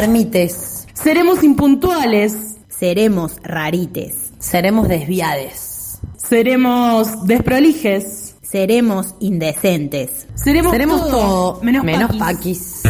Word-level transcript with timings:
Ermites. 0.00 0.86
Seremos 0.94 1.44
impuntuales. 1.44 2.56
Seremos 2.68 3.36
rarites. 3.42 4.32
Seremos 4.38 4.88
desviades. 4.88 5.98
Seremos 6.16 7.26
desprolijes. 7.26 8.36
Seremos 8.40 9.14
indecentes. 9.20 10.26
Seremos, 10.34 10.72
Seremos 10.72 11.00
todo, 11.02 11.10
todo 11.10 11.62
menos, 11.62 11.84
menos 11.84 12.16
paquis. 12.16 12.80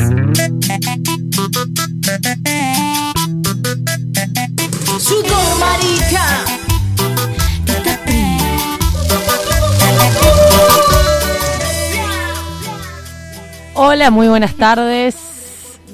marica. 5.59 6.45
Hola, 13.75 14.11
muy 14.11 14.29
buenas 14.29 14.55
tardes. 14.55 15.17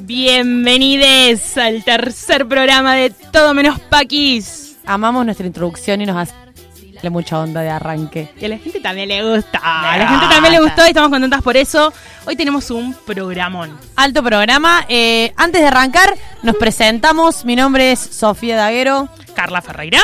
Bienvenides 0.07 1.59
al 1.59 1.83
tercer 1.83 2.47
programa 2.47 2.95
de 2.95 3.11
Todo 3.11 3.55
Menos 3.55 3.81
Paquis. 3.81 4.77
Amamos 4.87 5.25
nuestra 5.25 5.45
introducción 5.45 6.01
y 6.01 6.07
nos 6.07 6.17
hace 6.17 7.11
mucha 7.11 7.41
onda 7.41 7.61
de 7.61 7.71
arranque. 7.71 8.31
Y 8.41 8.45
a 8.45 8.49
la 8.51 8.59
gente 8.59 8.79
también 8.79 9.09
le 9.09 9.35
gusta. 9.35 9.59
A 9.61 9.99
la 9.99 10.07
gente 10.07 10.27
también 10.33 10.53
le 10.53 10.61
gustó 10.61 10.85
y 10.85 10.91
estamos 10.91 11.11
contentas 11.11 11.43
por 11.43 11.57
eso. 11.57 11.93
Hoy 12.25 12.37
tenemos 12.37 12.71
un 12.71 12.95
programón. 12.95 13.77
Alto 13.97 14.23
programa. 14.23 14.87
Eh, 14.89 15.33
antes 15.37 15.61
de 15.61 15.67
arrancar, 15.67 16.15
nos 16.45 16.55
presentamos. 16.55 17.45
Mi 17.45 17.57
nombre 17.57 17.91
es 17.91 17.99
Sofía 17.99 18.57
Daguero. 18.57 19.09
Carla 19.35 19.61
Ferreira. 19.61 19.99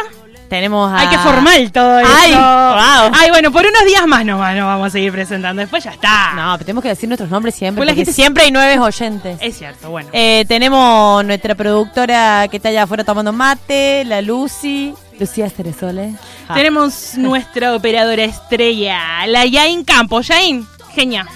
Tenemos 0.52 0.92
a... 0.92 0.98
Ay, 0.98 1.08
qué 1.08 1.18
formal 1.18 1.72
todo 1.72 1.98
eso. 1.98 2.10
Ay, 2.14 2.32
wow. 2.32 3.10
Ay, 3.18 3.30
bueno, 3.30 3.50
por 3.50 3.62
unos 3.64 3.86
días 3.86 4.06
más 4.06 4.22
nomás 4.26 4.54
nos 4.54 4.66
vamos 4.66 4.88
a 4.88 4.90
seguir 4.90 5.10
presentando. 5.10 5.60
Después 5.60 5.82
ya 5.82 5.92
está. 5.92 6.34
No, 6.34 6.52
pero 6.58 6.66
tenemos 6.66 6.82
que 6.82 6.90
decir 6.90 7.08
nuestros 7.08 7.30
nombres 7.30 7.54
siempre. 7.54 7.78
Pues 7.80 7.86
la 7.88 7.94
gente- 7.94 8.12
siempre 8.12 8.44
hay 8.44 8.50
nueve 8.50 8.78
oyentes. 8.78 9.38
Es 9.40 9.56
cierto, 9.56 9.88
bueno. 9.88 10.10
Eh, 10.12 10.44
tenemos 10.46 11.24
nuestra 11.24 11.54
productora 11.54 12.48
que 12.50 12.58
está 12.58 12.68
allá 12.68 12.82
afuera 12.82 13.02
tomando 13.02 13.32
mate, 13.32 14.04
la 14.04 14.20
Lucy. 14.20 14.92
Lucía 15.18 15.48
Ceresole. 15.48 16.12
Ah. 16.48 16.54
Tenemos 16.54 17.14
nuestra 17.16 17.74
operadora 17.74 18.22
estrella, 18.24 19.26
la 19.28 19.46
Yain 19.46 19.84
Campos. 19.84 20.28
Yain, 20.28 20.66
genia. 20.94 21.26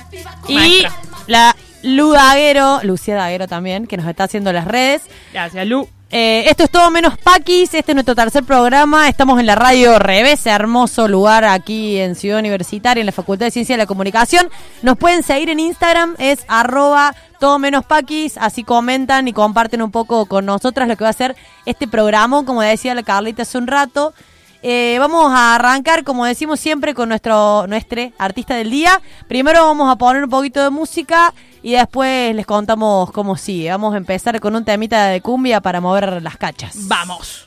Y 0.47 0.83
la 1.27 1.57
Lu 1.83 2.11
Daguero, 2.13 2.81
Lucía 2.83 3.15
Daguero 3.17 3.49
también, 3.49 3.87
que 3.87 3.97
nos 3.97 4.07
está 4.07 4.25
haciendo 4.25 4.53
las 4.53 4.67
redes. 4.67 5.05
Gracias, 5.33 5.67
Lu. 5.67 5.89
Eh, 6.09 6.45
esto 6.49 6.63
es 6.63 6.71
todo 6.71 6.89
menos 6.93 7.19
Paquis, 7.19 7.75
este 7.75 7.91
es 7.91 7.95
nuestro 7.97 8.15
tercer 8.15 8.45
programa, 8.45 9.09
estamos 9.09 9.41
en 9.41 9.47
la 9.47 9.57
radio 9.57 9.99
Revés, 9.99 10.47
hermoso 10.47 11.09
lugar 11.09 11.45
aquí 11.45 11.99
en 11.99 12.15
Ciudad 12.15 12.39
Universitaria, 12.39 13.01
en 13.01 13.07
la 13.07 13.13
Facultad 13.13 13.47
de 13.47 13.51
Ciencia 13.51 13.75
de 13.75 13.83
la 13.83 13.87
Comunicación. 13.87 14.49
Nos 14.83 14.97
pueden 14.99 15.25
seguir 15.25 15.51
en 15.51 15.59
Instagram, 15.59 16.15
es 16.19 16.45
arroba 16.47 17.13
todo 17.41 17.59
menos 17.59 17.85
Paquis, 17.85 18.39
así 18.39 18.63
comentan 18.63 19.27
y 19.27 19.33
comparten 19.33 19.83
un 19.83 19.91
poco 19.91 20.27
con 20.27 20.47
nosotras 20.47 20.87
lo 20.87 20.97
que 20.97 21.03
va 21.03 21.11
a 21.11 21.13
ser 21.13 21.35
este 21.65 21.89
programa, 21.89 22.45
como 22.45 22.63
decía 22.63 22.95
la 22.95 23.03
Carlita 23.03 23.43
hace 23.43 23.59
un 23.59 23.67
rato. 23.67 24.15
Eh, 24.63 24.97
vamos 24.99 25.31
a 25.33 25.55
arrancar, 25.55 26.05
como 26.05 26.25
decimos 26.25 26.61
siempre, 26.61 26.95
con 26.95 27.09
nuestro 27.09 27.67
nuestro 27.67 28.11
artista 28.19 28.55
del 28.55 28.71
día. 28.71 29.01
Primero 29.29 29.65
vamos 29.65 29.91
a 29.91 29.97
poner 29.97 30.25
un 30.25 30.31
poquito 30.31 30.63
de 30.63 30.71
música 30.71 31.33
y 31.63 31.73
después 31.73 32.35
les 32.35 32.47
contamos 32.47 33.11
cómo 33.13 33.37
sigue. 33.37 33.71
Vamos 33.71 33.95
a 33.95 33.97
empezar 33.97 34.39
con 34.41 34.55
un 34.57 34.65
temita 34.65 35.07
de 35.07 35.21
cumbia 35.21 35.61
para 35.61 35.81
mover 35.81 36.23
las 36.23 36.37
cachas. 36.37 36.77
Vamos. 36.89 37.46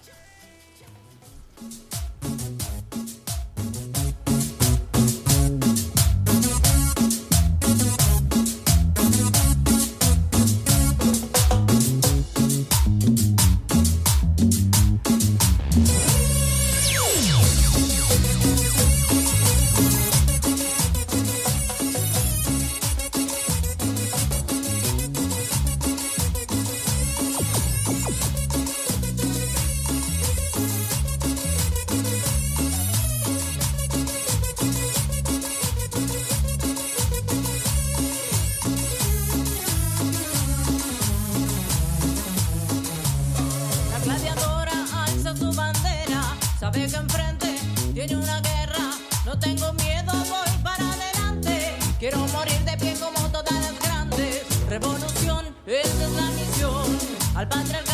Al 57.39 57.47
patriarcado 57.47 57.88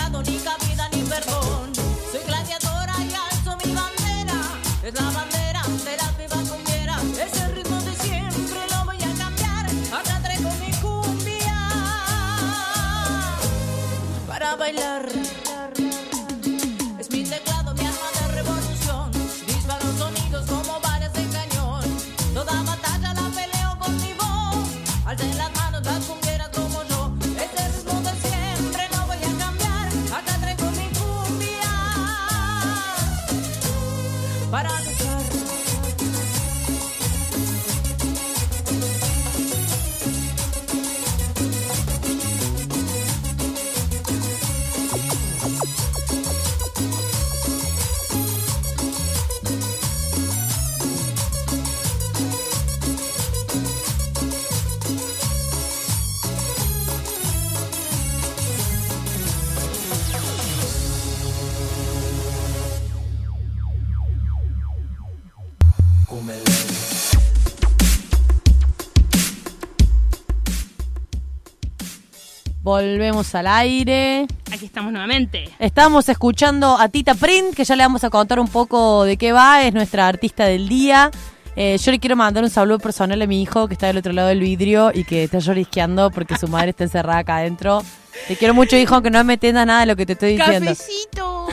Volvemos 72.65 73.35
al 73.35 73.45
aire. 73.45 74.25
Aquí 74.51 74.65
estamos 74.65 74.91
nuevamente. 74.91 75.47
Estamos 75.59 76.09
escuchando 76.09 76.79
a 76.79 76.89
Tita 76.89 77.13
Print, 77.13 77.53
que 77.53 77.63
ya 77.63 77.75
le 77.75 77.83
vamos 77.83 78.03
a 78.03 78.09
contar 78.09 78.39
un 78.39 78.47
poco 78.47 79.03
de 79.03 79.17
qué 79.17 79.33
va, 79.33 79.61
es 79.61 79.71
nuestra 79.71 80.07
artista 80.07 80.45
del 80.45 80.67
día. 80.67 81.11
Eh, 81.55 81.77
yo 81.77 81.91
le 81.91 81.99
quiero 81.99 82.15
mandar 82.15 82.43
un 82.43 82.49
saludo 82.49 82.79
personal 82.79 83.21
a 83.21 83.27
mi 83.27 83.39
hijo 83.43 83.67
que 83.67 83.75
está 83.75 83.85
del 83.85 83.97
otro 83.97 84.13
lado 84.13 84.29
del 84.29 84.39
vidrio 84.39 84.89
y 84.91 85.03
que 85.03 85.25
está 85.25 85.37
llorisqueando 85.37 86.09
porque 86.09 86.39
su 86.39 86.47
madre 86.47 86.71
está 86.71 86.85
encerrada 86.85 87.19
acá 87.19 87.37
adentro. 87.37 87.83
Te 88.27 88.35
quiero 88.35 88.55
mucho, 88.55 88.75
hijo, 88.75 88.95
aunque 88.95 89.11
no 89.11 89.23
me 89.23 89.33
entiendas 89.33 89.67
nada 89.67 89.81
de 89.81 89.85
lo 89.85 89.95
que 89.95 90.07
te 90.07 90.13
estoy 90.13 90.35
diciendo. 90.35 90.71
Cafecito. 90.71 91.47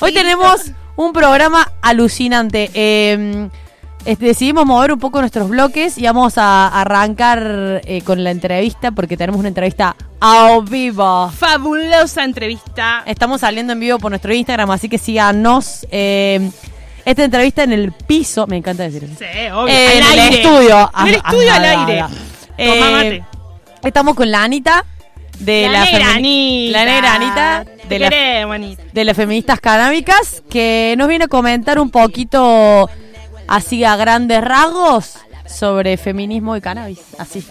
Hoy 0.00 0.14
tenemos 0.14 0.72
un 0.96 1.12
programa 1.12 1.70
alucinante. 1.82 2.70
Eh, 2.72 3.50
este, 4.04 4.26
decidimos 4.26 4.66
mover 4.66 4.92
un 4.92 4.98
poco 4.98 5.20
nuestros 5.20 5.48
bloques 5.48 5.96
y 5.98 6.04
vamos 6.04 6.34
a 6.36 6.68
arrancar 6.80 7.80
eh, 7.84 8.02
con 8.04 8.22
la 8.24 8.30
entrevista 8.30 8.90
porque 8.90 9.16
tenemos 9.16 9.38
una 9.38 9.48
entrevista 9.48 9.94
a 10.20 10.58
vivo. 10.68 11.30
Fabulosa 11.30 12.24
entrevista. 12.24 13.02
Estamos 13.06 13.40
saliendo 13.42 13.72
en 13.72 13.80
vivo 13.80 13.98
por 13.98 14.10
nuestro 14.10 14.32
Instagram, 14.34 14.70
así 14.70 14.88
que 14.88 14.98
síganos. 14.98 15.86
Eh, 15.90 16.50
esta 17.04 17.24
entrevista 17.24 17.64
en 17.64 17.72
el 17.72 17.92
piso, 17.92 18.46
me 18.46 18.56
encanta 18.56 18.84
decir 18.84 19.04
eso. 19.04 19.14
Sí, 19.18 19.50
obvio. 19.52 19.74
Eh, 19.74 19.98
en 19.98 20.04
el 20.18 20.34
estudio. 20.34 20.90
En 21.00 21.08
el 21.08 21.14
Ah, 21.14 21.28
estudio 21.28 21.50
ah, 21.52 21.56
al 21.56 21.64
ah, 21.64 21.86
aire. 21.86 22.04
Toma 22.56 22.90
mate. 22.92 23.24
Estamos 23.82 24.14
con 24.14 24.30
la 24.30 24.44
Anita 24.44 24.84
de 25.40 25.68
la, 25.68 25.80
la, 25.80 25.84
negra 25.90 26.14
Anita. 26.14 26.78
la 26.78 26.84
negra 26.84 27.14
Anita 27.14 27.64
de, 27.88 27.98
la- 27.98 28.08
queremos, 28.10 28.54
Anita. 28.54 28.82
de 28.92 29.04
las 29.04 29.16
feministas 29.16 29.58
canábicas 29.60 30.42
que 30.48 30.94
nos 30.96 31.08
viene 31.08 31.24
a 31.24 31.28
comentar 31.28 31.80
un 31.80 31.90
poquito 31.90 32.88
así 33.52 33.84
a 33.84 33.96
grandes 33.96 34.42
rasgos 34.42 35.18
sobre 35.44 35.98
feminismo 35.98 36.56
y 36.56 36.62
cannabis, 36.62 37.00
así. 37.18 37.46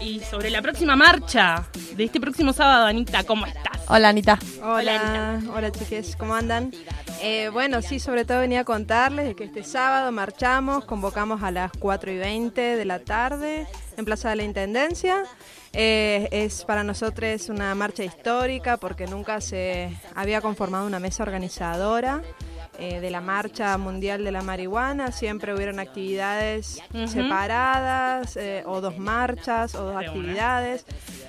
y 0.00 0.20
sobre 0.20 0.50
la 0.50 0.62
próxima 0.62 0.94
marcha 0.94 1.66
de 1.96 2.04
este 2.04 2.20
próximo 2.20 2.52
sábado, 2.52 2.86
Anita, 2.86 3.24
¿cómo 3.24 3.44
estás? 3.44 3.82
Hola, 3.88 4.10
Anita. 4.10 4.38
Hola, 4.62 5.40
hola 5.52 5.72
chiques, 5.72 6.14
¿cómo 6.14 6.36
andan? 6.36 6.72
Eh, 7.20 7.48
bueno, 7.52 7.82
sí, 7.82 7.98
sobre 7.98 8.24
todo 8.24 8.38
venía 8.38 8.60
a 8.60 8.64
contarles 8.64 9.26
de 9.26 9.34
que 9.34 9.44
este 9.44 9.64
sábado 9.64 10.12
marchamos, 10.12 10.84
convocamos 10.84 11.42
a 11.42 11.50
las 11.50 11.72
4 11.76 12.12
y 12.12 12.18
20 12.18 12.60
de 12.60 12.84
la 12.84 13.00
tarde 13.00 13.66
en 13.96 14.04
Plaza 14.04 14.30
de 14.30 14.36
la 14.36 14.44
Intendencia. 14.44 15.24
Eh, 15.72 16.28
es 16.30 16.64
para 16.64 16.84
nosotros 16.84 17.48
una 17.48 17.74
marcha 17.74 18.04
histórica 18.04 18.76
porque 18.76 19.06
nunca 19.08 19.40
se 19.40 19.90
había 20.14 20.40
conformado 20.40 20.86
una 20.86 21.00
mesa 21.00 21.24
organizadora 21.24 22.22
eh, 22.78 23.00
de 23.00 23.10
la 23.10 23.20
Marcha 23.20 23.76
Mundial 23.78 24.24
de 24.24 24.32
la 24.32 24.42
Marihuana. 24.42 25.12
Siempre 25.12 25.54
hubieron 25.54 25.78
actividades 25.80 26.80
separadas 27.08 28.36
eh, 28.36 28.62
o 28.66 28.80
dos 28.80 28.98
marchas 28.98 29.74
o 29.74 29.84
dos 29.84 29.96
actividades. 29.96 30.84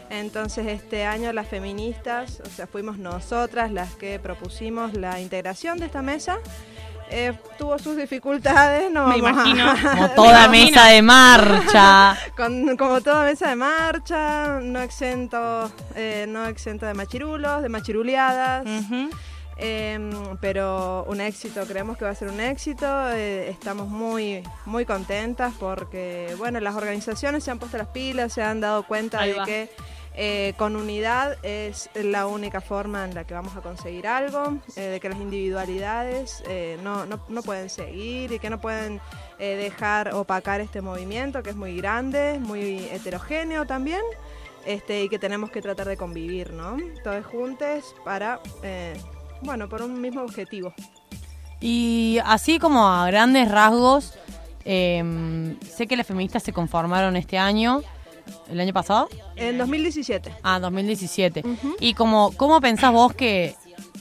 Entonces 0.10 0.68
este 0.68 1.06
año 1.06 1.34
las 1.34 1.48
feministas, 1.48 2.42
o 2.46 2.50
sea, 2.50 2.68
fuimos 2.68 2.98
nosotras 2.98 3.72
las 3.72 3.94
que 3.96 4.20
propusimos 4.20 4.94
la 4.94 5.20
integración 5.20 5.80
de 5.80 5.86
esta 5.88 6.02
mesa. 6.02 6.38
Eh, 7.10 7.32
tuvo 7.58 7.80
sus 7.80 7.96
dificultades, 7.96 8.92
no 8.92 9.08
Me 9.08 9.22
vamos 9.22 9.46
a- 9.48 9.50
imagino. 9.50 9.74
Como 9.96 10.10
toda 10.10 10.50
mesa 10.50 10.88
de 10.88 11.02
marcha. 11.02 12.18
con- 12.36 12.76
como 12.76 13.00
toda 13.00 13.24
mesa 13.24 13.48
de 13.50 13.56
marcha, 13.56 14.60
no 14.62 14.82
exento, 14.82 15.72
eh, 15.96 16.26
no 16.28 16.46
exento 16.48 16.86
de 16.86 16.94
machirulos, 16.94 17.62
de 17.64 17.70
machiruleadas. 17.70 18.66
Em, 19.60 20.12
pero 20.40 21.04
un 21.10 21.20
éxito, 21.20 21.66
creemos 21.66 21.98
que 21.98 22.06
va 22.06 22.12
a 22.12 22.16
ser 22.16 22.30
un 22.30 22.40
éxito. 22.40 22.86
eh, 23.12 23.50
estamos 23.50 23.88
muy, 23.88 24.44
muy 24.66 24.86
contentas 24.86 25.54
porque, 25.60 26.36
bueno, 26.38 26.60
las 26.60 26.76
organizaciones 26.76 27.44
se 27.44 27.52
han 27.52 27.58
puesto 27.60 27.78
las 27.78 27.88
pilas, 27.88 28.34
se 28.34 28.44
han 28.44 28.62
dado 28.62 28.84
cuenta 28.84 29.20
Ahí 29.22 29.32
de 29.32 29.40
va. 29.40 29.46
que 29.46 29.70
eh, 30.20 30.54
con 30.58 30.76
unidad 30.76 31.38
es 31.44 31.90
la 31.96 32.28
única 32.28 32.62
forma 32.62 33.06
en 33.06 33.16
la 33.16 33.24
que 33.24 33.34
vamos 33.34 33.56
a 33.56 33.62
conseguir 33.62 34.08
algo, 34.08 34.58
eh, 34.76 34.82
de 34.82 35.00
que 35.00 35.10
las 35.10 35.20
individualidades 35.20 36.44
no, 36.84 37.06
no, 37.06 37.20
no 37.28 37.42
pueden 37.42 37.70
seguir 37.70 38.32
y 38.32 38.40
que 38.40 38.50
no 38.50 38.60
pueden 38.62 39.00
dejar 39.40 40.14
opacar 40.14 40.62
este 40.62 40.82
movimiento 40.82 41.42
que 41.44 41.52
es 41.52 41.56
muy 41.56 41.76
grande, 41.78 42.40
muy 42.40 42.86
heterogéneo 42.92 43.66
también. 43.66 44.02
Este, 44.66 45.04
y 45.04 45.08
que 45.08 45.18
tenemos 45.18 45.50
que 45.50 45.62
tratar 45.62 45.88
de 45.88 45.96
convivir, 45.96 46.52
¿no? 46.52 46.76
Todos 47.02 47.26
juntos 47.26 47.96
para 48.04 48.42
bueno, 49.42 49.70
por 49.70 49.82
un 49.82 50.02
mismo 50.02 50.22
objetivo. 50.22 50.74
Y 51.60 52.20
así 52.26 52.60
como 52.60 52.88
a 52.88 53.08
grandes 53.08 53.50
rasgos, 53.50 54.14
eh, 54.66 55.56
sé 55.66 55.88
que 55.88 55.96
las 55.98 56.06
feministas 56.06 56.44
se 56.44 56.54
conformaron 56.54 57.16
este 57.16 57.38
año, 57.38 57.82
el 58.52 58.60
año 58.60 58.74
pasado, 58.74 59.10
En 59.36 59.58
2017. 59.58 60.32
ah, 60.44 60.60
2017. 60.60 61.42
Ujú. 61.46 61.76
Y 61.80 61.94
como, 61.94 62.32
¿cómo 62.38 62.60
pensás 62.62 62.92
vos 62.92 63.14
que 63.14 63.56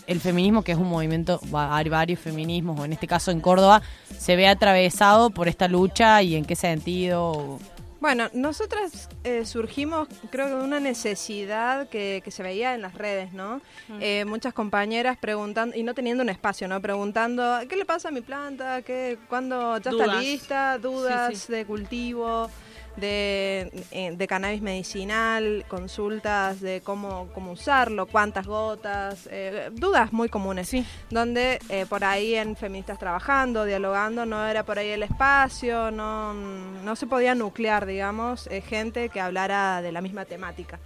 el 0.06 0.20
feminismo, 0.20 0.62
que 0.62 0.72
es 0.72 0.78
un 0.78 0.88
movimiento, 0.88 1.40
hay 1.54 1.88
varios 1.88 2.20
feminismos, 2.20 2.78
o 2.78 2.84
en 2.84 2.92
este 2.92 3.06
caso 3.06 3.30
en 3.30 3.40
Córdoba, 3.40 3.82
se 4.18 4.36
ve 4.36 4.48
atravesado 4.48 5.30
por 5.30 5.48
esta 5.48 5.68
lucha 5.68 6.22
y 6.22 6.36
en 6.36 6.44
qué 6.44 6.56
sentido? 6.56 7.58
Bueno, 8.06 8.30
nosotras 8.34 9.08
eh, 9.24 9.44
surgimos, 9.44 10.06
creo 10.30 10.46
que 10.46 10.54
de 10.54 10.62
una 10.62 10.78
necesidad 10.78 11.88
que, 11.88 12.22
que 12.24 12.30
se 12.30 12.44
veía 12.44 12.72
en 12.72 12.80
las 12.80 12.94
redes, 12.94 13.32
¿no? 13.32 13.60
Eh, 14.00 14.24
muchas 14.24 14.54
compañeras 14.54 15.18
preguntando, 15.18 15.74
y 15.76 15.82
no 15.82 15.92
teniendo 15.92 16.22
un 16.22 16.28
espacio, 16.28 16.68
¿no? 16.68 16.80
Preguntando, 16.80 17.58
¿qué 17.68 17.74
le 17.74 17.84
pasa 17.84 18.10
a 18.10 18.12
mi 18.12 18.20
planta? 18.20 18.82
¿Qué, 18.82 19.18
¿Cuándo 19.28 19.78
ya 19.78 19.90
está 19.90 20.06
lista? 20.20 20.78
Dudas 20.78 21.34
Sí, 21.34 21.46
sí. 21.46 21.52
de 21.52 21.66
cultivo, 21.66 22.48
de, 22.96 23.84
eh, 23.90 24.12
de 24.16 24.26
cannabis 24.26 24.62
medicinal, 24.62 25.64
consultas 25.68 26.60
de 26.60 26.80
cómo, 26.82 27.28
cómo 27.34 27.52
usarlo, 27.52 28.06
cuántas 28.06 28.46
gotas, 28.46 29.28
eh, 29.30 29.70
dudas 29.72 30.12
muy 30.12 30.28
comunes. 30.28 30.68
Sí. 30.68 30.84
donde 31.10 31.58
eh, 31.68 31.86
por 31.88 32.04
ahí 32.04 32.34
en 32.34 32.56
Feministas 32.56 32.98
Trabajando, 32.98 33.64
dialogando, 33.64 34.26
no 34.26 34.46
era 34.46 34.64
por 34.64 34.78
ahí 34.78 34.88
el 34.88 35.02
espacio, 35.02 35.90
no, 35.90 36.34
no 36.34 36.96
se 36.96 37.06
podía 37.06 37.34
nuclear, 37.34 37.86
digamos, 37.86 38.46
eh, 38.48 38.60
gente 38.60 39.08
que 39.08 39.20
hablara 39.20 39.82
de 39.82 39.92
la 39.92 40.00
misma 40.00 40.24
temática. 40.24 40.78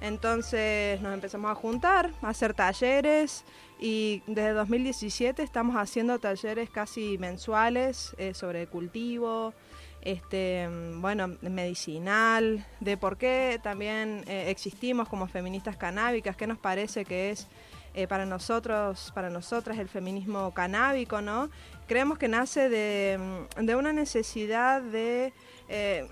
Entonces 0.00 1.00
nos 1.00 1.12
empezamos 1.12 1.50
a 1.50 1.54
juntar, 1.54 2.10
a 2.22 2.28
hacer 2.28 2.54
talleres 2.54 3.44
y 3.80 4.22
desde 4.26 4.52
2017 4.52 5.42
estamos 5.42 5.76
haciendo 5.76 6.18
talleres 6.18 6.70
casi 6.70 7.18
mensuales 7.18 8.14
eh, 8.18 8.34
sobre 8.34 8.66
cultivo, 8.66 9.54
este, 10.02 10.68
bueno, 10.96 11.36
medicinal, 11.42 12.64
de 12.80 12.96
por 12.96 13.16
qué 13.16 13.58
también 13.62 14.24
eh, 14.26 14.50
existimos 14.50 15.08
como 15.08 15.26
feministas 15.26 15.76
canábicas, 15.76 16.36
qué 16.36 16.46
nos 16.46 16.58
parece 16.58 17.04
que 17.04 17.30
es 17.30 17.46
eh, 17.94 18.06
para 18.06 18.26
nosotros, 18.26 19.10
para 19.14 19.28
nosotras 19.30 19.78
el 19.78 19.88
feminismo 19.88 20.52
canábico, 20.52 21.20
¿no? 21.20 21.50
Creemos 21.86 22.18
que 22.18 22.28
nace 22.28 22.68
de, 22.68 23.18
mm, 23.58 23.64
de 23.64 23.76
una 23.76 23.92
necesidad 23.92 24.82
de 24.82 25.32
eh, 25.68 26.06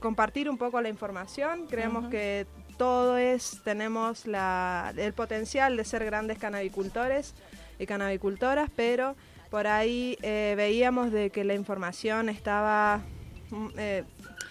compartir 0.00 0.48
un 0.48 0.56
poco 0.58 0.80
la 0.80 0.88
información. 0.88 1.66
Creemos 1.66 2.08
que 2.08 2.46
todos 2.78 3.60
tenemos 3.64 4.26
la- 4.26 4.92
el 4.96 5.12
potencial 5.12 5.76
de 5.76 5.84
ser 5.84 6.04
grandes 6.04 6.38
canabicultores 6.38 7.34
y 7.78 7.86
canabicultoras, 7.86 8.70
pero 8.74 9.16
por 9.50 9.66
ahí 9.66 10.16
eh, 10.22 10.54
veíamos 10.56 11.10
de 11.10 11.30
que 11.30 11.42
la 11.44 11.54
información 11.54 12.28
estaba 12.28 13.00
eh, 13.76 14.04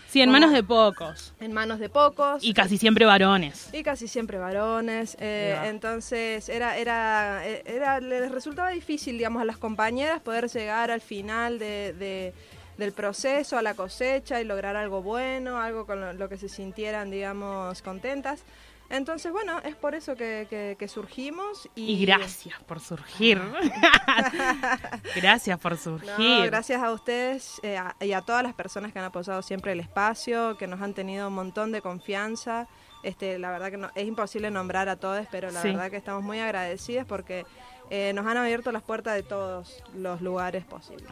Sí, 0.09 0.21
en 0.21 0.29
Como- 0.29 0.39
manos 0.39 0.53
de 0.53 0.63
pocos. 0.63 1.33
en 1.41 1.51
manos 1.51 1.79
de 1.79 1.89
pocos. 1.89 2.41
Y 2.41 2.53
casi 2.53 2.77
siempre 2.77 3.05
varones. 3.05 3.67
Y 3.73 3.83
casi 3.83 4.07
siempre 4.07 4.37
varones, 4.37 5.17
eh, 5.19 5.59
entonces 5.65 6.47
era, 6.47 6.77
era, 6.77 7.45
eh, 7.45 7.61
era, 7.65 7.99
les 7.99 8.31
resultaba 8.31 8.69
difícil, 8.69 9.17
digamos, 9.17 9.41
a 9.41 9.45
las 9.45 9.57
compañeras 9.57 10.21
poder 10.21 10.47
llegar 10.49 10.91
al 10.91 11.01
final 11.01 11.59
de, 11.59 11.93
de- 11.99 12.33
del 12.77 12.93
proceso, 12.93 13.57
a 13.57 13.61
la 13.61 13.73
cosecha 13.73 14.39
y 14.39 14.45
lograr 14.45 14.77
algo 14.77 15.01
bueno, 15.01 15.59
algo 15.59 15.85
con 15.85 15.99
lo, 15.99 16.13
lo 16.13 16.29
que 16.29 16.37
se 16.37 16.47
sintieran, 16.47 17.11
digamos, 17.11 17.81
contentas. 17.81 18.43
Entonces, 18.89 19.31
bueno, 19.31 19.59
es 19.63 19.75
por 19.75 19.95
eso 19.95 20.15
que, 20.15 20.47
que- 20.49 20.75
que 20.79 20.87
surgimos. 20.87 21.69
Y, 21.75 21.93
Y 22.01 22.05
gracias 22.05 22.55
por 22.63 22.79
surgir. 22.79 23.41
gracias 25.15 25.59
por 25.59 25.73
No, 25.73 25.77
surgir. 25.77 26.45
gracias 26.45 26.81
a 26.83 26.91
ustedes 26.91 27.59
eh, 27.63 27.77
a- 27.77 27.95
y 27.99 28.13
a 28.13 28.21
todas 28.21 28.43
las 28.43 28.53
personas 28.53 28.93
que 28.93 28.99
han 28.99 29.05
apoyado 29.05 29.41
siempre 29.41 29.71
el 29.71 29.79
espacio, 29.79 30.57
que 30.57 30.67
nos 30.67 30.81
han 30.81 30.93
tenido 30.93 31.27
un 31.27 31.33
montón 31.35 31.71
de 31.71 31.81
confianza. 31.81 32.67
Este, 33.03 33.37
la 33.39 33.51
verdad 33.51 33.69
que 33.71 33.77
no, 33.77 33.91
es 33.95 34.07
imposible 34.07 34.49
nombrar 34.51 34.89
a 34.89 34.95
todos, 34.97 35.25
pero 35.31 35.51
la 35.51 35.61
Sí. 35.61 35.69
verdad 35.69 35.91
que 35.91 35.97
estamos 35.97 36.23
muy 36.23 36.39
agradecidas 36.39 37.05
porque 37.05 37.45
eh, 37.89 38.11
nos 38.13 38.25
han 38.25 38.37
abierto 38.37 38.71
las 38.71 38.83
puertas 38.83 39.13
de 39.15 39.23
todos 39.23 39.83
los 39.95 40.21
lugares 40.21 40.65
posibles. 40.65 41.11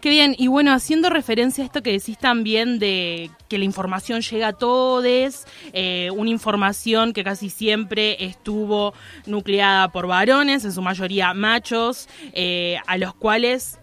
Qué 0.00 0.10
bien, 0.10 0.36
y 0.38 0.46
bueno, 0.46 0.72
haciendo 0.72 1.10
referencia 1.10 1.64
a 1.64 1.66
esto 1.66 1.82
que 1.82 1.90
decís 1.90 2.16
también 2.18 2.78
de 2.78 3.32
que 3.48 3.58
la 3.58 3.64
información 3.64 4.20
llega 4.20 4.48
a 4.48 4.52
todos, 4.52 5.44
eh, 5.72 6.10
una 6.14 6.30
información 6.30 7.12
que 7.12 7.24
casi 7.24 7.50
siempre 7.50 8.24
estuvo 8.24 8.94
nucleada 9.26 9.88
por 9.90 10.06
varones, 10.06 10.64
en 10.64 10.72
su 10.72 10.82
mayoría 10.82 11.34
machos, 11.34 12.08
eh, 12.32 12.76
a 12.86 12.96
los 12.96 13.12
cuales 13.12 13.80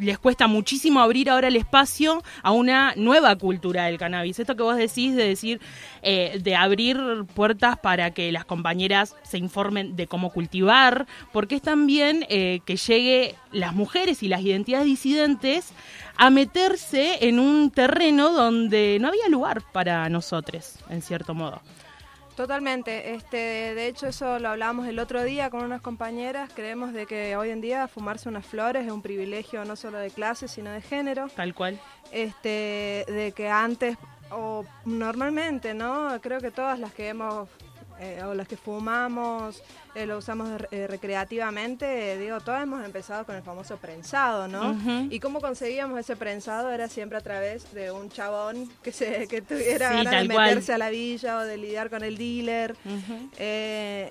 les 0.00 0.18
cuesta 0.18 0.46
muchísimo 0.46 1.00
abrir 1.00 1.30
ahora 1.30 1.48
el 1.48 1.56
espacio 1.56 2.22
a 2.42 2.52
una 2.52 2.94
nueva 2.96 3.36
cultura 3.36 3.86
del 3.86 3.98
cannabis. 3.98 4.38
Esto 4.38 4.56
que 4.56 4.62
vos 4.62 4.76
decís 4.76 5.14
de 5.14 5.28
decir, 5.28 5.60
eh, 6.02 6.38
de 6.42 6.56
abrir 6.56 6.98
puertas 7.34 7.78
para 7.78 8.12
que 8.12 8.32
las 8.32 8.44
compañeras 8.44 9.16
se 9.22 9.38
informen 9.38 9.96
de 9.96 10.06
cómo 10.06 10.30
cultivar, 10.30 11.06
porque 11.32 11.56
es 11.56 11.62
también 11.62 12.24
eh, 12.28 12.60
que 12.64 12.76
llegue 12.76 13.34
las 13.52 13.74
mujeres 13.74 14.22
y 14.22 14.28
las 14.28 14.42
identidades 14.42 14.86
disidentes 14.86 15.72
a 16.16 16.30
meterse 16.30 17.28
en 17.28 17.38
un 17.38 17.70
terreno 17.70 18.32
donde 18.32 18.98
no 19.00 19.08
había 19.08 19.28
lugar 19.28 19.62
para 19.72 20.08
nosotros, 20.08 20.74
en 20.90 21.02
cierto 21.02 21.34
modo. 21.34 21.62
Totalmente. 22.38 23.14
Este, 23.14 23.36
de 23.74 23.88
hecho, 23.88 24.06
eso 24.06 24.38
lo 24.38 24.50
hablábamos 24.50 24.86
el 24.86 25.00
otro 25.00 25.24
día 25.24 25.50
con 25.50 25.64
unas 25.64 25.80
compañeras. 25.80 26.48
Creemos 26.54 26.92
de 26.92 27.04
que 27.04 27.36
hoy 27.36 27.50
en 27.50 27.60
día 27.60 27.88
fumarse 27.88 28.28
unas 28.28 28.46
flores 28.46 28.86
es 28.86 28.92
un 28.92 29.02
privilegio 29.02 29.64
no 29.64 29.74
solo 29.74 29.98
de 29.98 30.08
clase, 30.12 30.46
sino 30.46 30.70
de 30.70 30.80
género. 30.80 31.26
Tal 31.34 31.52
cual. 31.52 31.80
este, 32.12 33.04
de 33.08 33.32
que 33.34 33.48
antes 33.48 33.98
o 34.30 34.64
normalmente, 34.84 35.74
¿no? 35.74 36.16
Creo 36.20 36.40
que 36.40 36.52
todas 36.52 36.78
las 36.78 36.92
que 36.92 37.08
hemos 37.08 37.48
eh, 38.00 38.22
o 38.24 38.34
las 38.34 38.46
que 38.46 38.56
fumamos, 38.56 39.62
eh, 39.94 40.06
lo 40.06 40.18
usamos 40.18 40.48
eh, 40.70 40.86
recreativamente, 40.86 42.16
digo, 42.18 42.40
todas 42.40 42.62
hemos 42.62 42.84
empezado 42.84 43.24
con 43.26 43.34
el 43.34 43.42
famoso 43.42 43.76
prensado, 43.78 44.46
¿no? 44.48 44.76
Y 45.10 45.18
cómo 45.20 45.40
conseguíamos 45.40 45.98
ese 45.98 46.14
prensado 46.16 46.70
era 46.70 46.88
siempre 46.88 47.18
a 47.18 47.20
través 47.20 47.72
de 47.74 47.90
un 47.90 48.08
chabón 48.10 48.68
que 48.82 48.92
se 48.92 49.26
que 49.28 49.42
tuviera 49.42 49.90
Sí, 49.90 50.04
ganas 50.04 50.28
de 50.28 50.34
cual. 50.34 50.48
meterse 50.50 50.72
a 50.74 50.78
la 50.78 50.90
villa 50.90 51.38
o 51.38 51.40
de 51.44 51.56
lidiar 51.56 51.90
con 51.90 52.04
el 52.04 52.16
dealer. 52.16 52.76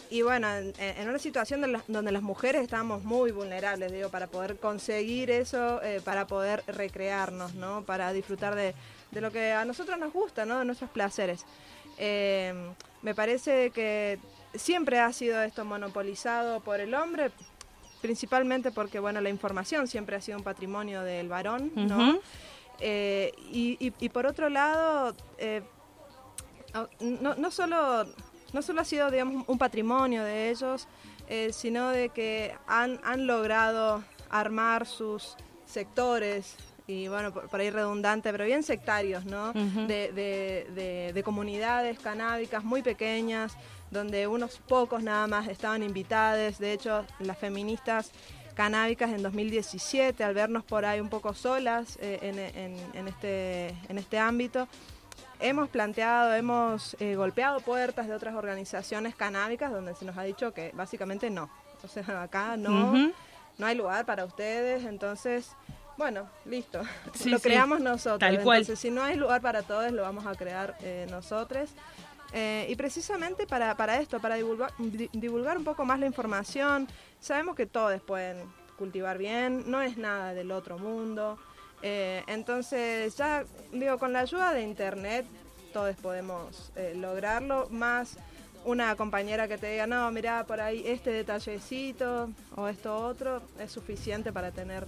Y 0.09 0.21
bueno, 0.21 0.53
en, 0.55 0.73
en 0.79 1.09
una 1.09 1.19
situación 1.19 1.71
la- 1.71 1.83
donde 1.87 2.11
las 2.11 2.21
mujeres 2.23 2.61
estábamos 2.63 3.03
muy 3.03 3.31
vulnerables, 3.31 3.91
digo, 3.91 4.09
para 4.09 4.27
poder 4.27 4.57
conseguir 4.57 5.31
eso, 5.31 5.79
para 6.03 6.27
poder 6.27 6.63
recrearnos, 6.67 7.55
¿no? 7.55 7.83
Para 7.83 8.13
disfrutar 8.13 8.55
de, 8.55 8.73
de 9.11 9.21
lo 9.21 9.31
que 9.31 9.51
a 9.53 9.65
nosotros 9.65 9.97
nos 9.99 10.13
gusta, 10.13 10.45
¿no? 10.45 10.59
De 10.59 10.65
nuestros 10.65 10.89
placeres. 10.89 11.45
Eh, 11.97 12.53
me 13.07 13.15
parece 13.15 13.69
que 13.69 14.19
siempre 14.53 14.99
ha 14.99 15.13
sido 15.13 15.41
esto 15.41 15.63
monopolizado 15.63 16.59
por 16.59 16.81
el 16.81 16.93
hombre, 16.93 17.31
principalmente 18.01 18.69
porque, 18.69 18.99
bueno, 18.99 19.21
la 19.21 19.29
información 19.29 19.87
siempre 19.87 20.17
ha 20.17 20.21
sido 20.21 20.37
un 20.37 20.43
patrimonio 20.43 21.03
del 21.03 21.29
varón, 21.29 21.71
¿no? 21.73 22.19
Eh, 22.81 23.31
y, 23.49 23.77
y- 23.79 23.93
y 23.97 24.09
por 24.09 24.25
otro 24.25 24.49
lado, 24.49 25.15
eh, 25.37 25.61
no, 26.99 27.35
no 27.35 27.49
solo, 27.49 28.05
no 28.51 28.61
solo 28.61 28.81
ha 28.81 28.83
sido, 28.83 29.09
digamos, 29.09 29.45
un 29.47 29.57
patrimonio 29.57 30.25
de 30.25 30.49
ellos, 30.49 30.85
eh, 31.29 31.51
sino 31.53 31.89
de 31.91 32.09
que 32.09 32.53
han, 32.67 32.99
han 33.05 33.25
logrado 33.25 34.03
armar 34.29 34.85
sus 34.85 35.37
sectores, 35.65 36.57
y 36.89 37.09
bueno, 37.09 37.33
por, 37.33 37.49
por 37.49 37.59
ahí 37.59 37.69
redundante, 37.69 38.31
pero 38.31 38.45
bien 38.45 38.63
sectarios, 38.63 39.25
¿no? 39.25 39.51
De, 39.87 40.11
de- 40.13 40.67
de- 40.73 41.11
de 41.13 41.23
comunidades 41.23 41.99
canábicas 41.99 42.63
muy 42.63 42.81
pequeñas, 42.81 43.57
donde 43.91 44.25
unos 44.27 44.57
pocos 44.59 45.03
nada 45.03 45.27
más 45.27 45.47
estaban 45.49 45.83
invitadas. 45.83 46.59
De 46.59 46.71
hecho, 46.71 47.05
las 47.19 47.37
feministas 47.37 48.11
canábicas 48.55 49.11
en 49.11 49.21
2017, 49.21 50.23
al 50.23 50.33
vernos 50.33 50.63
por 50.63 50.85
ahí 50.85 50.99
un 51.01 51.09
poco 51.09 51.33
solas 51.33 51.97
eh, 52.01 52.19
en, 52.21 52.39
en- 52.39 52.95
en 52.95 53.07
este, 53.09 53.67
en 53.89 53.97
este 53.97 54.17
ámbito, 54.17 54.67
hemos 55.41 55.67
planteado, 55.69 56.33
hemos 56.33 56.95
eh, 57.01 57.15
golpeado 57.15 57.59
puertas 57.59 58.07
de 58.07 58.15
otras 58.15 58.33
organizaciones 58.33 59.13
canábicas 59.13 59.71
donde 59.71 59.93
se 59.93 60.05
nos 60.05 60.17
ha 60.17 60.23
dicho 60.23 60.53
que 60.53 60.71
básicamente 60.73 61.29
no. 61.29 61.49
O 61.83 61.87
sea, 61.89 62.21
acá 62.23 62.55
no, 62.55 62.93
no 63.57 63.65
hay 63.65 63.75
lugar 63.75 64.05
para 64.05 64.23
ustedes, 64.23 64.85
entonces, 64.85 65.51
bueno, 65.97 66.29
listo. 66.45 66.81
Sí, 67.13 67.29
lo 67.29 67.37
sí. 67.37 67.43
creamos 67.43 67.79
nosotros. 67.81 68.19
Tal 68.19 68.41
cual. 68.43 68.59
Entonces, 68.61 68.79
si 68.79 68.91
no 68.91 69.03
hay 69.03 69.15
lugar 69.15 69.41
para 69.41 69.63
todos, 69.63 69.91
lo 69.91 70.01
vamos 70.03 70.25
a 70.25 70.35
crear 70.35 70.75
eh, 70.81 71.07
nosotros. 71.09 71.69
Eh, 72.33 72.67
y 72.69 72.75
precisamente 72.75 73.47
para, 73.47 73.75
para 73.75 73.99
esto, 73.99 74.19
para 74.19 74.35
divulgar, 74.35 74.71
di- 74.77 75.09
divulgar 75.13 75.57
un 75.57 75.63
poco 75.63 75.85
más 75.85 75.99
la 75.99 76.05
información, 76.05 76.87
sabemos 77.21 77.55
que 77.55 77.65
todos 77.65 78.01
pueden 78.01 78.37
cultivar 78.77 79.17
bien, 79.17 79.63
no 79.71 79.81
es 79.81 79.97
nada 79.97 80.33
del 80.33 80.51
otro 80.51 80.77
mundo. 80.77 81.37
Eh, 81.81 82.23
entonces, 82.27 83.15
ya 83.17 83.43
digo, 83.71 83.97
con 83.97 84.11
la 84.13 84.19
ayuda 84.19 84.53
de 84.53 84.61
internet, 84.61 85.25
todos 85.73 85.95
podemos 85.95 86.71
lograrlo, 86.95 87.67
más 87.69 88.17
una 88.65 88.95
compañera 88.97 89.47
que 89.47 89.57
te 89.57 89.71
diga, 89.71 89.87
no, 89.87 90.11
mira, 90.11 90.43
por 90.45 90.59
ahí 90.59 90.83
este 90.85 91.11
detallecito 91.11 92.29
o 92.55 92.67
esto 92.67 92.93
otro, 92.97 93.41
es 93.59 93.71
suficiente 93.71 94.33
para 94.33 94.51
tener 94.51 94.85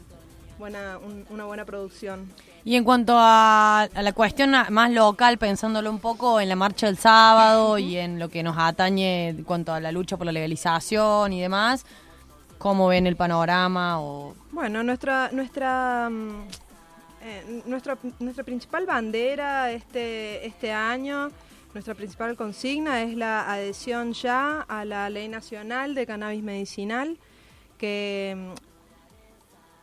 buena, 0.60 0.98
un- 1.00 1.26
una 1.30 1.46
buena 1.46 1.66
producción. 1.66 2.28
Y 2.66 2.76
en 2.76 2.84
cuanto 2.84 3.14
a, 3.18 3.84
a 3.84 4.02
la 4.04 4.12
cuestión 4.14 4.52
más 4.70 4.92
local, 4.92 5.38
pensándolo 5.38 5.90
un 5.90 6.00
poco 6.00 6.40
en 6.42 6.50
la 6.50 6.56
marcha 6.56 6.86
del 6.88 6.98
sábado 6.98 7.78
y 7.80 7.98
en 7.98 8.20
lo 8.20 8.30
que 8.30 8.44
nos 8.44 8.56
atañe 8.58 9.30
en 9.30 9.44
cuanto 9.44 9.74
a 9.74 9.80
la 9.80 9.92
lucha 9.92 10.18
por 10.18 10.26
la 10.26 10.32
legalización 10.34 11.32
y 11.34 11.42
demás, 11.42 11.86
¿cómo 12.58 12.88
ven 12.90 13.08
el 13.08 13.16
panorama? 13.16 14.02
O 14.02 14.36
Bueno, 14.52 14.84
nuestra 14.84 15.30
nuestra 15.32 16.10
mm, 16.12 16.42
eh, 17.24 17.62
nuestra, 17.66 17.98
nuestra 18.20 18.44
principal 18.44 18.86
bandera 18.86 19.72
este 19.72 20.46
este 20.46 20.72
año, 20.74 21.32
nuestra 21.74 21.96
principal 21.96 22.36
consigna 22.36 23.02
es 23.04 23.16
la 23.16 23.50
adhesión 23.52 24.14
ya 24.14 24.62
a 24.68 24.84
la 24.86 25.10
Ley 25.10 25.30
Nacional 25.30 25.96
de 25.96 26.06
Cannabis 26.06 26.44
Medicinal, 26.44 27.18
que 27.78 28.36
mm, 28.38 28.69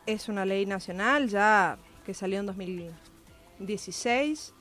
es 0.07 0.29
una 0.29 0.45
ley 0.45 0.67
nacional 0.67 1.29
ya 1.29 1.79
que 2.05 2.15
salió 2.15 2.41
en 2.41 2.47
2016. 2.47 4.53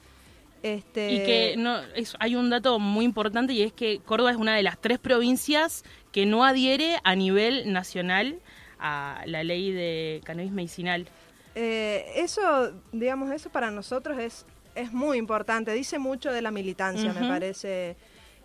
Este, 0.63 1.11
Y 1.11 1.17
que 1.23 1.55
no, 1.57 1.79
es- 1.95 2.15
hay 2.19 2.35
un 2.35 2.49
dato 2.49 2.79
muy 2.79 3.05
importante 3.05 3.53
y 3.53 3.61
es 3.61 3.71
que 3.71 3.99
Córdoba 3.99 4.31
es 4.31 4.37
una 4.37 4.55
de 4.55 4.63
las 4.63 4.79
tres 4.79 4.97
provincias 4.97 5.83
que 6.11 6.25
no 6.25 6.43
adhiere 6.43 6.97
a 7.03 7.15
nivel 7.15 7.71
nacional 7.71 8.39
a 8.79 9.21
la 9.27 9.43
ley 9.43 9.71
de 9.71 10.21
cannabis 10.23 10.51
medicinal. 10.51 11.07
Eh, 11.53 12.05
eso, 12.15 12.73
digamos, 12.91 13.31
eso 13.31 13.49
para 13.51 13.69
nosotros 13.69 14.17
es, 14.17 14.45
es 14.73 14.91
muy 14.91 15.17
importante. 15.19 15.71
Dice 15.73 15.99
mucho 15.99 16.31
de 16.31 16.41
la 16.41 16.49
militancia, 16.51 17.13
me 17.13 17.27
parece, 17.27 17.95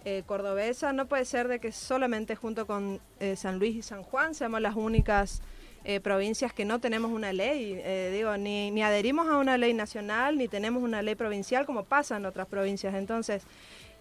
eh, 0.04 0.22
cordobesa. 0.26 0.92
No 0.92 1.06
puede 1.06 1.24
ser 1.24 1.48
de 1.48 1.58
que 1.58 1.72
solamente 1.72 2.36
junto 2.36 2.66
con 2.66 3.00
eh, 3.18 3.34
San 3.36 3.58
Luis 3.58 3.76
y 3.76 3.82
San 3.82 4.02
Juan 4.02 4.34
seamos 4.34 4.60
las 4.60 4.76
únicas 4.76 5.40
eh, 5.84 6.00
provincias 6.00 6.52
que 6.52 6.64
no 6.64 6.78
tenemos 6.78 7.10
una 7.10 7.32
ley. 7.32 7.74
Eh, 7.78 8.10
digo, 8.14 8.36
ni, 8.36 8.70
ni 8.70 8.82
adherimos 8.82 9.28
a 9.28 9.38
una 9.38 9.56
ley 9.56 9.74
nacional, 9.74 10.36
ni 10.36 10.48
tenemos 10.48 10.82
una 10.82 11.02
ley 11.02 11.14
provincial 11.14 11.66
como 11.66 11.84
pasa 11.84 12.16
en 12.16 12.26
otras 12.26 12.46
provincias. 12.46 12.94
Entonces, 12.94 13.42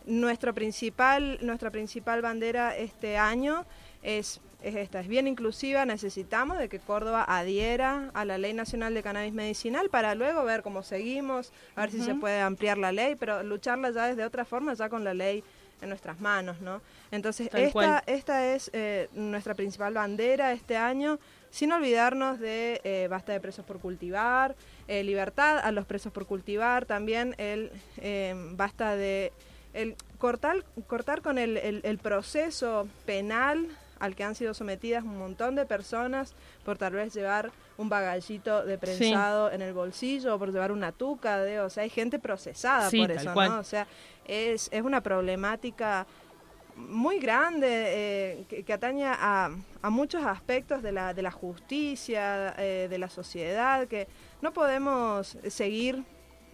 nuestro 0.05 0.53
principal, 0.53 1.39
nuestra 1.41 1.71
principal 1.71 2.21
bandera 2.21 2.75
este 2.75 3.17
año 3.17 3.65
es, 4.01 4.41
es 4.63 4.75
esta, 4.75 5.01
es 5.01 5.07
bien 5.07 5.27
inclusiva, 5.27 5.85
necesitamos 5.85 6.57
de 6.57 6.67
que 6.67 6.79
Córdoba 6.79 7.25
adhiera 7.27 8.09
a 8.13 8.25
la 8.25 8.37
Ley 8.37 8.53
Nacional 8.53 8.93
de 8.93 9.03
Cannabis 9.03 9.33
Medicinal 9.33 9.89
para 9.89 10.15
luego 10.15 10.43
ver 10.43 10.63
cómo 10.63 10.83
seguimos, 10.83 11.51
a 11.75 11.81
ver 11.81 11.91
si 11.91 12.01
se 12.01 12.15
puede 12.15 12.41
ampliar 12.41 12.77
la 12.77 12.91
ley, 12.91 13.15
pero 13.15 13.43
lucharla 13.43 13.91
ya 13.91 14.07
desde 14.07 14.25
otra 14.25 14.45
forma, 14.45 14.73
ya 14.73 14.89
con 14.89 15.03
la 15.03 15.13
ley 15.13 15.43
en 15.81 15.89
nuestras 15.89 16.19
manos, 16.19 16.59
¿no? 16.59 16.81
Entonces, 17.11 17.49
Tal 17.49 17.61
esta, 17.61 17.71
cual. 17.71 18.03
esta 18.05 18.53
es 18.53 18.69
eh, 18.73 19.09
nuestra 19.13 19.53
principal 19.53 19.93
bandera 19.93 20.51
este 20.51 20.75
año, 20.75 21.19
sin 21.51 21.71
olvidarnos 21.71 22.39
de 22.39 22.79
eh, 22.83 23.07
basta 23.09 23.31
de 23.33 23.39
presos 23.39 23.65
por 23.65 23.79
cultivar, 23.79 24.55
eh, 24.87 25.03
libertad 25.03 25.57
a 25.59 25.71
los 25.71 25.85
presos 25.85 26.11
por 26.11 26.25
cultivar, 26.25 26.85
también 26.85 27.35
el 27.37 27.71
eh, 27.97 28.33
basta 28.51 28.95
de 28.95 29.31
el 29.73 29.95
cortar, 30.17 30.63
cortar 30.87 31.21
con 31.21 31.37
el, 31.37 31.57
el- 31.57 31.81
el 31.83 31.97
proceso 31.99 32.87
penal 33.05 33.67
al 33.99 34.15
que 34.15 34.23
han 34.23 34.33
sido 34.33 34.53
sometidas 34.53 35.03
un 35.03 35.17
montón 35.17 35.55
de 35.55 35.65
personas 35.65 36.33
por 36.63 36.77
tal 36.77 36.93
vez 36.93 37.13
llevar 37.13 37.51
un 37.77 37.89
bagallito 37.89 38.63
de 38.65 38.77
prensado 38.77 39.51
en 39.51 39.61
el 39.61 39.73
bolsillo 39.73 40.35
o 40.35 40.39
por 40.39 40.51
llevar 40.53 40.71
una 40.71 40.91
tuca, 40.93 41.39
de, 41.39 41.59
o 41.59 41.69
sea, 41.69 41.83
hay 41.83 41.89
gente 41.89 42.17
procesada 42.17 42.89
Sí, 42.89 42.99
por 43.01 43.11
eso, 43.11 43.33
cual. 43.33 43.49
¿no? 43.49 43.59
O 43.59 43.63
sea, 43.63 43.87
es, 44.25 44.69
es 44.71 44.81
una 44.83 45.01
problemática 45.01 46.07
muy 46.87 47.19
grande 47.19 47.67
eh, 47.69 48.45
que, 48.47 48.63
que 48.63 48.73
atañe 48.73 49.05
a, 49.05 49.51
a 49.81 49.89
muchos 49.89 50.23
aspectos 50.23 50.81
de 50.81 50.91
la, 50.91 51.13
de 51.13 51.21
la 51.21 51.31
justicia, 51.31 52.55
eh, 52.57 52.87
de 52.89 52.97
la 52.97 53.09
sociedad, 53.09 53.87
que 53.87 54.07
no 54.41 54.53
podemos 54.53 55.37
seguir 55.47 56.03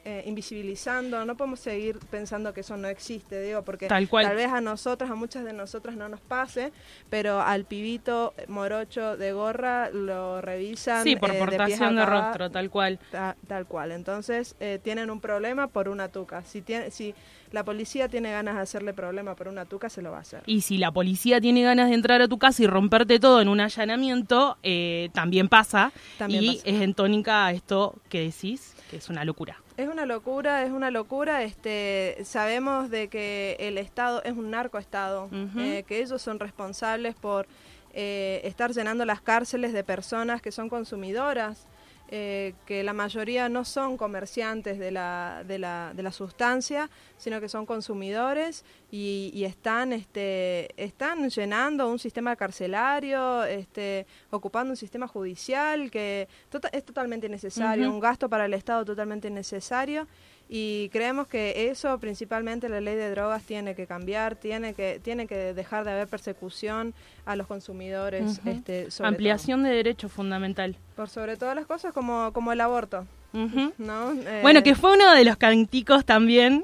eh, 0.07 0.23
invisibilizando, 0.27 1.25
no 1.25 1.35
podemos 1.35 1.59
seguir 1.59 1.97
pensando 2.11 2.53
que 2.53 2.61
eso 2.61 2.77
no 2.77 2.87
existe, 2.87 3.41
digo, 3.41 3.63
porque 3.63 3.87
Tal 3.87 4.07
cual. 4.07 4.35
vez 4.35 4.51
a 4.51 4.61
nosotras, 4.61 5.09
a 5.09 5.15
muchas 5.15 5.43
de 5.43 5.51
nosotras 5.51 5.95
no 5.95 6.07
nos 6.07 6.21
pase, 6.21 6.71
pero 7.09 7.41
al 7.41 7.65
pibito 7.65 8.33
morocho 8.47 9.17
de 9.17 9.31
gorra 9.33 9.89
lo 9.89 10.41
revisan. 10.41 11.03
Sí, 11.03 11.15
por 11.15 11.31
eh, 11.31 11.33
de 11.33 11.39
pies 11.39 11.49
portación 11.57 11.95
de 11.95 12.05
rostro, 12.05 12.51
tal 12.51 12.69
cual. 12.69 12.99
Ta- 13.11 13.35
tal 13.47 13.65
cual. 13.65 13.91
Entonces, 13.91 14.55
eh, 14.59 14.79
tienen 14.83 15.09
un 15.09 15.19
problema 15.19 15.67
por 15.67 15.89
una 15.89 16.07
tuca. 16.09 16.43
Si, 16.43 16.61
tiene, 16.61 16.91
si 16.91 17.15
la 17.51 17.63
policía 17.63 18.07
tiene 18.07 18.31
ganas 18.31 18.55
de 18.55 18.61
hacerle 18.61 18.93
problema 18.93 19.35
por 19.35 19.47
una 19.47 19.65
tuca, 19.65 19.89
se 19.89 20.01
lo 20.03 20.11
va 20.11 20.17
a 20.17 20.21
hacer. 20.21 20.43
Y 20.45 20.61
si 20.61 20.77
la 20.77 20.91
policía 20.91 21.41
tiene 21.41 21.63
ganas 21.63 21.89
de 21.89 21.95
entrar 21.95 22.21
a 22.21 22.27
tu 22.27 22.37
casa 22.37 22.61
y 22.61 22.67
romperte 22.67 23.19
todo 23.19 23.41
en 23.41 23.47
un 23.49 23.59
allanamiento, 23.59 24.57
eh, 24.61 25.09
también 25.13 25.49
pasa. 25.49 25.91
También 26.19 26.43
y 26.43 26.47
pasa. 26.57 26.69
es 26.69 26.81
en 26.81 26.93
tónica 26.93 27.47
a 27.47 27.51
esto 27.53 27.95
que 28.09 28.19
decís, 28.21 28.75
que 28.91 28.97
es 28.97 29.09
una 29.09 29.25
locura. 29.25 29.57
Es 29.77 29.89
una 29.89 30.05
locura, 30.05 30.63
es 30.63 30.71
una 30.71 30.89
locura. 30.89 31.43
Este, 31.43 32.17
sabemos 32.23 32.89
de 32.89 33.09
que 33.09 33.57
el 33.59 33.77
Estado 33.77 34.23
es 34.23 34.33
un 34.33 34.49
narcoestado, 34.51 35.29
eh, 35.57 35.83
que 35.87 36.01
ellos 36.01 36.21
son 36.21 36.39
responsables 36.39 37.15
por 37.15 37.45
eh, 37.93 38.41
estar 38.45 38.71
llenando 38.71 39.03
las 39.05 39.21
cárceles 39.21 39.73
de 39.73 39.83
personas 39.83 40.41
que 40.41 40.51
son 40.51 40.69
consumidoras, 40.69 41.67
eh, 42.09 42.53
que 42.65 42.83
la 42.83 42.93
mayoría 42.93 43.49
no 43.49 43.65
son 43.65 43.97
comerciantes 43.97 44.77
de 44.77 44.91
la, 44.91 45.43
de 45.45 45.57
la, 45.57 45.91
de 45.95 46.03
la 46.03 46.11
sustancia, 46.11 46.89
sino 47.17 47.41
que 47.41 47.49
son 47.49 47.65
consumidores 47.65 48.63
y, 48.91 49.31
y 49.33 49.45
están, 49.45 49.91
este, 49.91 50.69
están 50.81 51.29
llenando 51.29 51.89
un 51.89 51.97
sistema 51.99 52.35
carcelario, 52.35 53.43
este, 53.45 54.05
ocupando 54.29 54.71
un 54.71 54.77
sistema 54.77 55.07
judicial 55.07 55.89
que 55.89 56.27
tota- 56.49 56.69
es 56.71 56.85
totalmente 56.85 57.27
innecesario, 57.27 57.87
Ujú. 57.87 57.95
un 57.95 57.99
gasto 57.99 58.29
para 58.29 58.45
el 58.45 58.53
Estado 58.53 58.85
totalmente 58.85 59.27
innecesario 59.27 60.07
y 60.47 60.89
creemos 60.89 61.27
que 61.27 61.69
eso 61.71 61.97
principalmente 61.99 62.69
la 62.69 62.79
ley 62.79 62.95
de 62.95 63.09
drogas 63.09 63.43
tiene 63.43 63.73
que 63.75 63.87
cambiar, 63.87 64.35
tiene 64.35 64.73
que 64.73 64.99
tiene 65.03 65.25
que 65.27 65.53
dejar 65.53 65.85
de 65.85 65.91
haber 65.91 66.07
persecución 66.07 66.93
a 67.25 67.35
los 67.35 67.47
consumidores, 67.47 68.39
este, 68.45 68.91
sobre 68.91 69.07
Ampliación 69.09 69.63
de 69.63 69.69
derechos 69.71 70.11
fundamental. 70.11 70.75
por 70.95 71.09
sobre 71.09 71.35
todas 71.37 71.55
las 71.55 71.65
cosas 71.65 71.93
como 71.93 72.31
como 72.33 72.51
el 72.51 72.61
aborto, 72.61 73.07
Ujú. 73.33 73.73
¿no? 73.79 74.13
Eh, 74.13 74.39
Bueno, 74.43 74.61
que 74.63 74.75
fue 74.75 74.93
uno 74.93 75.11
de 75.13 75.23
los 75.25 75.37
canticos 75.37 76.05
también 76.05 76.63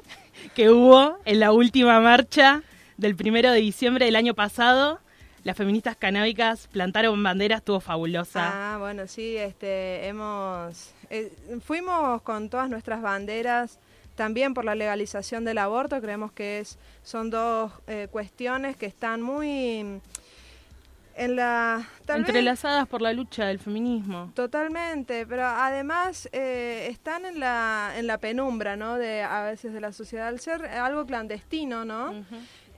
que 0.55 0.69
hubo 0.69 1.17
en 1.25 1.39
la 1.39 1.51
última 1.51 1.99
marcha 1.99 2.61
del 2.97 3.15
primero 3.15 3.51
de 3.51 3.59
diciembre 3.61 4.05
del 4.05 4.15
año 4.15 4.33
pasado. 4.35 4.99
Las 5.43 5.57
feministas 5.57 5.95
canábicas 5.95 6.67
plantaron 6.67 7.21
banderas, 7.23 7.59
estuvo 7.59 7.79
fabulosa. 7.79 8.73
Ah, 8.73 8.77
bueno, 8.77 9.07
sí, 9.07 9.37
este, 9.37 10.07
hemos, 10.07 10.93
eh, 11.09 11.31
fuimos 11.65 12.21
con 12.21 12.49
todas 12.49 12.69
nuestras 12.69 13.01
banderas 13.01 13.79
también 14.15 14.53
por 14.53 14.65
la 14.65 14.75
legalización 14.75 15.43
del 15.45 15.57
aborto. 15.57 15.99
Creemos 15.99 16.31
que 16.31 16.59
es, 16.59 16.77
son 17.03 17.31
dos 17.31 17.71
eh, 17.87 18.07
cuestiones 18.11 18.75
que 18.77 18.85
están 18.85 19.21
muy 19.23 19.99
en 21.15 21.35
la... 21.35 21.87
vez- 22.07 22.17
Entrelazadas 22.19 22.87
por 22.87 23.01
la 23.01 23.11
lucha 23.11 23.45
del 23.47 23.57
feminismo. 23.59 24.31
Totalmente, 24.35 25.25
pero 25.25 25.45
además 25.45 26.29
eh, 26.31 26.87
están 26.91 27.25
en 27.25 27.39
la, 27.39 27.93
en 27.97 28.05
la 28.05 28.17
penumbra, 28.19 28.75
¿no? 28.75 28.95
De, 28.97 29.23
a 29.23 29.43
veces 29.43 29.73
de 29.73 29.81
la 29.81 29.91
sociedad, 29.91 30.27
al 30.27 30.39
ser 30.39 30.65
algo 30.67 31.05
clandestino, 31.05 31.83
¿no? 31.83 32.13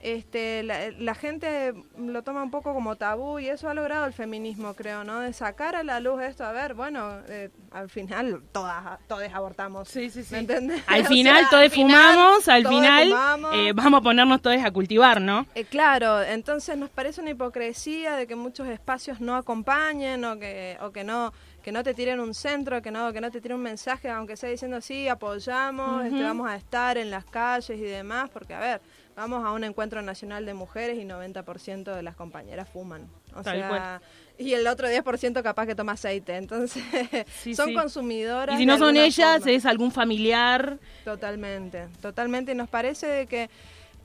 Este, 0.04 0.62
la, 0.64 0.90
la 0.98 1.14
gente 1.14 1.72
lo 1.96 2.22
toma 2.22 2.42
un 2.42 2.50
poco 2.50 2.74
como 2.74 2.96
tabú 2.96 3.38
y 3.38 3.48
eso 3.48 3.70
ha 3.70 3.74
logrado 3.74 4.04
el 4.04 4.12
feminismo, 4.12 4.74
creo, 4.74 5.02
¿no? 5.02 5.20
De 5.20 5.32
sacar 5.32 5.76
a 5.76 5.82
la 5.82 5.98
luz 5.98 6.20
esto, 6.20 6.44
a 6.44 6.52
ver, 6.52 6.74
bueno, 6.74 7.20
eh, 7.26 7.48
al 7.70 7.88
final 7.88 8.42
todas, 8.52 8.98
todos 9.08 9.22
abortamos. 9.32 9.88
Sí, 9.88 10.10
sí, 10.10 10.22
sí. 10.22 10.34
¿Me 10.34 10.40
entendés? 10.40 10.82
Al 10.88 11.06
final 11.06 11.40
sea, 11.40 11.48
todos 11.48 11.72
fumamos, 11.72 12.48
al 12.48 12.64
todos 12.64 12.74
final 12.76 13.08
fumamos. 13.08 13.54
eh, 13.54 13.72
vamos 13.74 14.00
a 14.00 14.02
ponernos 14.02 14.42
todos 14.42 14.62
a 14.62 14.70
cultivar, 14.70 15.22
¿no? 15.22 15.46
Eh, 15.54 15.64
claro, 15.64 16.20
entonces 16.22 16.76
nos 16.76 16.90
parece 16.90 17.22
una 17.22 17.30
hipocresía 17.30 18.16
de 18.16 18.26
que 18.26 18.36
muchos 18.36 18.68
espacios 18.68 19.22
no 19.22 19.36
acompañen 19.36 20.22
o 20.26 20.38
que, 20.38 20.76
o 20.82 20.90
que 20.92 21.02
no 21.02 21.32
que 21.62 21.72
no 21.72 21.82
te 21.82 21.94
tiren 21.94 22.20
un 22.20 22.34
centro, 22.34 22.82
que 22.82 22.90
no 22.90 23.10
que 23.14 23.22
no 23.22 23.30
te 23.30 23.40
tiren 23.40 23.56
un 23.56 23.62
mensaje, 23.62 24.10
aunque 24.10 24.36
sea 24.36 24.50
diciendo 24.50 24.82
sí, 24.82 25.08
apoyamos, 25.08 26.04
este, 26.04 26.22
vamos 26.22 26.46
a 26.50 26.56
estar 26.56 26.98
en 26.98 27.10
las 27.10 27.24
calles 27.24 27.78
y 27.78 27.82
demás, 27.84 28.28
porque 28.28 28.52
a 28.52 28.60
ver, 28.60 28.82
vamos 29.16 29.44
a 29.44 29.52
un 29.52 29.64
encuentro 29.64 30.02
nacional 30.02 30.44
de 30.46 30.54
mujeres 30.54 30.98
y 30.98 31.04
90% 31.04 31.94
de 31.94 32.02
las 32.02 32.16
compañeras 32.16 32.68
fuman. 32.68 33.08
O 33.34 33.42
Tal 33.42 33.58
sea, 33.58 33.68
cual. 33.68 34.00
y 34.38 34.54
el 34.54 34.66
otro 34.66 34.88
10% 34.88 35.42
capaz 35.42 35.66
que 35.66 35.74
toma 35.74 35.92
aceite, 35.92 36.36
entonces 36.36 36.82
Sí, 37.42 37.54
son 37.54 37.68
sí. 37.68 37.74
consumidoras. 37.74 38.56
Y 38.56 38.58
si 38.58 38.66
no 38.66 38.78
son 38.78 38.96
ellas, 38.96 39.38
forma. 39.40 39.52
es 39.52 39.66
algún 39.66 39.90
familiar. 39.92 40.78
Totalmente, 41.04 41.88
totalmente. 42.00 42.52
Y 42.52 42.54
nos 42.54 42.68
parece 42.68 43.06
de 43.06 43.26
que 43.26 43.50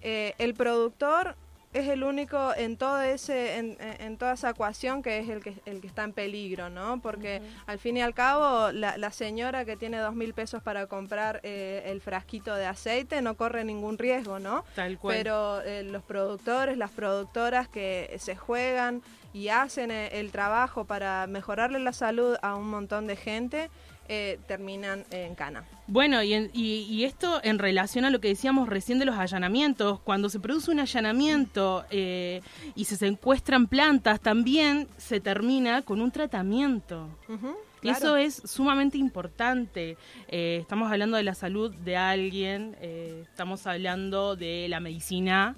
eh, 0.01 0.34
el 0.38 0.54
productor 0.54 1.36
es 1.73 1.88
el 1.88 2.03
único 2.03 2.53
en 2.55 2.77
todo 2.77 3.01
ese, 3.01 3.57
en, 3.57 4.17
toda 4.17 4.33
esa 4.33 4.49
ecuación 4.49 5.03
que 5.03 5.19
es 5.19 5.29
el 5.29 5.43
que, 5.43 5.53
el 5.65 5.81
que 5.81 5.88
está 5.88 6.03
en 6.03 6.13
peligro, 6.13 6.69
¿no? 6.69 6.99
Porque 6.99 7.41
al 7.67 7.77
fin 7.77 7.97
y 7.97 8.01
al 8.01 8.13
cabo, 8.13 8.71
la, 8.71 8.97
la 8.97 9.11
señora 9.11 9.65
que 9.65 9.75
tiene 9.75 9.97
dos 9.99 10.15
mil 10.15 10.33
pesos 10.33 10.63
para 10.63 10.88
comprar 10.88 11.41
eh, 11.43 11.83
el 11.85 12.01
frasquito 12.01 12.55
de 12.55 12.65
aceite 12.65 13.21
no 13.21 13.35
corre 13.35 13.63
ningún 13.63 13.97
riesgo, 13.97 14.39
¿no? 14.39 14.63
Tal 14.75 14.97
cual. 14.97 15.15
Pero 15.17 15.61
eh, 15.61 15.83
los 15.83 16.01
productores, 16.03 16.77
las 16.77 16.91
productoras 16.91 17.67
que 17.67 18.15
se 18.19 18.35
juegan 18.35 19.03
y 19.33 19.49
hacen 19.49 19.91
eh, 19.91 20.19
el 20.19 20.31
trabajo 20.31 20.85
para 20.85 21.27
mejorarle 21.27 21.79
la 21.79 21.93
salud 21.93 22.35
a 22.41 22.55
un 22.55 22.69
montón 22.69 23.07
de 23.07 23.15
gente, 23.15 23.69
eh, 24.07 24.39
terminan 24.47 25.05
en 25.11 25.35
cana. 25.35 25.63
Bueno, 25.91 26.22
y, 26.22 26.34
en- 26.36 26.51
y- 26.53 26.81
y 26.88 27.03
esto 27.03 27.39
en 27.43 27.58
relación 27.58 28.05
a 28.05 28.12
lo 28.12 28.22
que 28.22 28.27
decíamos 28.27 28.69
recién 28.69 29.00
de 29.00 29.05
los 29.05 29.17
allanamientos, 29.17 30.00
cuando 30.01 30.29
se 30.29 30.39
produce 30.39 30.69
un 30.69 30.79
allanamiento 30.79 31.84
eh, 31.89 32.41
y 32.75 32.86
se 32.86 32.96
secuestran 32.96 33.65
plantas, 33.65 34.19
también 34.22 34.88
se 34.98 35.19
termina 35.19 35.81
con 35.81 36.00
un 36.00 36.12
tratamiento. 36.12 37.10
Claro. 37.81 37.98
Eso 37.98 38.17
es 38.17 38.41
sumamente 38.46 39.00
importante. 39.00 39.98
Eh, 40.27 40.60
estamos 40.62 40.91
hablando 40.91 41.17
de 41.17 41.24
la 41.24 41.34
salud 41.34 41.74
de 41.74 41.98
alguien, 41.98 42.75
eh, 42.81 43.24
estamos 43.24 43.65
hablando 43.65 44.36
de 44.36 44.67
la 44.69 44.79
medicina 44.79 45.55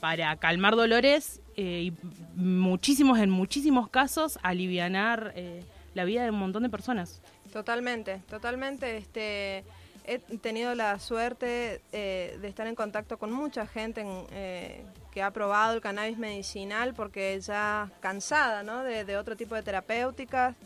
para 0.00 0.34
calmar 0.36 0.74
dolores 0.74 1.40
eh, 1.56 1.92
y 1.92 1.92
muchísimos, 2.34 3.20
en 3.20 3.30
muchísimos 3.30 3.88
casos, 3.88 4.40
alivianar 4.42 5.32
eh, 5.36 5.62
la 5.94 6.04
vida 6.04 6.24
de 6.24 6.30
un 6.30 6.38
montón 6.40 6.64
de 6.64 6.68
personas. 6.68 7.21
Totalmente, 7.52 8.22
totalmente. 8.28 8.96
Este, 8.96 9.64
he 10.04 10.18
tenido 10.38 10.74
la 10.74 10.98
suerte 10.98 11.80
eh, 11.92 12.38
de 12.40 12.48
estar 12.48 12.66
en 12.66 12.74
contacto 12.74 13.18
con 13.18 13.30
mucha 13.30 13.66
gente 13.66 14.00
en, 14.00 14.26
eh, 14.32 14.84
que 15.12 15.22
ha 15.22 15.30
probado 15.30 15.74
el 15.74 15.80
cannabis 15.80 16.18
medicinal 16.18 16.94
porque 16.94 17.38
ya 17.40 17.90
cansada 18.00 18.62
¿no? 18.62 18.82
de, 18.82 19.16
otro 19.16 19.36
tipo 19.36 19.54
de 19.54 19.62
terapéuticas 19.62 20.56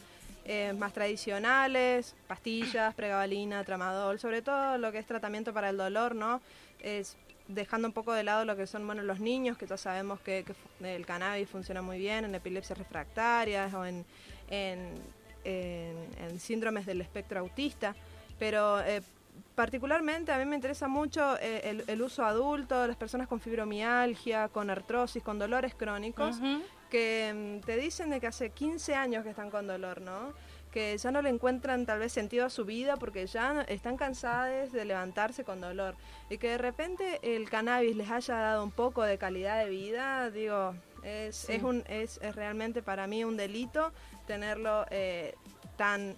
eh, 0.45 0.73
más 0.75 0.93
tradicionales, 0.93 2.15
pastillas, 2.29 2.95
pregabalina, 2.95 3.65
tramadol, 3.65 4.21
sobre 4.21 4.43
todo 4.43 4.79
lo 4.79 4.93
que 4.93 4.99
es 4.99 5.07
tratamiento 5.07 5.53
para 5.53 5.71
el 5.71 5.77
dolor, 5.77 6.15
¿no? 6.15 6.41
Es 6.81 7.17
dejando 7.49 7.89
un 7.89 7.93
poco 7.93 8.13
de 8.13 8.23
lado 8.23 8.45
lo 8.45 8.57
que 8.57 8.69
son 8.69 8.87
bueno 8.87 9.03
los 9.03 9.19
niños, 9.19 9.59
que 9.59 9.67
ya 9.67 9.77
sabemos 9.77 10.21
que, 10.21 10.45
que 10.45 10.95
el 10.95 11.05
cannabis 11.05 11.49
funciona 11.49 11.83
muy 11.83 11.99
bien 11.99 12.25
en 12.25 12.35
epilepsias 12.35 12.79
refractarias 12.79 13.75
o 13.75 13.85
en, 13.85 14.05
en, 14.51 14.95
en- 15.47 16.09
en 16.31 16.41
síndromes 16.41 16.85
del 16.87 17.01
espectro 17.01 17.41
autista, 17.41 17.95
pero 18.39 18.81
eh, 18.81 19.01
particularmente 19.55 20.33
a 20.33 20.39
mí 20.39 20.45
me 20.45 20.57
interesa 20.57 20.89
mucho 20.89 21.37
eh, 21.41 21.61
el, 21.65 21.85
el 21.87 22.03
uso 22.03 22.25
adulto, 22.25 22.87
las 22.87 22.97
personas 22.97 23.29
con 23.29 23.41
fibromialgia, 23.41 24.49
con 24.49 24.71
artrosis, 24.71 25.23
con 25.23 25.39
dolores 25.39 25.75
crónicos, 25.75 26.39
que 26.91 27.33
mm, 27.61 27.65
te 27.65 27.77
dicen 27.77 28.11
de 28.11 28.21
que 28.21 28.27
hace 28.27 28.51
15 28.51 28.95
años 28.95 29.25
que 29.25 29.31
están 29.31 29.51
con 29.51 29.67
dolor, 29.67 30.01
¿no? 30.01 30.33
Que 30.71 30.97
ya 30.99 31.11
no 31.11 31.23
le 31.23 31.31
encuentran 31.31 31.87
tal 31.87 31.99
vez 32.01 32.13
sentido 32.13 32.45
a 32.45 32.51
su 32.51 32.65
vida 32.67 32.97
porque 32.97 33.27
ya 33.27 33.63
están 33.63 33.97
cansadas 33.97 34.73
de 34.73 34.85
levantarse 34.85 35.43
con 35.43 35.61
dolor. 35.61 35.95
Y 36.29 36.37
que 36.39 36.51
de 36.51 36.59
repente 36.59 37.19
el 37.23 37.49
cannabis 37.49 37.97
les 37.97 38.11
haya 38.11 38.35
dado 38.37 38.63
un 38.63 38.71
poco 38.73 39.03
de 39.03 39.17
calidad 39.17 39.65
de 39.65 39.71
vida, 39.71 40.31
digo, 40.31 40.75
es, 41.07 41.49
es, 41.49 41.63
un, 41.63 41.85
es, 41.89 42.19
es 42.23 42.35
realmente 42.35 42.83
para 42.83 43.07
mí 43.07 43.23
un 43.25 43.37
delito 43.37 43.93
tenerlo 44.27 44.85
eh, 44.91 45.35
tan 45.77 46.17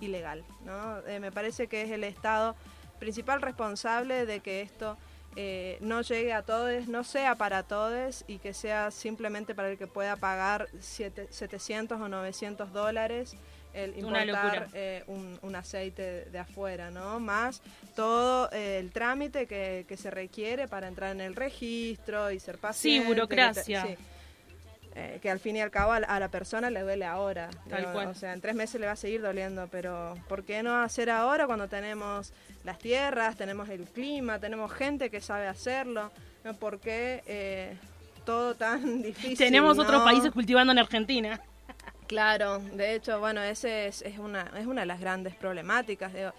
ilegal, 0.00 0.44
¿no? 0.64 0.98
Eh, 1.06 1.20
me 1.20 1.30
parece 1.32 1.68
que 1.68 1.82
es 1.82 1.90
el 1.90 2.04
Estado 2.04 2.54
principal 2.98 3.40
responsable 3.40 4.26
de 4.26 4.40
que 4.40 4.60
esto 4.62 4.96
eh, 5.36 5.76
no 5.80 6.00
llegue 6.02 6.32
a 6.32 6.42
todos, 6.42 6.88
no 6.88 7.04
sea 7.04 7.34
para 7.34 7.62
todos 7.62 8.24
y 8.26 8.38
que 8.38 8.52
sea 8.54 8.90
simplemente 8.90 9.54
para 9.54 9.70
el 9.70 9.78
que 9.78 9.86
pueda 9.86 10.16
pagar 10.16 10.68
siete- 10.80 11.28
700 11.30 12.00
o 12.00 12.08
900 12.08 12.72
dólares 12.72 13.36
el 13.74 13.92
importar 13.98 14.68
eh, 14.72 15.04
un, 15.06 15.38
un 15.42 15.54
aceite 15.54 16.24
de, 16.30 16.38
afuera, 16.38 16.90
¿no? 16.90 17.20
Más 17.20 17.60
todo 17.94 18.48
eh, 18.52 18.78
el 18.78 18.90
trámite 18.90 19.46
que, 19.46 19.84
que 19.86 19.98
se 19.98 20.10
requiere 20.10 20.66
para 20.68 20.88
entrar 20.88 21.12
en 21.12 21.20
el 21.20 21.36
registro 21.36 22.30
y 22.30 22.40
ser 22.40 22.56
paciente. 22.56 23.02
te- 23.06 23.14
burocracia. 23.14 23.82
sí. 23.86 23.96
Eh, 24.98 25.18
que 25.20 25.30
al 25.30 25.38
fin 25.38 25.54
y 25.56 25.60
al 25.60 25.70
cabo 25.70 25.92
a 25.92 26.00
la, 26.00 26.06
a 26.06 26.18
la 26.18 26.30
persona 26.30 26.70
le 26.70 26.80
duele 26.80 27.04
ahora. 27.04 27.50
Tal 27.68 27.80
Digo, 27.80 27.92
cual. 27.92 28.08
O 28.08 28.14
sea, 28.14 28.32
en 28.32 28.40
tres 28.40 28.54
meses 28.54 28.80
le 28.80 28.86
va 28.86 28.92
a 28.92 28.96
seguir 28.96 29.20
doliendo, 29.20 29.68
pero 29.70 30.16
¿por 30.26 30.42
qué 30.42 30.62
no 30.62 30.74
hacer 30.74 31.10
ahora 31.10 31.46
cuando 31.46 31.68
tenemos 31.68 32.32
las 32.64 32.78
tierras, 32.78 33.36
tenemos 33.36 33.68
el 33.68 33.84
clima, 33.84 34.38
tenemos 34.38 34.72
gente 34.72 35.10
que 35.10 35.20
sabe 35.20 35.48
hacerlo? 35.48 36.10
¿Por 36.58 36.80
qué 36.80 37.22
eh, 37.26 37.76
todo 38.24 38.54
tan 38.54 39.02
difícil? 39.02 39.36
Tenemos 39.36 39.78
otros 39.78 40.02
países 40.02 40.32
cultivando 40.32 40.72
en 40.72 40.78
Argentina. 40.78 41.40
Claro, 42.06 42.60
de 42.60 42.94
hecho, 42.94 43.18
bueno, 43.18 43.42
ese 43.42 43.88
es, 43.88 44.00
es 44.02 44.20
una, 44.20 44.52
es 44.56 44.66
una 44.66 44.82
de 44.82 44.86
las 44.86 45.00
grandes 45.00 45.34
problemáticas. 45.34 46.12
digo. 46.14 46.30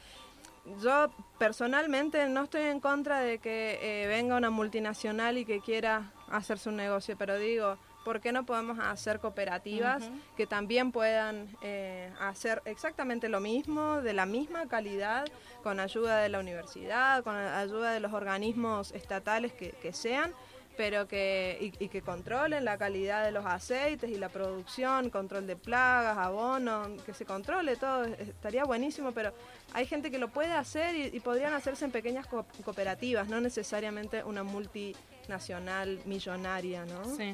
yo 0.82 1.12
personalmente 1.38 2.26
no 2.30 2.46
estoy 2.46 2.62
en 2.62 2.80
contra 2.80 3.20
de 3.20 3.40
que 3.40 3.78
eh, 3.82 4.08
venga 4.08 4.38
una 4.38 4.50
multinacional 4.50 5.38
y 5.38 5.44
que 5.44 5.60
quiera 5.60 6.14
hacerse 6.30 6.70
un 6.70 6.78
negocio, 6.78 7.18
pero 7.18 7.38
digo, 7.38 7.78
¿por 8.08 8.22
qué 8.22 8.32
no 8.32 8.46
podemos 8.46 8.80
hacer 8.80 9.20
cooperativas 9.20 10.02
que 10.38 10.48
también 10.48 10.94
puedan 10.94 11.50
eh, 11.62 12.10
hacer 12.22 12.62
exactamente 12.64 13.28
lo 13.28 13.42
mismo, 13.42 14.02
de 14.02 14.14
la 14.14 14.26
misma 14.26 14.66
calidad, 14.68 15.26
con 15.62 15.82
ayuda 15.82 16.20
de 16.20 16.30
la 16.30 16.40
universidad, 16.40 17.22
con 17.26 17.36
ayuda 17.36 17.92
de 17.92 18.00
los 18.00 18.14
organismos 18.14 18.94
estatales 18.94 19.52
que, 19.52 19.72
que 19.72 19.92
sean? 19.92 20.32
pero 20.78 21.08
que 21.08 21.58
y, 21.60 21.84
y 21.86 21.88
que 21.90 22.04
controlen 22.04 22.64
la 22.64 22.78
calidad 22.78 23.26
de 23.26 23.32
los 23.32 23.44
aceites 23.48 24.12
y 24.12 24.16
la 24.20 24.30
producción, 24.30 25.10
control 25.10 25.48
de 25.48 25.56
plagas, 25.56 26.16
abono, 26.20 26.84
que 27.04 27.16
se 27.16 27.26
controle 27.26 27.76
todo, 27.78 28.04
estaría 28.06 28.64
buenísimo, 28.64 29.12
pero 29.12 29.34
hay 29.74 29.88
gente 29.88 30.12
que 30.12 30.20
lo 30.20 30.28
puede 30.28 30.52
hacer 30.54 30.94
y, 30.96 31.18
y 31.18 31.20
podrían 31.20 31.54
hacerse 31.56 31.84
en 31.84 31.92
pequeñas 31.92 32.28
co- 32.28 32.46
cooperativas, 32.64 33.28
no 33.28 33.42
necesariamente 33.42 34.24
una 34.24 34.44
multinacional 34.44 36.00
millonaria, 36.06 36.86
¿no? 36.86 37.04
Sí. 37.16 37.34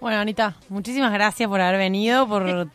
Bueno, 0.00 0.16
Anita, 0.16 0.56
muchísimas 0.70 1.12
gracias 1.12 1.46
por 1.46 1.60
haber 1.60 1.78
venido, 1.78 2.26
por 2.26 2.68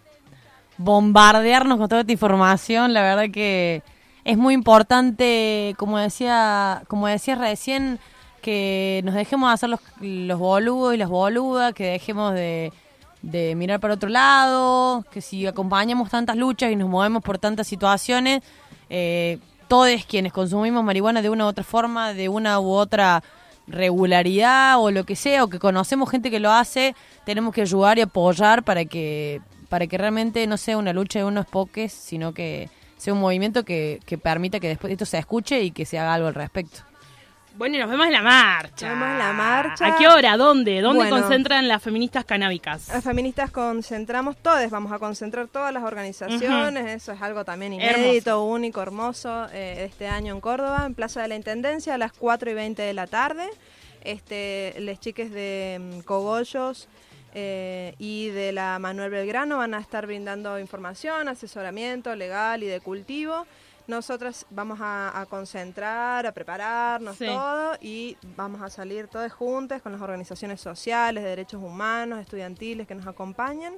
bombardearnos 0.77 1.79
con 1.79 1.89
toda 1.89 2.01
esta 2.01 2.11
información. 2.13 2.93
La 2.93 3.01
verdad 3.01 3.31
que 3.33 3.81
es 4.23 4.37
muy 4.37 4.53
importante, 4.53 5.73
como 5.79 5.97
decía, 5.97 6.83
como 6.87 7.07
decías 7.07 7.39
recién, 7.39 7.99
que 8.43 9.01
nos 9.03 9.15
dejemos 9.15 9.49
de 9.49 9.53
hacer 9.55 9.69
los, 9.69 9.79
los 10.01 10.37
boludos 10.37 10.93
y 10.93 10.97
las 10.97 11.09
boludas, 11.09 11.73
que 11.73 11.85
dejemos 11.85 12.35
de, 12.35 12.71
de 13.23 13.55
mirar 13.55 13.79
para 13.79 13.95
otro 13.95 14.09
lado, 14.09 15.03
que 15.09 15.19
si 15.19 15.47
acompañamos 15.47 16.11
tantas 16.11 16.35
luchas 16.35 16.71
y 16.71 16.75
nos 16.75 16.89
movemos 16.89 17.23
por 17.23 17.39
tantas 17.39 17.65
situaciones, 17.65 18.43
eh, 18.91 19.39
todos 19.67 20.05
quienes 20.05 20.31
consumimos 20.31 20.83
marihuana 20.83 21.23
de 21.23 21.31
una 21.31 21.45
u 21.45 21.47
otra 21.47 21.63
forma, 21.63 22.13
de 22.13 22.29
una 22.29 22.59
u 22.59 22.69
otra 22.69 23.23
regularidad 23.67 24.79
o 24.79 24.91
lo 24.91 25.05
que 25.05 25.15
sea, 25.15 25.43
o 25.43 25.49
que 25.49 25.59
conocemos 25.59 26.09
gente 26.09 26.31
que 26.31 26.39
lo 26.39 26.51
hace, 26.51 26.95
tenemos 27.25 27.53
que 27.53 27.61
ayudar 27.61 27.97
y 27.97 28.01
apoyar 28.01 28.63
para 28.63 28.85
que, 28.85 29.41
para 29.69 29.87
que 29.87 29.97
realmente 29.97 30.45
no 30.47 30.57
sea 30.57 30.77
una 30.77 30.93
lucha 30.93 31.19
de 31.19 31.25
unos 31.25 31.45
poques, 31.45 31.91
sino 31.91 32.33
que 32.33 32.69
sea 32.97 33.13
un 33.13 33.19
movimiento 33.19 33.63
que, 33.63 33.99
que 34.05 34.17
permita 34.17 34.59
que 34.59 34.67
después 34.67 34.91
esto 34.91 35.05
se 35.05 35.17
escuche 35.17 35.61
y 35.61 35.71
que 35.71 35.85
se 35.85 35.99
haga 35.99 36.13
algo 36.13 36.27
al 36.27 36.35
respecto. 36.35 36.81
Bueno, 37.57 37.75
y 37.75 37.79
nos 37.79 37.89
vemos 37.89 38.05
en 38.07 38.11
la 38.11 38.21
marcha. 38.21 38.89
Nos 38.89 38.99
vemos 38.99 39.13
en 39.13 39.17
la 39.19 39.31
marcha. 39.33 39.87
¿A 39.87 39.97
qué 39.97 40.07
hora? 40.07 40.35
¿Dónde? 40.35 40.81
¿Dónde 40.81 41.03
Bueno. 41.09 41.21
concentran 41.21 41.67
las 41.69 41.81
feministas 41.81 42.25
canábicas? 42.25 42.89
Las 42.89 43.03
feministas 43.03 43.49
concentramos 43.51 44.35
todas, 44.37 44.69
vamos 44.69 44.91
a 44.91 44.99
concentrar 44.99 45.47
todas 45.47 45.73
las 45.73 45.83
organizaciones, 45.83 46.85
eso 46.87 47.13
es 47.13 47.21
algo 47.21 47.45
también 47.45 47.73
Hermoso. 47.73 47.99
inédito, 47.99 48.43
único, 48.43 48.81
hermoso, 48.81 49.45
eh, 49.53 49.75
de 49.77 49.85
este 49.85 50.07
año 50.07 50.33
en 50.33 50.41
Córdoba, 50.41 50.83
en 50.85 50.95
Plaza 50.95 51.21
de 51.21 51.29
la 51.29 51.35
Intendencia 51.35 51.93
a 51.93 51.97
las 51.97 52.11
4 52.11 52.51
y 52.51 52.53
20 52.53 52.81
de 52.81 52.93
la 52.93 53.07
tarde. 53.07 53.45
Este, 54.03 54.75
les 54.79 54.99
chiques 54.99 55.31
de 55.31 55.79
mm, 55.81 55.99
Cogollos 56.01 56.87
eh, 57.33 57.95
y 57.99 58.27
de 58.29 58.51
la 58.51 58.77
Manuel 58.79 59.09
Belgrano 59.11 59.57
van 59.57 59.73
a 59.73 59.79
estar 59.79 60.05
brindando 60.05 60.59
información, 60.59 61.27
asesoramiento 61.29 62.15
legal 62.15 62.63
y 62.63 62.67
de 62.67 62.81
cultivo. 62.81 63.47
Nosotras 63.87 64.45
vamos 64.49 64.79
a, 64.81 65.19
a 65.19 65.25
concentrar, 65.27 66.25
a 66.25 66.31
prepararnos 66.31 67.17
Sí. 67.17 67.25
todo 67.27 67.73
y 67.81 68.17
vamos 68.35 68.61
a 68.61 68.69
salir 68.69 69.07
todas 69.07 69.31
juntas 69.31 69.81
con 69.81 69.91
las 69.91 70.01
organizaciones 70.01 70.59
sociales, 70.59 71.23
de 71.23 71.29
derechos 71.29 71.61
humanos, 71.61 72.19
estudiantiles 72.19 72.87
que 72.87 72.95
nos 72.95 73.05
acompañan. 73.07 73.75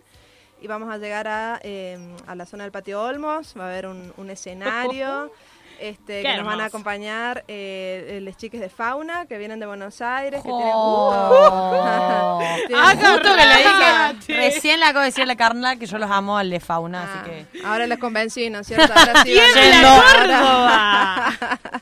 Y 0.61 0.67
vamos 0.67 0.89
a 0.91 0.97
llegar 0.97 1.27
a, 1.27 1.59
eh, 1.61 1.99
a 2.25 2.33
la 2.35 2.45
zona 2.45 2.63
del 2.63 2.71
Patio 2.71 3.01
Olmos, 3.03 3.53
va 3.59 3.65
a 3.65 3.67
haber 3.67 3.85
un, 3.87 4.13
un 4.17 4.29
escenario 4.31 5.31
este, 5.79 6.21
Qué 6.21 6.29
que 6.29 6.37
nos 6.37 6.45
van 6.45 6.61
a 6.61 6.65
acompañar 6.65 7.43
eh, 7.47 8.19
los 8.23 8.35
chiques 8.37 8.59
de 8.61 8.69
fauna 8.69 9.25
que 9.25 9.37
vienen 9.37 9.59
de 9.59 9.65
Buenos 9.65 10.01
Aires, 10.01 10.41
que 10.43 10.49
Oh. 10.51 12.39
tienen 12.39 12.77
Ah, 12.83 12.91
justo... 12.93 13.11
justo 13.13 13.29
que 13.35 13.45
le 13.45 13.55
dije. 13.57 13.67
Agárrate. 13.69 14.33
Recién 14.35 14.79
le 14.79 14.85
acabo 14.85 14.99
de 15.01 15.05
decir 15.07 15.23
a 15.23 15.27
la 15.27 15.35
carnal 15.35 15.77
que 15.79 15.85
yo 15.85 15.97
los 15.97 16.09
amo 16.11 16.37
al 16.37 16.49
de 16.49 16.59
fauna, 16.59 17.03
Ah, 17.03 17.21
así 17.21 17.29
que. 17.29 17.59
Ahora 17.65 17.87
les 17.87 17.97
convencí, 17.99 18.49
¿no 18.49 18.59
es 18.59 18.67
cierto? 18.67 18.93
Ahora 18.95 19.23
sí 19.23 19.31
¿Quién 19.33 19.45
van 19.53 19.57
a- 19.57 19.61
de 19.61 19.71
Yendo. 19.71 20.27
la? 20.27 21.37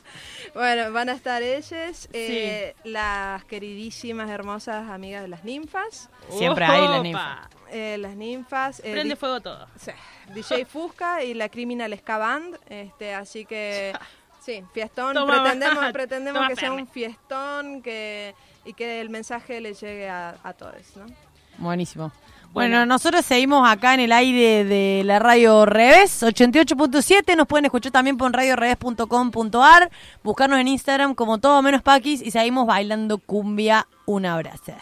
Bueno, 0.56 0.90
van 0.90 1.10
a 1.10 1.12
estar 1.12 1.42
ellas, 1.42 2.08
eh, 2.14 2.74
las 2.84 3.44
queridísimas, 3.44 4.30
hermosas 4.30 4.88
amigas 4.90 5.20
de 5.20 5.28
las 5.28 5.44
ninfas. 5.44 6.08
Siempre 6.30 6.64
hay 6.64 6.80
la 6.80 6.90
Opa. 6.94 7.02
ninfa. 7.02 7.48
eh, 7.70 7.98
las 7.98 8.16
ninfas. 8.16 8.80
eh, 8.82 8.92
Prende 8.92 9.16
fuego 9.16 9.40
todo. 9.42 9.66
sí, 9.78 9.90
DJ 10.32 10.64
Fusca 10.64 11.22
y 11.22 11.34
la 11.34 11.50
Criminal 11.50 11.94
Ska 11.98 12.16
Band. 12.16 12.58
Este, 12.70 13.14
así 13.14 13.44
que, 13.44 13.92
sí, 14.40 14.64
fiestón. 14.72 15.12
Toma, 15.14 15.42
pretendemos 15.42 15.92
pretendemos 15.92 16.38
toma 16.40 16.48
que 16.48 16.56
sea 16.56 16.72
un 16.72 16.86
fiestón 16.88 17.82
que, 17.82 18.34
y 18.64 18.72
que 18.72 19.02
el 19.02 19.10
mensaje 19.10 19.60
le 19.60 19.74
llegue 19.74 20.08
a, 20.08 20.36
a 20.42 20.52
todos, 20.54 20.96
¿no? 20.96 21.04
Buenísimo. 21.58 22.10
Bueno, 22.52 22.76
Bueno. 22.78 22.86
nosotros 22.86 23.24
seguimos 23.26 23.68
acá 23.68 23.92
en 23.94 24.00
el 24.00 24.12
aire 24.12 24.64
de 24.64 25.02
la 25.04 25.18
radio 25.18 25.66
Revés, 25.66 26.22
88.7. 26.22 27.36
Nos 27.36 27.46
pueden 27.46 27.66
escuchar 27.66 27.92
también 27.92 28.16
por 28.16 28.32
radioreves.com.ar. 28.32 29.90
Buscarnos 30.24 30.58
en 30.58 30.68
Instagram 30.68 31.14
como 31.14 31.38
todo 31.38 31.60
menos 31.62 31.82
paquis 31.82 32.22
y 32.22 32.30
seguimos 32.30 32.66
bailando 32.66 33.18
cumbia. 33.18 33.86
Un 34.06 34.24
abrazo. 34.24 34.72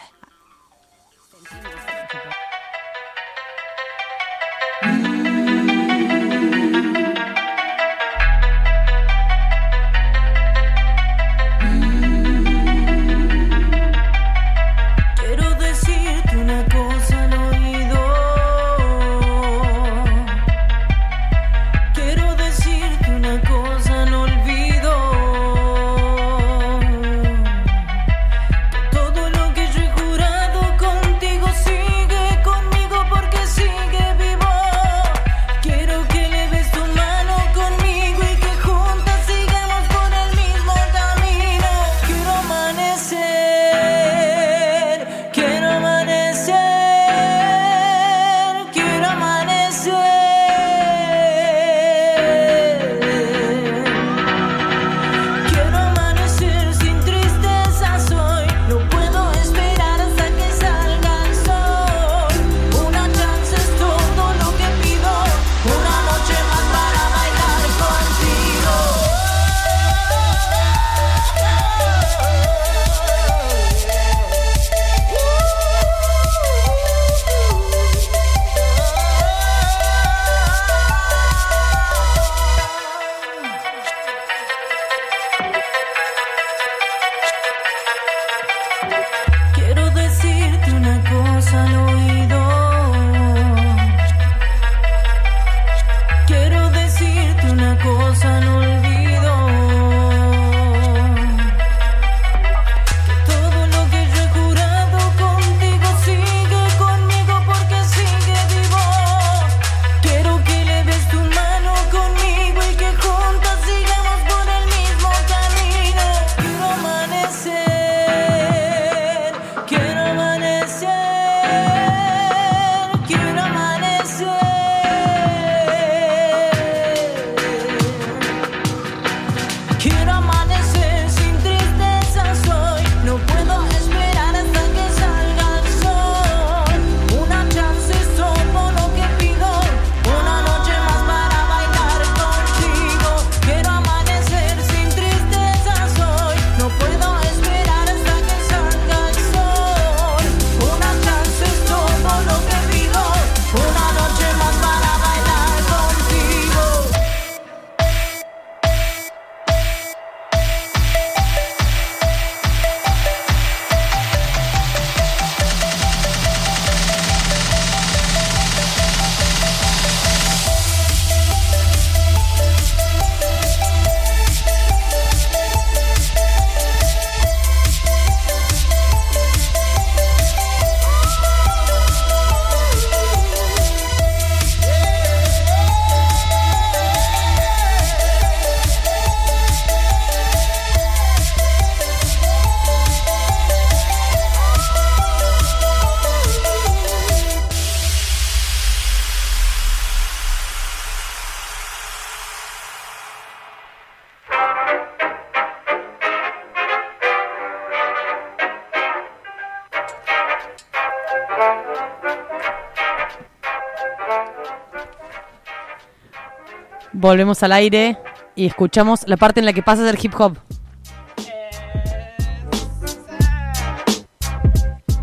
Volvemos 217.05 217.43
al 217.43 217.51
aire 217.51 217.99
y 218.35 218.47
escuchamos 218.47 219.01
la 219.05 219.15
parte 219.15 219.39
en 219.39 219.45
la 219.45 219.53
que 219.53 219.61
pasa 219.61 219.83
del 219.83 219.95
hip 220.01 220.19
hop. 220.19 220.39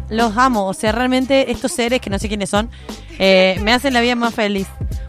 Los 0.08 0.36
amo, 0.36 0.66
o 0.66 0.74
sea, 0.74 0.90
realmente 0.90 1.52
estos 1.52 1.70
seres 1.70 2.00
que 2.00 2.10
no 2.10 2.18
sé 2.18 2.26
quiénes 2.26 2.50
son, 2.50 2.72
eh, 3.20 3.56
me 3.62 3.72
hacen 3.72 3.94
la 3.94 4.00
vida 4.00 4.16
más 4.16 4.34
feliz. 4.34 4.66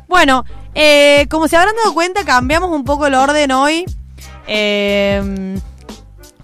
Bueno, 0.07 0.45
eh, 0.75 1.25
como 1.31 1.47
se 1.47 1.57
habrán 1.57 1.75
dado 1.77 1.95
cuenta, 1.95 2.25
cambiamos 2.25 2.69
un 2.69 2.83
poco 2.83 3.07
el 3.07 3.15
orden 3.15 3.49
hoy. 3.49 3.85
Eh, 4.45 5.57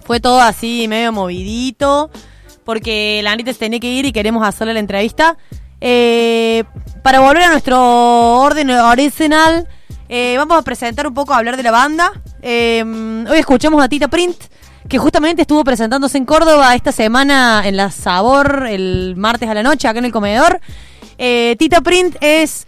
fue 0.03 0.19
todo 0.19 0.41
así, 0.41 0.87
medio 0.87 1.11
movidito, 1.11 2.09
porque 2.63 3.21
la 3.23 3.33
Anita 3.33 3.53
se 3.53 3.59
tenía 3.59 3.79
que 3.79 3.91
ir 3.91 4.07
y 4.07 4.11
queremos 4.11 4.43
hacerle 4.43 4.73
la 4.73 4.79
entrevista. 4.79 5.37
Eh, 5.79 6.63
para 7.03 7.19
volver 7.19 7.43
a 7.43 7.49
nuestro 7.49 8.39
orden 8.39 8.71
original, 8.71 9.67
eh, 10.09 10.35
vamos 10.37 10.57
a 10.57 10.63
presentar 10.63 11.07
un 11.07 11.13
poco, 11.13 11.33
a 11.33 11.37
hablar 11.37 11.55
de 11.55 11.63
la 11.63 11.71
banda. 11.71 12.11
Eh, 12.41 12.83
hoy 13.29 13.37
escuchamos 13.37 13.81
a 13.83 13.87
Tita 13.87 14.07
Print, 14.07 14.35
que 14.87 14.97
justamente 14.97 15.43
estuvo 15.43 15.63
presentándose 15.63 16.17
en 16.17 16.25
Córdoba 16.25 16.73
esta 16.73 16.91
semana 16.91 17.61
en 17.63 17.77
la 17.77 17.91
Sabor, 17.91 18.65
el 18.67 19.13
martes 19.15 19.47
a 19.47 19.53
la 19.53 19.61
noche, 19.61 19.87
acá 19.87 19.99
en 19.99 20.05
el 20.05 20.11
comedor. 20.11 20.59
Eh, 21.19 21.55
Tita 21.59 21.81
Print 21.81 22.17
es 22.21 22.65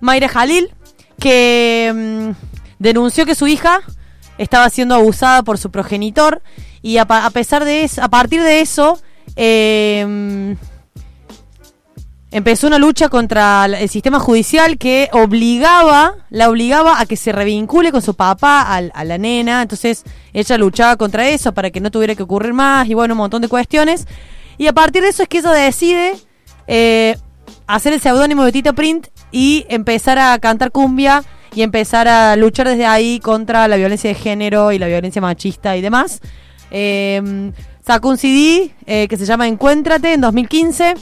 Mayra 0.00 0.28
Jalil, 0.28 0.74
que 1.20 1.92
mm, 1.94 2.30
denunció 2.78 3.26
que 3.26 3.34
su 3.34 3.46
hija 3.46 3.80
estaba 4.38 4.70
siendo 4.70 4.94
abusada 4.94 5.42
por 5.42 5.58
su 5.58 5.70
progenitor 5.70 6.40
y 6.80 6.96
a, 6.96 7.06
pesar 7.30 7.66
de 7.66 7.84
eso, 7.84 8.02
a 8.02 8.08
partir 8.08 8.42
de 8.42 8.60
eso, 8.60 8.98
eh, 9.36 10.56
empezó 12.30 12.66
una 12.66 12.78
lucha 12.78 13.08
contra 13.08 13.64
el 13.66 13.88
sistema 13.88 14.20
judicial 14.20 14.76
que 14.78 15.08
obligaba, 15.12 16.14
la 16.30 16.50
obligaba 16.50 17.00
a 17.00 17.06
que 17.06 17.16
se 17.16 17.32
revincule 17.32 17.90
con 17.92 18.02
su 18.02 18.14
papá 18.14 18.62
al- 18.62 18.92
a, 18.94 19.04
la 19.04 19.18
nena. 19.18 19.62
Entonces 19.62 20.04
ella 20.32 20.58
luchaba 20.58 20.96
contra 20.96 21.28
eso 21.28 21.52
para 21.52 21.70
que 21.70 21.80
no 21.80 21.90
tuviera 21.90 22.14
que 22.14 22.22
ocurrir 22.22 22.52
más 22.52 22.88
y 22.88 22.94
bueno, 22.94 23.14
un 23.14 23.18
montón 23.18 23.42
de 23.42 23.48
cuestiones. 23.48 24.06
Y 24.58 24.66
a 24.66 24.72
partir 24.72 25.02
de 25.02 25.08
eso 25.08 25.22
es 25.22 25.28
que 25.28 25.38
ella 25.38 25.52
decide 25.52 26.12
eh, 26.66 27.16
hacer 27.66 27.92
el 27.92 28.00
seudónimo 28.00 28.44
de 28.44 28.52
Tita 28.52 28.72
Print 28.72 29.06
y 29.30 29.64
empezar 29.68 30.18
a 30.18 30.38
cantar 30.38 30.70
cumbia 30.72 31.24
y 31.54 31.62
empezar 31.62 32.08
a 32.08 32.36
luchar 32.36 32.68
desde 32.68 32.84
ahí 32.84 33.20
contra 33.20 33.68
la 33.68 33.76
violencia 33.76 34.08
de 34.08 34.14
género 34.14 34.70
y 34.72 34.78
la 34.78 34.86
violencia 34.86 35.22
machista 35.22 35.76
y 35.76 35.80
demás. 35.80 36.20
Eh, 36.70 37.52
sacó 37.86 38.10
un 38.10 38.18
CD 38.18 38.70
eh, 38.84 39.06
que 39.08 39.16
se 39.16 39.24
llama 39.24 39.48
Encuéntrate 39.48 40.12
en 40.12 40.20
2015 40.20 40.94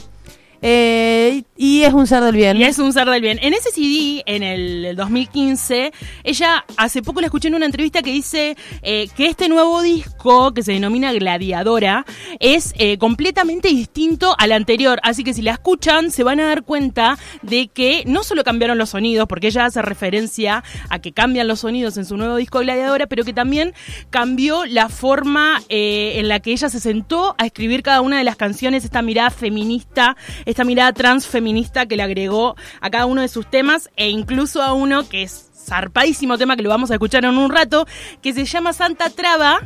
eh, 0.61 1.43
y 1.57 1.83
es 1.83 1.93
un 1.93 2.05
ser 2.05 2.23
del 2.23 2.35
bien. 2.35 2.57
Y 2.57 2.63
es 2.63 2.77
un 2.79 2.93
ser 2.93 3.09
del 3.09 3.21
bien. 3.21 3.39
En 3.41 3.53
ese 3.53 3.71
CD, 3.71 4.23
en 4.25 4.43
el 4.43 4.95
2015, 4.95 5.91
ella 6.23 6.63
hace 6.77 7.01
poco 7.01 7.19
la 7.19 7.27
escuché 7.27 7.47
en 7.47 7.55
una 7.55 7.65
entrevista 7.65 8.01
que 8.01 8.11
dice 8.11 8.55
eh, 8.83 9.09
que 9.15 9.25
este 9.25 9.49
nuevo 9.49 9.81
disco, 9.81 10.53
que 10.53 10.61
se 10.61 10.73
denomina 10.73 11.11
Gladiadora, 11.11 12.05
es 12.39 12.73
eh, 12.77 12.97
completamente 12.97 13.69
distinto 13.69 14.35
al 14.37 14.51
anterior. 14.51 14.99
Así 15.03 15.23
que 15.23 15.33
si 15.33 15.41
la 15.41 15.51
escuchan, 15.51 16.11
se 16.11 16.23
van 16.23 16.39
a 16.39 16.45
dar 16.45 16.63
cuenta 16.63 17.17
de 17.41 17.67
que 17.67 18.03
no 18.05 18.23
solo 18.23 18.43
cambiaron 18.43 18.77
los 18.77 18.89
sonidos, 18.89 19.27
porque 19.27 19.47
ella 19.47 19.65
hace 19.65 19.81
referencia 19.81 20.63
a 20.89 20.99
que 20.99 21.11
cambian 21.11 21.47
los 21.47 21.61
sonidos 21.61 21.97
en 21.97 22.05
su 22.05 22.17
nuevo 22.17 22.35
disco 22.35 22.59
Gladiadora, 22.59 23.07
pero 23.07 23.23
que 23.23 23.33
también 23.33 23.73
cambió 24.11 24.65
la 24.65 24.89
forma 24.89 25.61
eh, 25.69 26.13
en 26.17 26.27
la 26.27 26.39
que 26.39 26.51
ella 26.51 26.69
se 26.69 26.79
sentó 26.79 27.35
a 27.39 27.45
escribir 27.45 27.81
cada 27.81 28.01
una 28.01 28.19
de 28.19 28.23
las 28.23 28.35
canciones, 28.35 28.85
esta 28.85 29.01
mirada 29.01 29.31
feminista, 29.31 30.15
esta 30.45 30.63
mirada 30.63 30.93
transfeminista 30.93 31.46
que 31.87 31.95
le 31.95 32.03
agregó 32.03 32.55
a 32.81 32.89
cada 32.89 33.05
uno 33.05 33.21
de 33.21 33.27
sus 33.27 33.49
temas 33.49 33.89
e 33.95 34.09
incluso 34.09 34.61
a 34.61 34.73
uno 34.73 35.07
que 35.07 35.23
es 35.23 35.49
zarpadísimo 35.53 36.37
tema 36.37 36.55
que 36.55 36.63
lo 36.63 36.69
vamos 36.69 36.91
a 36.91 36.93
escuchar 36.93 37.25
en 37.25 37.37
un 37.37 37.51
rato, 37.51 37.85
que 38.21 38.33
se 38.33 38.45
llama 38.45 38.73
Santa 38.73 39.09
Traba. 39.09 39.59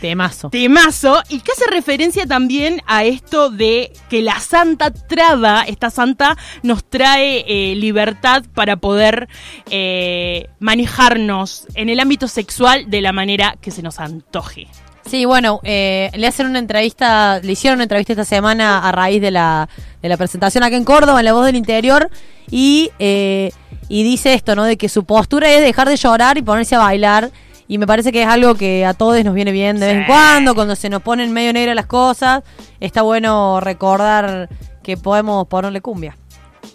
Temazo. 0.00 0.50
Temazo, 0.50 1.20
y 1.28 1.40
que 1.40 1.52
hace 1.52 1.68
referencia 1.68 2.24
también 2.24 2.80
a 2.86 3.04
esto 3.04 3.50
de 3.50 3.92
que 4.08 4.22
la 4.22 4.38
santa 4.38 4.92
traba, 4.92 5.62
esta 5.62 5.90
santa, 5.90 6.36
nos 6.62 6.84
trae 6.84 7.44
eh, 7.48 7.74
libertad 7.74 8.44
para 8.54 8.76
poder 8.76 9.28
eh, 9.68 10.48
manejarnos 10.60 11.66
en 11.74 11.88
el 11.88 11.98
ámbito 11.98 12.28
sexual 12.28 12.88
de 12.88 13.00
la 13.00 13.12
manera 13.12 13.56
que 13.60 13.72
se 13.72 13.82
nos 13.82 13.98
antoje. 13.98 14.68
Sí, 15.06 15.24
bueno, 15.24 15.60
eh, 15.64 16.10
le 16.14 16.26
hacen 16.26 16.46
una 16.46 16.58
entrevista, 16.58 17.40
le 17.40 17.52
hicieron 17.52 17.78
una 17.78 17.84
entrevista 17.84 18.12
esta 18.12 18.24
semana 18.24 18.86
a 18.86 18.92
raíz 18.92 19.20
de 19.20 19.30
la, 19.30 19.68
de 20.02 20.08
la 20.08 20.16
presentación 20.16 20.62
acá 20.62 20.76
en 20.76 20.84
Córdoba, 20.84 21.20
en 21.20 21.24
La 21.24 21.32
Voz 21.32 21.46
del 21.46 21.56
Interior, 21.56 22.10
y, 22.50 22.90
eh, 22.98 23.50
y 23.88 24.02
dice 24.02 24.34
esto, 24.34 24.54
¿no? 24.54 24.64
De 24.64 24.76
que 24.76 24.88
su 24.88 25.04
postura 25.04 25.50
es 25.50 25.62
dejar 25.62 25.88
de 25.88 25.96
llorar 25.96 26.38
y 26.38 26.42
ponerse 26.42 26.74
a 26.74 26.80
bailar, 26.80 27.30
y 27.66 27.78
me 27.78 27.86
parece 27.86 28.12
que 28.12 28.22
es 28.22 28.28
algo 28.28 28.56
que 28.56 28.84
a 28.84 28.94
todos 28.94 29.24
nos 29.24 29.32
viene 29.34 29.52
bien 29.52 29.78
de 29.78 29.86
vez 29.86 29.96
en 29.96 30.06
cuando, 30.06 30.54
cuando 30.54 30.74
se 30.74 30.88
nos 30.88 31.02
ponen 31.02 31.32
medio 31.32 31.52
negras 31.52 31.76
las 31.76 31.86
cosas, 31.86 32.42
está 32.80 33.02
bueno 33.02 33.60
recordar 33.60 34.48
que 34.82 34.96
podemos 34.96 35.46
ponerle 35.46 35.80
cumbia. 35.80 36.16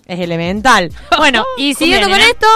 Es 0.05 0.19
elemental. 0.19 0.89
Bueno, 1.17 1.43
y 1.57 1.73
siguiendo 1.73 2.09
con 2.09 2.19
esto, 2.19 2.47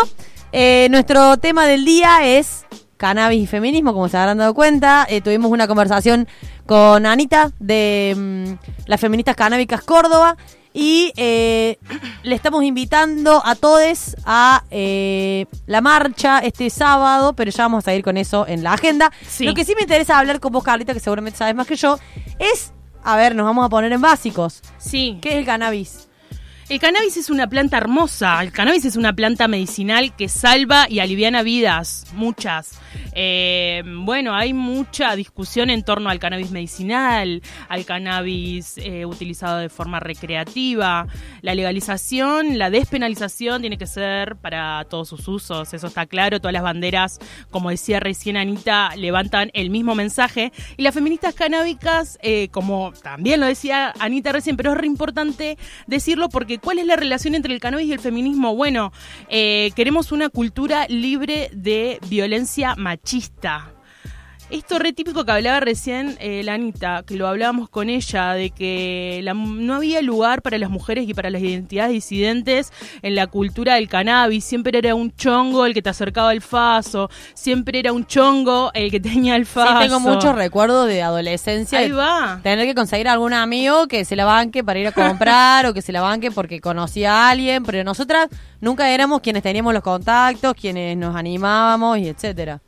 eh, 0.52 0.88
nuestro 0.90 1.38
tema 1.38 1.66
del 1.66 1.84
día 1.84 2.26
es 2.26 2.66
cannabis 3.00 3.42
y 3.42 3.48
feminismo, 3.48 3.94
como 3.94 4.10
se 4.10 4.18
habrán 4.18 4.38
dado 4.38 4.54
cuenta. 4.54 5.08
Eh, 5.10 5.22
tuvimos 5.22 5.50
una 5.50 5.68
conversación 5.68 6.28
con 6.68 7.06
Anita 7.06 7.52
de 7.60 8.14
mm, 8.16 8.88
las 8.88 9.00
feministas 9.00 9.36
canábicas 9.36 9.82
Córdoba 9.82 10.36
y 10.74 11.14
eh, 11.16 11.80
le 12.24 12.36
estamos 12.36 12.64
invitando 12.64 13.42
a 13.44 13.56
todos 13.56 14.16
a 14.26 14.64
eh, 14.70 15.46
la 15.66 15.82
marcha 15.82 16.40
este 16.40 16.70
sábado, 16.70 17.34
pero 17.34 17.50
ya 17.50 17.64
vamos 17.64 17.88
a 17.88 17.96
ir 17.96 18.04
con 18.04 18.18
eso 18.18 18.46
en 18.48 18.64
la 18.64 18.74
agenda. 18.74 19.12
Sí. 19.26 19.46
Lo 19.46 19.54
que 19.54 19.64
sí 19.64 19.74
me 19.76 19.82
interesa 19.82 20.20
hablar 20.20 20.42
con 20.42 20.52
vos, 20.52 20.64
Carlita, 20.64 20.94
que 20.94 21.00
seguramente 21.00 21.40
sabes 21.40 21.56
más 21.56 21.68
que 21.68 21.78
yo, 21.78 21.98
es, 22.38 22.74
a 23.04 23.16
ver, 23.16 23.34
nos 23.34 23.46
vamos 23.46 23.66
a 23.66 23.70
poner 23.70 23.94
en 23.94 24.02
básicos. 24.02 24.62
Sí. 24.78 25.18
¿Qué 25.22 25.30
es 25.30 25.36
el 25.38 25.46
cannabis? 25.46 26.09
El 26.70 26.80
cannabis 26.80 27.18
es 27.18 27.32
una 27.32 27.48
planta 27.48 27.78
hermosa. 27.78 28.40
El 28.44 28.52
cannabis 28.52 28.86
es 28.86 28.96
una 28.96 29.14
planta 29.14 29.48
medicinal 29.48 30.16
que 30.16 30.30
salva 30.30 30.86
y 30.88 31.00
aliviana 31.00 31.42
vidas, 31.42 32.06
muchas. 32.14 32.80
Eh, 33.14 33.82
bueno, 33.86 34.36
hay 34.36 34.54
mucha 34.54 35.16
discusión 35.16 35.72
en 35.72 35.82
torno 35.82 36.12
al 36.12 36.20
cannabis 36.20 36.52
medicinal, 36.52 37.42
al 37.70 37.86
cannabis 37.86 38.78
eh, 38.78 39.08
utilizado 39.08 39.58
de 39.58 39.70
forma 39.70 40.00
recreativa. 40.00 41.08
La 41.42 41.56
legalización, 41.56 42.60
la 42.60 42.70
despenalización 42.70 43.62
tiene 43.62 43.80
que 43.80 43.88
ser 43.88 44.36
para 44.36 44.86
todos 44.86 45.10
sus 45.10 45.28
usos, 45.28 45.74
eso 45.74 45.88
está 45.88 46.06
claro. 46.06 46.40
Todas 46.40 46.54
las 46.54 46.62
banderas, 46.62 47.20
como 47.50 47.72
decía 47.72 48.00
recién 48.00 48.38
Anita, 48.38 48.96
levantan 48.96 49.50
el 49.56 49.72
mismo 49.72 49.96
mensaje. 49.96 50.52
Y 50.78 50.84
las 50.84 50.94
feministas 50.94 51.34
canábicas, 51.34 52.20
eh, 52.22 52.50
como 52.50 52.94
también 53.02 53.40
lo 53.40 53.48
decía 53.48 53.92
Anita 54.00 54.32
recién, 54.32 54.56
pero 54.56 54.74
es 54.74 54.78
re 54.78 54.86
importante 54.86 55.58
decirlo 55.88 56.30
porque 56.30 56.59
¿cuál 56.60 56.80
es 56.80 56.86
la 56.86 56.96
relación 56.96 57.36
entre 57.36 57.54
el 57.54 57.60
cannabis 57.60 57.88
y 57.88 57.94
el 57.94 58.00
feminismo? 58.00 58.56
Bueno, 58.56 58.92
eh, 59.30 59.72
queremos 59.76 60.12
una 60.12 60.30
cultura 60.30 60.86
libre 60.88 61.50
de 61.54 62.00
violencia 62.10 62.76
machista. 62.76 63.74
Esto 64.50 64.80
re 64.80 64.94
típico 64.94 65.26
que 65.26 65.32
hablaba 65.32 65.60
recién 65.60 66.18
eh, 66.20 66.42
la 66.44 66.56
Anita, 66.56 67.04
que 67.06 67.14
lo 67.16 67.28
hablábamos 67.28 67.70
con 67.70 67.88
ella, 67.88 68.34
de 68.34 68.50
que 68.50 69.20
la- 69.24 69.36
no 69.36 69.76
había 69.76 70.02
lugar 70.02 70.42
para 70.42 70.58
las 70.58 70.72
mujeres 70.72 71.08
y 71.08 71.14
para 71.14 71.30
las 71.30 71.44
identidades 71.44 71.92
disidentes 71.92 72.74
en 73.04 73.14
la 73.14 73.28
cultura 73.28 73.76
del 73.76 73.88
cannabis. 73.88 74.44
Siempre 74.44 74.80
era 74.80 74.96
un 74.96 75.16
chongo 75.16 75.68
el 75.68 75.76
que 75.76 75.84
te 75.84 75.90
acercaba 75.90 76.32
al 76.32 76.42
faso, 76.42 77.12
siempre 77.36 77.78
era 77.78 77.94
un 77.94 78.08
chongo 78.08 78.72
el 78.74 78.90
que 78.90 79.00
tenía 79.00 79.36
el 79.36 79.46
faso. 79.46 79.72
Sí, 79.82 79.88
tengo 79.88 80.00
muchos 80.00 80.34
recuerdos 80.34 80.88
de 80.88 81.04
adolescencia. 81.04 81.78
Ahí 81.78 81.90
de 81.90 81.94
va. 81.94 82.40
Tener 82.42 82.66
que 82.66 82.74
conseguir 82.74 83.08
algún 83.08 83.34
amigo 83.34 83.88
que 83.88 84.04
se 84.04 84.16
la 84.16 84.26
banque 84.26 84.64
para 84.64 84.80
ir 84.80 84.88
a 84.88 84.92
comprar 84.92 85.66
o 85.68 85.76
que 85.76 85.84
se 85.84 85.92
la 85.92 86.02
banque 86.02 86.32
porque 86.32 86.60
conocía 86.60 87.14
a 87.14 87.30
alguien, 87.30 87.64
pero 87.64 87.84
nosotras 87.84 88.30
nunca 88.62 88.90
éramos 88.90 89.22
quienes 89.22 89.44
teníamos 89.44 89.76
los 89.76 89.84
contactos, 89.84 90.56
quienes 90.56 90.98
nos 90.98 91.16
animábamos 91.16 92.00
y 92.00 92.08
etcétera. 92.08 92.60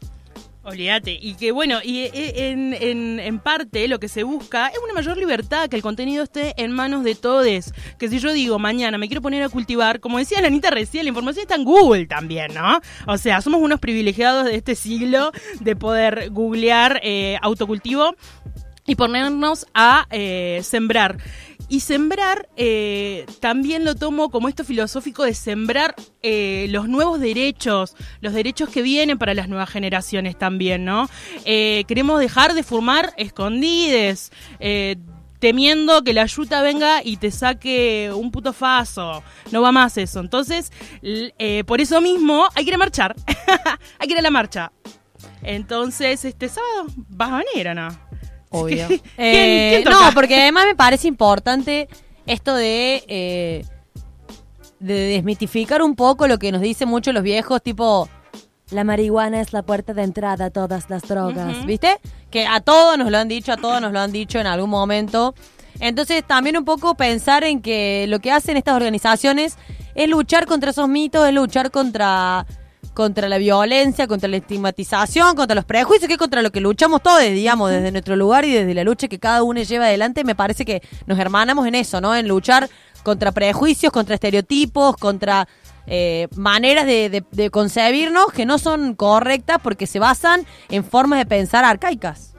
Olvídate. 0.63 1.17
Y 1.19 1.33
que 1.33 1.51
bueno, 1.51 1.79
y 1.83 2.01
eh, 2.01 2.49
en, 2.51 2.73
en, 2.73 3.19
en 3.19 3.39
parte 3.39 3.87
lo 3.87 3.99
que 3.99 4.07
se 4.07 4.23
busca 4.23 4.67
es 4.67 4.77
una 4.83 4.93
mayor 4.93 5.17
libertad, 5.17 5.67
que 5.67 5.75
el 5.75 5.81
contenido 5.81 6.23
esté 6.23 6.53
en 6.57 6.71
manos 6.71 7.03
de 7.03 7.15
todos. 7.15 7.73
Que 7.97 8.07
si 8.07 8.19
yo 8.19 8.31
digo 8.31 8.59
mañana 8.59 8.99
me 8.99 9.07
quiero 9.07 9.21
poner 9.21 9.41
a 9.41 9.49
cultivar, 9.49 9.99
como 9.99 10.19
decía 10.19 10.39
la 10.41 10.47
Anita 10.47 10.69
recién, 10.69 11.05
la 11.05 11.09
información 11.09 11.43
está 11.43 11.55
en 11.55 11.63
Google 11.63 12.05
también, 12.05 12.53
¿no? 12.53 12.79
O 13.07 13.17
sea, 13.17 13.41
somos 13.41 13.61
unos 13.61 13.79
privilegiados 13.79 14.45
de 14.45 14.55
este 14.55 14.75
siglo 14.75 15.31
de 15.59 15.75
poder 15.75 16.29
googlear 16.29 16.99
eh, 17.03 17.37
autocultivo 17.41 18.15
y 18.85 18.95
ponernos 18.95 19.65
a 19.73 20.05
eh, 20.11 20.59
sembrar. 20.63 21.17
Y 21.71 21.79
sembrar 21.79 22.49
eh, 22.57 23.25
también 23.39 23.85
lo 23.85 23.95
tomo 23.95 24.29
como 24.29 24.49
esto 24.49 24.65
filosófico 24.65 25.23
de 25.23 25.33
sembrar 25.33 25.95
eh, 26.21 26.65
los 26.67 26.89
nuevos 26.89 27.21
derechos, 27.21 27.95
los 28.19 28.33
derechos 28.33 28.67
que 28.67 28.81
vienen 28.81 29.17
para 29.17 29.33
las 29.33 29.47
nuevas 29.47 29.69
generaciones 29.69 30.37
también, 30.37 30.83
¿no? 30.83 31.09
Eh, 31.45 31.85
queremos 31.87 32.19
dejar 32.19 32.55
de 32.55 32.63
fumar 32.63 33.13
escondides. 33.15 34.33
temiendo 35.39 36.03
que 36.03 36.13
la 36.13 36.25
yuta 36.25 36.61
venga 36.61 37.01
y 37.05 37.15
te 37.15 37.31
saque 37.31 38.11
un 38.13 38.31
puto 38.31 38.51
faso. 38.51 39.23
No 39.53 39.61
va 39.61 39.71
más 39.71 39.97
eso. 39.97 40.19
Entonces, 40.19 40.73
por 41.65 41.79
eso 41.79 42.01
mismo, 42.01 42.47
hay 42.53 42.65
que 42.65 42.71
ir 42.71 42.75
a 42.75 42.79
marchar. 42.79 43.15
hay 43.97 44.07
que 44.09 44.13
ir 44.13 44.19
a 44.19 44.21
la 44.21 44.29
marcha. 44.29 44.73
Entonces, 45.41 46.25
este 46.25 46.49
sábado, 46.49 46.87
¿vas 47.07 47.31
a 47.31 47.37
venir 47.37 47.73
no? 47.73 47.87
Obvio. 48.51 48.87
¿Quién- 48.87 49.01
Eh, 49.17 49.69
quién 49.71 49.83
toca? 49.83 50.05
no, 50.07 50.11
porque 50.13 50.41
además 50.41 50.65
me 50.67 50.75
parece 50.75 51.07
importante 51.07 51.87
esto 52.27 52.53
de, 52.55 53.03
eh, 53.07 53.65
de 54.79 54.93
desmitificar 54.93 55.81
un 55.81 55.95
poco 55.95 56.27
lo 56.27 56.37
que 56.39 56.51
nos 56.51 56.61
dicen 56.61 56.87
mucho 56.89 57.11
los 57.13 57.23
viejos, 57.23 57.61
tipo, 57.61 58.07
la 58.71 58.83
marihuana 58.83 59.41
es 59.41 59.53
la 59.53 59.63
puerta 59.63 59.93
de 59.93 60.03
entrada 60.03 60.45
a 60.45 60.49
todas 60.49 60.89
las 60.89 61.01
drogas. 61.03 61.65
¿viste? 61.65 61.97
Que 62.29 62.45
a 62.47 62.59
todos 62.61 62.97
nos 62.97 63.09
lo 63.11 63.17
han 63.17 63.27
dicho, 63.27 63.51
a 63.51 63.57
todos 63.57 63.81
nos 63.81 63.91
lo 63.91 63.99
han 63.99 64.11
dicho 64.11 64.39
en 64.39 64.47
algún 64.47 64.69
momento. 64.69 65.33
Entonces 65.79 66.23
también 66.25 66.57
un 66.57 66.65
poco 66.65 66.95
pensar 66.95 67.43
en 67.43 67.61
que 67.61 68.05
lo 68.07 68.19
que 68.19 68.31
hacen 68.31 68.55
estas 68.57 68.75
organizaciones 68.75 69.57
es 69.95 70.07
luchar 70.09 70.45
contra 70.45 70.69
esos 70.71 70.87
mitos, 70.87 71.27
es 71.27 71.33
luchar 71.33 71.71
contra 71.71 72.45
contra 72.93 73.29
la 73.29 73.37
violencia, 73.37 74.07
contra 74.07 74.27
la 74.29 74.37
estigmatización, 74.37 75.35
contra 75.35 75.55
los 75.55 75.65
prejuicios, 75.65 76.07
que 76.07 76.13
es 76.13 76.19
contra 76.19 76.41
lo 76.41 76.51
que 76.51 76.59
luchamos 76.61 77.01
todos, 77.01 77.21
digamos, 77.21 77.69
desde 77.71 77.91
nuestro 77.91 78.15
lugar 78.15 78.45
y 78.45 78.51
desde 78.51 78.73
la 78.73 78.83
lucha 78.83 79.07
que 79.07 79.19
cada 79.19 79.43
uno 79.43 79.61
lleva 79.61 79.85
adelante, 79.85 80.23
me 80.23 80.35
parece 80.35 80.65
que 80.65 80.81
nos 81.05 81.17
hermanamos 81.19 81.65
en 81.67 81.75
eso, 81.75 82.01
¿no? 82.01 82.15
En 82.15 82.27
luchar 82.27 82.69
contra 83.03 83.31
prejuicios, 83.31 83.91
contra 83.91 84.15
estereotipos, 84.15 84.95
contra 84.97 85.47
eh, 85.87 86.27
maneras 86.35 86.85
de, 86.85 87.09
de- 87.09 87.23
de 87.31 87.49
concebirnos 87.49 88.27
que 88.33 88.45
no 88.45 88.59
son 88.59 88.93
correctas 88.95 89.57
porque 89.63 89.87
se 89.87 89.97
basan 89.99 90.45
en 90.69 90.83
formas 90.83 91.17
de 91.19 91.25
pensar 91.25 91.63
arcaicas. 91.65 92.33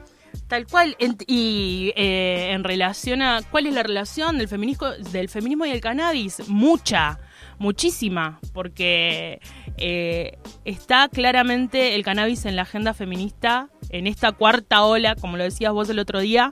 Tal 0.47 0.65
cual. 0.67 0.95
En- 0.99 1.17
y 1.27 1.91
eh, 1.95 2.51
en 2.51 2.63
relación 2.63 3.21
a. 3.21 3.41
¿Cuál 3.51 3.67
es 3.67 3.73
la 3.73 3.83
relación 3.83 4.37
del 4.37 4.47
feminismo, 4.47 4.89
del 5.11 5.27
feminismo 5.27 5.65
y 5.65 5.71
el 5.71 5.81
cannabis? 5.81 6.47
Mucha, 6.47 7.19
muchísima. 7.59 8.39
Porque 8.53 9.41
eh, 9.77 10.37
está 10.65 11.09
claramente 11.09 11.95
el 11.95 12.03
cannabis 12.03 12.45
en 12.45 12.55
la 12.55 12.63
agenda 12.63 12.93
feminista, 12.93 13.69
en 13.89 14.07
esta 14.07 14.31
cuarta 14.31 14.83
ola, 14.83 15.15
como 15.15 15.37
lo 15.37 15.43
decías 15.43 15.73
vos 15.73 15.89
el 15.89 15.99
otro 15.99 16.19
día, 16.19 16.49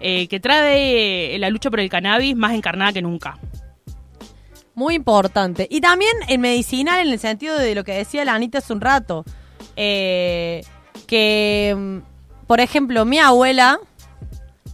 eh, 0.00 0.28
que 0.28 0.40
trae 0.40 1.38
la 1.38 1.50
lucha 1.50 1.70
por 1.70 1.80
el 1.80 1.88
cannabis 1.88 2.36
más 2.36 2.54
encarnada 2.54 2.92
que 2.92 3.02
nunca. 3.02 3.38
Muy 4.74 4.94
importante. 4.94 5.66
Y 5.70 5.80
también 5.80 6.12
en 6.28 6.40
medicinal, 6.40 7.00
en 7.00 7.12
el 7.12 7.18
sentido 7.18 7.58
de 7.58 7.74
lo 7.74 7.84
que 7.84 7.92
decía 7.92 8.24
la 8.24 8.34
Anita 8.34 8.58
hace 8.58 8.72
un 8.72 8.80
rato. 8.80 9.24
Eh, 9.76 10.62
que, 11.06 11.74
mm, 11.76 12.46
por 12.46 12.60
ejemplo, 12.60 13.04
mi 13.04 13.18
abuela, 13.18 13.78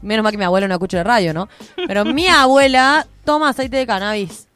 menos 0.02 0.22
mal 0.22 0.32
que 0.32 0.38
mi 0.38 0.44
abuela 0.44 0.68
no 0.68 0.74
escucha 0.74 0.98
de 0.98 1.04
radio, 1.04 1.35
¿no? 1.35 1.48
Pero 1.88 2.04
mi 2.04 2.28
abuela 2.28 3.06
toma 3.24 3.48
aceite 3.48 3.78
de 3.78 3.87
cannabis. 3.87 4.46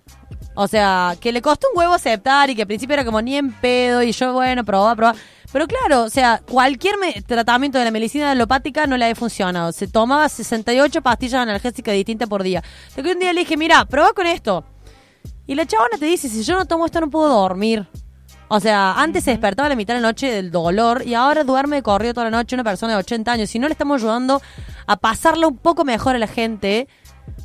O 0.54 0.66
sea, 0.66 1.16
que 1.20 1.32
le 1.32 1.40
costó 1.40 1.68
un 1.72 1.78
huevo 1.78 1.94
aceptar 1.94 2.50
y 2.50 2.54
que 2.54 2.62
al 2.62 2.68
principio 2.68 2.94
era 2.94 3.04
como 3.04 3.22
ni 3.22 3.36
en 3.36 3.52
pedo 3.52 4.02
y 4.02 4.12
yo, 4.12 4.32
bueno, 4.32 4.64
probá, 4.64 4.94
probá. 4.96 5.14
Pero 5.52 5.66
claro, 5.66 6.04
o 6.04 6.10
sea, 6.10 6.40
cualquier 6.48 6.94
tratamiento 7.26 7.78
de 7.78 7.84
la 7.84 7.90
medicina 7.90 8.30
alopática 8.30 8.86
no 8.86 8.96
le 8.96 9.06
había 9.06 9.16
funcionado. 9.16 9.72
Se 9.72 9.88
tomaba 9.88 10.28
68 10.28 11.02
pastillas 11.02 11.40
analgésicas 11.42 11.94
distintas 11.94 12.28
por 12.28 12.42
día. 12.42 12.62
Hasta 12.88 13.02
que 13.02 13.12
un 13.12 13.18
día 13.18 13.32
le 13.32 13.40
dije, 13.40 13.56
mira, 13.56 13.84
probá 13.84 14.12
con 14.12 14.26
esto. 14.26 14.64
Y 15.46 15.56
la 15.56 15.66
chabona 15.66 15.98
te 15.98 16.06
dice, 16.06 16.28
si 16.28 16.44
yo 16.44 16.56
no 16.56 16.66
tomo 16.66 16.86
esto 16.86 17.00
no 17.00 17.10
puedo 17.10 17.28
dormir. 17.28 17.88
O 18.52 18.58
sea, 18.58 18.94
antes 18.94 19.24
se 19.24 19.30
despertaba 19.30 19.66
a 19.66 19.68
la 19.68 19.76
mitad 19.76 19.94
de 19.94 20.00
la 20.00 20.08
noche 20.08 20.30
del 20.30 20.50
dolor 20.50 21.02
y 21.06 21.14
ahora 21.14 21.44
duerme 21.44 21.76
de 21.76 21.82
corrido 21.82 22.14
toda 22.14 22.30
la 22.30 22.36
noche 22.36 22.56
una 22.56 22.64
persona 22.64 22.94
de 22.94 22.98
80 22.98 23.32
años. 23.32 23.50
Si 23.50 23.60
no 23.60 23.68
le 23.68 23.72
estamos 23.72 24.00
ayudando 24.00 24.42
a 24.86 24.96
pasarla 24.96 25.46
un 25.46 25.56
poco 25.56 25.84
mejor 25.84 26.16
a 26.16 26.18
la 26.18 26.26
gente, 26.26 26.88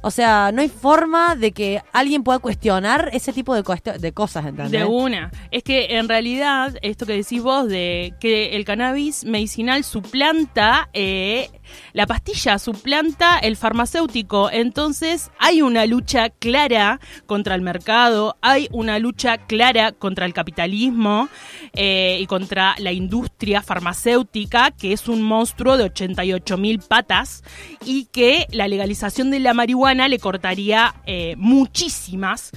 o 0.02 0.12
sea, 0.12 0.52
no 0.54 0.62
hay 0.62 0.70
forma 0.70 1.36
de 1.36 1.52
que 1.52 1.82
alguien 1.92 2.24
pueda 2.24 2.40
cuestionar 2.40 3.10
ese 3.14 3.34
tipo 3.34 3.56
de, 3.56 3.64
de 4.00 4.12
cosas, 4.12 4.46
¿entendés? 4.46 4.82
De 4.82 4.86
una. 4.86 5.32
Es 5.52 5.64
que 5.64 5.98
en 5.98 6.08
realidad, 6.08 6.78
esto 6.82 7.06
que 7.06 7.14
decís 7.14 7.42
vos 7.42 7.68
de 7.68 8.14
que 8.20 8.56
el 8.56 8.66
cannabis 8.66 9.26
medicinal 9.26 9.84
suplanta 9.84 10.90
eh, 10.94 11.50
la 11.94 12.06
pastilla, 12.06 12.60
suplanta 12.60 13.38
el 13.38 13.58
farmacéutico. 13.58 14.50
Entonces 14.52 15.32
hay 15.40 15.62
una 15.62 15.86
lucha 15.86 16.30
clara 16.30 17.00
contra 17.26 17.56
el 17.56 17.62
mercado, 17.62 18.38
hay 18.42 18.68
una 18.72 19.00
lucha 19.00 19.38
clara 19.38 19.92
contra 19.92 20.26
el 20.26 20.34
capitalismo 20.34 21.30
eh, 21.74 22.18
y 22.20 22.26
contra 22.28 22.76
la 22.80 22.92
industria 22.92 23.62
farmacéutica, 23.62 24.72
que 24.72 24.94
es 24.94 25.08
un 25.08 25.22
monstruo 25.22 25.78
de 25.78 25.86
88 25.86 26.58
mil 26.58 26.80
patas 26.80 27.44
y 27.86 28.06
que 28.06 28.48
la 28.52 28.68
legalización 28.68 29.32
de 29.32 29.40
la 29.40 29.54
marihuana 29.54 30.08
le 30.08 30.20
cortaría 30.20 30.96
eh, 31.06 31.36
muchísimas 31.38 32.52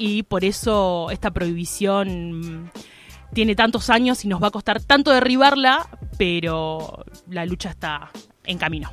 y 0.00 0.22
por 0.22 0.44
eso 0.44 1.10
esta 1.10 1.30
prohibición 1.30 2.40
mm, 2.40 2.70
tiene 3.34 3.54
tantos 3.54 3.90
años 3.90 4.24
y 4.24 4.28
nos 4.28 4.42
va 4.42 4.48
a 4.48 4.50
costar 4.50 4.82
tanto 4.82 5.10
derribarla, 5.12 5.88
pero 6.18 7.04
la 7.28 7.44
lucha 7.44 7.70
está 7.70 8.10
en 8.50 8.58
camino. 8.58 8.92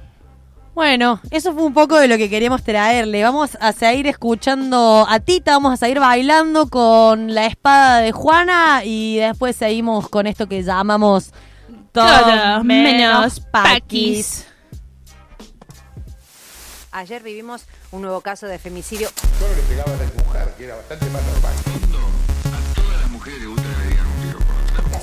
Bueno, 0.78 1.20
eso 1.32 1.54
fue 1.54 1.64
un 1.64 1.74
poco 1.74 2.00
de 2.00 2.08
lo 2.08 2.18
que 2.18 2.30
queríamos 2.30 2.62
traerle. 2.62 3.24
Vamos 3.24 3.58
a 3.60 3.74
seguir 3.74 4.06
escuchando 4.06 5.08
a 5.10 5.20
Tita, 5.20 5.54
vamos 5.54 5.74
a 5.74 5.78
seguir 5.78 6.00
bailando 6.00 6.68
con 6.70 7.34
la 7.34 7.48
espada 7.48 8.02
de 8.02 8.12
Juana 8.12 8.82
y 8.86 9.18
después 9.18 9.56
seguimos 9.56 10.08
con 10.08 10.28
esto 10.28 10.48
que 10.48 10.62
llamamos 10.62 11.32
Todo 11.92 12.64
menos 12.64 13.40
paquis. 13.40 14.46
Ayer 16.92 17.24
vivimos 17.24 17.66
un 17.92 18.04
nuevo 18.04 18.22
caso 18.22 18.46
de 18.46 18.60
femicidio. 18.60 19.10
Solo 19.40 19.56
le 19.56 19.62
pegaba 19.64 19.92
a 19.92 19.98
la 19.98 20.24
mujer, 20.24 20.54
que 20.60 20.66
era 20.66 20.76
bastante 20.76 21.06
más 21.10 21.24
normal. 21.24 21.54
A 22.54 22.76
todas 22.76 23.02
las 23.02 23.10
mujeres 23.10 23.48
gusta 23.48 23.64
que 23.64 23.84
le 23.84 23.90
digan 23.90 24.06
un 24.06 24.22
tiro 24.22 24.38
por 24.38 24.92
la 24.92 25.00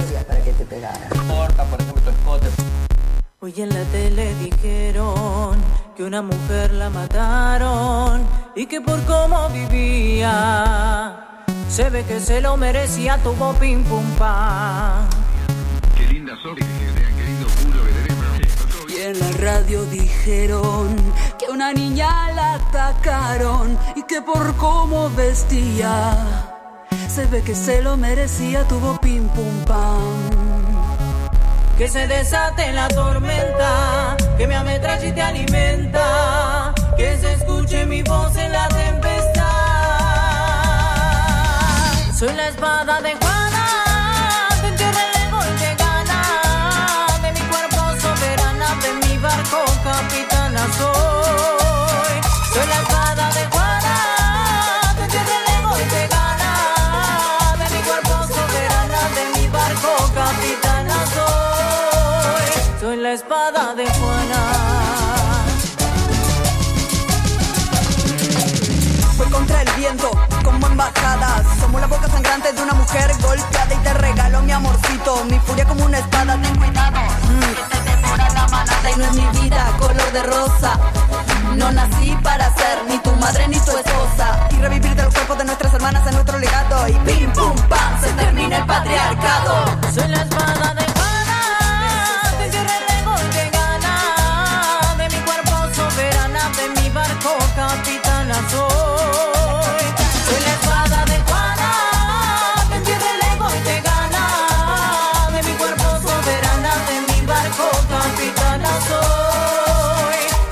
Hoy 3.44 3.52
en 3.58 3.68
la 3.68 3.84
tele 3.92 4.34
dijeron 4.36 5.58
que 5.94 6.02
una 6.02 6.22
mujer 6.22 6.72
la 6.72 6.88
mataron 6.88 8.22
y 8.56 8.64
que 8.64 8.80
por 8.80 9.04
cómo 9.04 9.50
vivía 9.50 11.44
se 11.68 11.90
ve 11.90 12.04
que 12.04 12.20
se 12.20 12.40
lo 12.40 12.56
merecía, 12.56 13.18
tuvo 13.18 13.52
pim 13.52 13.84
pum 13.84 14.02
pam. 14.12 15.06
Qué 15.94 16.06
linda 16.06 16.32
que 16.56 16.64
que 18.86 18.94
Y 18.94 19.02
en 19.02 19.20
la 19.20 19.30
radio 19.32 19.84
dijeron 19.90 20.96
que 21.38 21.52
una 21.52 21.74
niña 21.74 22.32
la 22.32 22.54
atacaron 22.54 23.76
y 23.94 24.04
que 24.04 24.22
por 24.22 24.56
cómo 24.56 25.10
vestía 25.10 26.16
se 27.08 27.26
ve 27.26 27.42
que 27.42 27.54
se 27.54 27.82
lo 27.82 27.98
merecía, 27.98 28.66
tuvo 28.66 28.98
pim 29.02 29.28
pum 29.28 29.64
pam. 29.66 30.33
Que 31.76 31.88
se 31.88 32.06
desate 32.06 32.72
la 32.72 32.86
tormenta, 32.86 34.16
que 34.38 34.46
me 34.46 34.54
ametralle 34.54 35.08
y 35.08 35.12
te 35.12 35.20
alimenta, 35.20 36.72
que 36.96 37.18
se 37.18 37.32
escuche 37.32 37.84
mi 37.84 38.02
voz 38.02 38.36
en 38.36 38.52
la 38.52 38.68
tempestad. 38.68 39.42
Soy 42.16 42.32
la 42.34 42.48
espada 42.48 43.00
de 43.00 43.14
Juana, 43.16 43.43
viento, 69.84 70.10
como 70.42 70.66
embajadas. 70.66 71.42
Somos 71.60 71.80
la 71.80 71.86
boca 71.86 72.08
sangrante 72.08 72.52
de 72.52 72.62
una 72.62 72.72
mujer 72.74 73.10
golpeada 73.20 73.74
y 73.74 73.78
te 73.78 73.92
regalo 73.94 74.42
mi 74.42 74.52
amorcito. 74.52 75.24
Mi 75.26 75.38
furia 75.40 75.66
como 75.66 75.84
una 75.84 75.98
espada, 75.98 76.40
ten 76.40 76.56
cuidado. 76.56 77.00
Mm, 77.28 77.54
que 77.70 77.76
te 77.84 77.96
devora 77.96 78.30
la 78.30 78.48
manada 78.48 78.90
y 78.90 78.96
no 78.96 79.04
es 79.04 79.12
mi 79.12 79.26
vida 79.40 79.62
color 79.78 80.12
de 80.12 80.22
rosa. 80.22 80.78
No 81.56 81.70
nací 81.70 82.16
para 82.22 82.46
ser 82.54 82.76
ni 82.88 82.98
tu 82.98 83.12
madre 83.16 83.46
ni 83.48 83.58
tu 83.58 83.72
esposa. 83.72 84.48
Y 84.50 84.56
revivir 84.56 84.94
de 84.94 85.02
los 85.02 85.12
cuerpos 85.12 85.38
de 85.38 85.44
nuestras 85.44 85.74
hermanas 85.74 86.06
en 86.06 86.14
nuestro 86.14 86.38
legado. 86.38 86.88
Y 86.88 86.92
pim 87.06 87.30
pum 87.32 87.54
pam, 87.68 88.00
se 88.00 88.10
termina 88.12 88.56
el 88.58 88.66
patriarcado. 88.66 89.64
Soy 89.94 90.08
la 90.08 90.22
espada 90.22 90.74
de 90.74 90.84
Juana, 90.96 92.32
te 92.38 92.48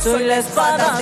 soy. 0.02 0.24
La 0.24 0.38
espada 0.38 0.98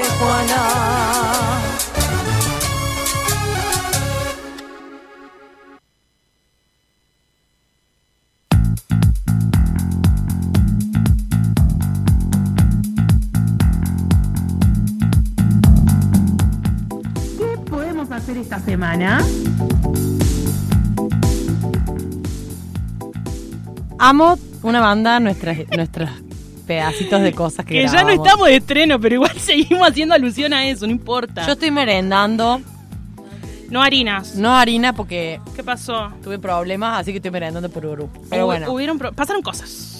de 0.00 0.08
Juana. 0.08 1.60
¿Qué 17.38 17.58
podemos 17.70 18.10
hacer 18.10 18.38
esta 18.38 18.58
semana? 18.60 19.22
Amo 23.98 24.38
una 24.62 24.80
banda, 24.80 25.20
nuestras, 25.20 25.58
nuestros 25.76 26.10
pedacitos 26.74 27.20
de 27.20 27.32
cosas 27.32 27.64
que 27.66 27.74
Que 27.82 27.88
ya 27.88 28.04
no 28.04 28.10
estamos 28.10 28.46
de 28.46 28.56
estreno, 28.56 29.00
pero 29.00 29.16
igual 29.16 29.32
seguimos 29.40 29.88
haciendo 29.88 30.14
alusión 30.14 30.52
a 30.52 30.66
eso, 30.68 30.86
no 30.86 30.92
importa. 30.92 31.44
Yo 31.46 31.52
estoy 31.54 31.70
merendando, 31.72 32.60
No 33.70 33.82
harinas. 33.82 34.36
no 34.36 34.54
harina 34.54 34.92
porque 34.92 35.40
¿Qué 35.56 35.64
pasó? 35.64 36.12
tuve 36.22 36.38
problemas, 36.38 37.00
así 37.00 37.10
que 37.10 37.16
estoy 37.16 37.32
merendando 37.32 37.68
por 37.70 37.84
Uru. 37.86 38.08
Pero 38.30 38.42
Hubo- 38.44 38.46
bueno. 38.46 38.72
hubieron 38.72 38.98
pro- 38.98 39.12
pasaron 39.12 39.42
cosas. 39.42 39.96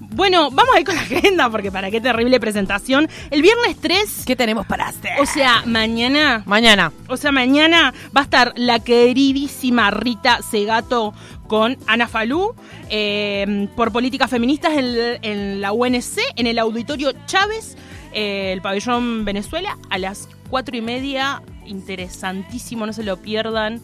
Bueno, 0.00 0.50
vamos 0.50 0.74
a 0.74 0.80
ir 0.80 0.86
con 0.86 0.94
la 0.94 1.02
agenda, 1.02 1.50
porque 1.50 1.70
para 1.70 1.90
qué 1.90 2.00
terrible 2.00 2.40
presentación. 2.40 3.06
El 3.30 3.42
viernes 3.42 3.76
3, 3.82 4.22
¿Qué 4.24 4.34
tenemos 4.34 4.64
para 4.66 4.88
hacer? 4.88 5.10
o 5.20 5.26
sea, 5.26 5.62
mañana, 5.66 6.42
Mañana. 6.46 6.90
o 7.08 7.18
sea, 7.18 7.32
mañana 7.32 7.92
va 8.16 8.22
a 8.22 8.24
estar 8.24 8.54
la 8.56 8.78
queridísima 8.78 9.90
Rita 9.90 10.38
Segato 10.50 11.12
con 11.46 11.76
Ana 11.86 12.08
Falú 12.08 12.54
eh, 12.90 13.68
por 13.76 13.92
políticas 13.92 14.30
feministas 14.30 14.72
en, 14.74 15.60
la 15.60 15.72
UNC, 15.72 16.18
en 16.36 16.46
el 16.46 16.58
Auditorio 16.58 17.12
Chávez, 17.26 17.76
eh, 18.12 18.52
el 18.52 18.62
pabellón 18.62 19.24
Venezuela, 19.24 19.76
a 19.90 19.98
las 19.98 20.28
cuatro 20.50 20.76
y 20.76 20.80
media. 20.80 21.42
Interesantísimo, 21.66 22.86
no 22.86 22.92
se 22.92 23.02
lo 23.02 23.16
pierdan. 23.16 23.80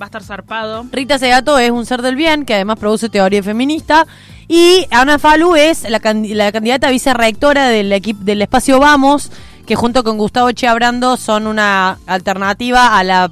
Va 0.00 0.04
a 0.04 0.08
estar 0.08 0.22
zarpado. 0.22 0.84
Rita 0.92 1.18
Segato 1.18 1.58
es 1.58 1.70
un 1.70 1.86
ser 1.86 2.02
del 2.02 2.16
bien 2.16 2.44
que 2.44 2.54
además 2.54 2.78
produce 2.78 3.08
teoría 3.08 3.42
feminista. 3.42 4.06
Y 4.46 4.86
Ana 4.90 5.18
Falu 5.18 5.56
es 5.56 5.88
la, 5.88 6.00
candi- 6.00 6.34
la 6.34 6.52
candidata 6.52 6.88
a 6.88 6.90
vicerrectora 6.90 7.68
del, 7.68 7.88
del 8.20 8.42
espacio 8.42 8.78
Vamos, 8.78 9.32
que 9.66 9.74
junto 9.74 10.04
con 10.04 10.18
Gustavo 10.18 10.52
Chiabrando 10.52 11.16
son 11.16 11.46
una 11.46 11.98
alternativa 12.06 12.98
a 12.98 13.04
la 13.04 13.30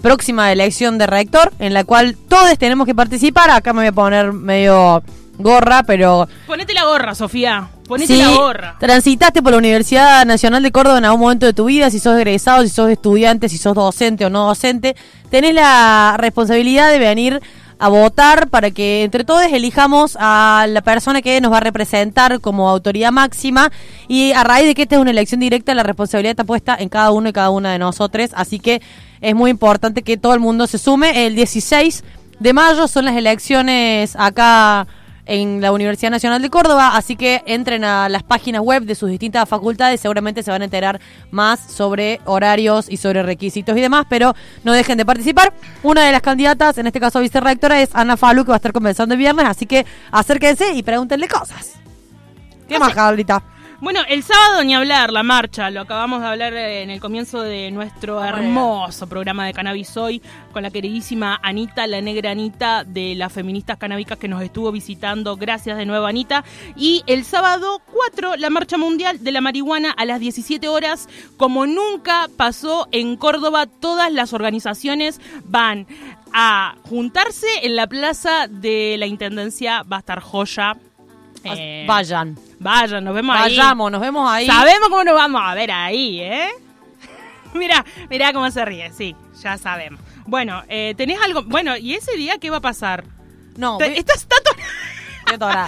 próxima 0.00 0.52
elección 0.52 0.98
de 0.98 1.06
rector, 1.06 1.52
en 1.58 1.74
la 1.74 1.84
cual 1.84 2.16
todos 2.28 2.56
tenemos 2.58 2.86
que 2.86 2.94
participar. 2.94 3.50
Acá 3.50 3.72
me 3.72 3.80
voy 3.80 3.88
a 3.88 3.92
poner 3.92 4.32
medio 4.32 5.02
gorra, 5.38 5.82
pero 5.82 6.28
Ponete 6.46 6.74
la 6.74 6.84
gorra, 6.84 7.14
Sofía. 7.14 7.68
Ponete 7.86 8.16
la 8.16 8.28
gorra. 8.30 8.76
transitaste 8.78 9.42
por 9.42 9.52
la 9.52 9.58
Universidad 9.58 10.24
Nacional 10.24 10.62
de 10.62 10.70
Córdoba 10.70 10.98
en 10.98 11.04
algún 11.04 11.22
momento 11.22 11.46
de 11.46 11.52
tu 11.52 11.64
vida, 11.64 11.90
si 11.90 11.98
sos 11.98 12.16
egresado, 12.16 12.62
si 12.62 12.68
sos 12.68 12.88
estudiante, 12.88 13.48
si 13.48 13.58
sos 13.58 13.74
docente 13.74 14.24
o 14.24 14.30
no 14.30 14.46
docente, 14.46 14.94
tenés 15.28 15.54
la 15.54 16.14
responsabilidad 16.16 16.90
de 16.92 16.98
venir 17.00 17.40
a 17.80 17.88
votar 17.88 18.48
para 18.48 18.70
que 18.70 19.02
entre 19.04 19.24
todos 19.24 19.42
elijamos 19.50 20.16
a 20.20 20.66
la 20.68 20.82
persona 20.82 21.22
que 21.22 21.40
nos 21.40 21.50
va 21.50 21.56
a 21.56 21.60
representar 21.60 22.38
como 22.40 22.68
autoridad 22.68 23.10
máxima 23.10 23.72
y 24.06 24.32
a 24.32 24.44
raíz 24.44 24.66
de 24.66 24.74
que 24.74 24.82
esta 24.82 24.96
es 24.96 25.00
una 25.00 25.10
elección 25.10 25.40
directa 25.40 25.74
la 25.74 25.82
responsabilidad 25.82 26.32
está 26.32 26.44
puesta 26.44 26.76
en 26.78 26.90
cada 26.90 27.10
uno 27.10 27.30
y 27.30 27.32
cada 27.32 27.48
una 27.48 27.72
de 27.72 27.78
nosotros, 27.78 28.30
así 28.34 28.60
que 28.60 28.82
es 29.20 29.34
muy 29.34 29.50
importante 29.50 30.02
que 30.02 30.16
todo 30.16 30.34
el 30.34 30.40
mundo 30.40 30.66
se 30.66 30.78
sume. 30.78 31.26
El 31.26 31.34
16 31.34 32.04
de 32.38 32.52
mayo 32.52 32.88
son 32.88 33.04
las 33.04 33.16
elecciones 33.16 34.16
acá 34.16 34.86
en 35.26 35.60
la 35.60 35.70
Universidad 35.70 36.10
Nacional 36.10 36.42
de 36.42 36.50
Córdoba, 36.50 36.96
así 36.96 37.14
que 37.14 37.42
entren 37.46 37.84
a 37.84 38.08
las 38.08 38.24
páginas 38.24 38.62
web 38.62 38.82
de 38.82 38.96
sus 38.96 39.10
distintas 39.10 39.48
facultades, 39.48 40.00
seguramente 40.00 40.42
se 40.42 40.50
van 40.50 40.62
a 40.62 40.64
enterar 40.64 41.00
más 41.30 41.60
sobre 41.60 42.20
horarios 42.24 42.86
y 42.90 42.96
sobre 42.96 43.22
requisitos 43.22 43.76
y 43.76 43.80
demás, 43.80 44.06
pero 44.08 44.34
no 44.64 44.72
dejen 44.72 44.98
de 44.98 45.04
participar. 45.04 45.52
Una 45.84 46.04
de 46.04 46.10
las 46.10 46.22
candidatas, 46.22 46.78
en 46.78 46.88
este 46.88 46.98
caso 46.98 47.20
vicerrectora, 47.20 47.80
es 47.80 47.90
Ana 47.92 48.16
Falu, 48.16 48.44
que 48.44 48.48
va 48.48 48.56
a 48.56 48.56
estar 48.56 48.72
conversando 48.72 49.14
el 49.14 49.18
viernes, 49.18 49.46
así 49.46 49.66
que 49.66 49.86
acérquense 50.10 50.72
y 50.72 50.82
pregúntenle 50.82 51.28
cosas. 51.28 51.74
¿Qué 52.68 52.78
más, 52.80 52.92
Carlita? 52.92 53.40
Bueno, 53.80 54.00
el 54.10 54.22
sábado 54.22 54.62
ni 54.62 54.74
hablar, 54.74 55.10
la 55.10 55.22
marcha, 55.22 55.70
lo 55.70 55.80
acabamos 55.80 56.20
de 56.20 56.26
hablar 56.26 56.52
eh, 56.52 56.82
en 56.82 56.90
el 56.90 57.00
comienzo 57.00 57.40
de 57.40 57.70
nuestro 57.70 58.22
hermoso 58.22 59.08
programa 59.08 59.46
de 59.46 59.54
Cannabis 59.54 59.96
Hoy 59.96 60.20
con 60.52 60.62
la 60.62 60.70
queridísima 60.70 61.40
Anita, 61.42 61.86
la 61.86 62.02
negra 62.02 62.32
Anita 62.32 62.84
de 62.84 63.14
las 63.14 63.32
feministas 63.32 63.78
canábicas 63.78 64.18
que 64.18 64.28
nos 64.28 64.42
estuvo 64.42 64.70
visitando. 64.70 65.36
Gracias 65.36 65.78
de 65.78 65.86
nuevo, 65.86 66.04
Anita. 66.04 66.44
Y 66.76 67.02
el 67.06 67.24
sábado 67.24 67.80
4, 67.90 68.36
la 68.36 68.50
marcha 68.50 68.76
mundial 68.76 69.24
de 69.24 69.32
la 69.32 69.40
marihuana 69.40 69.92
a 69.92 70.04
las 70.04 70.20
17 70.20 70.68
horas. 70.68 71.08
Como 71.38 71.64
nunca 71.64 72.28
pasó 72.36 72.86
en 72.92 73.16
Córdoba, 73.16 73.64
todas 73.64 74.12
las 74.12 74.34
organizaciones 74.34 75.22
van 75.44 75.86
a 76.34 76.74
juntarse 76.82 77.46
en 77.62 77.76
la 77.76 77.86
plaza 77.86 78.46
de 78.46 78.96
la 78.98 79.06
Intendencia. 79.06 79.84
Va 79.84 79.96
a 79.96 80.00
estar 80.00 80.20
joya. 80.20 80.76
Eh, 81.44 81.84
Vayan. 81.88 82.38
Vayan, 82.58 83.04
nos 83.04 83.14
vemos 83.14 83.36
ahí. 83.36 83.56
Vayamos, 83.56 83.90
nos 83.92 84.00
vemos 84.00 84.30
ahí. 84.30 84.46
Sabemos 84.46 84.88
cómo 84.88 85.04
nos 85.04 85.14
vamos 85.14 85.40
a 85.44 85.54
ver 85.54 85.70
ahí, 85.70 86.20
¿eh? 86.20 86.48
mira, 87.54 87.84
mira 88.08 88.32
cómo 88.32 88.50
se 88.50 88.64
ríe, 88.64 88.90
sí, 88.92 89.14
ya 89.42 89.56
sabemos. 89.58 90.00
Bueno, 90.26 90.62
eh, 90.68 90.94
¿tenés 90.96 91.18
algo? 91.22 91.42
Bueno, 91.44 91.76
¿y 91.76 91.94
ese 91.94 92.16
día 92.16 92.38
qué 92.38 92.50
va 92.50 92.58
a 92.58 92.60
pasar? 92.60 93.04
No, 93.56 93.78
Te- 93.78 93.98
¿Estás 93.98 94.26
tanto? 94.26 94.50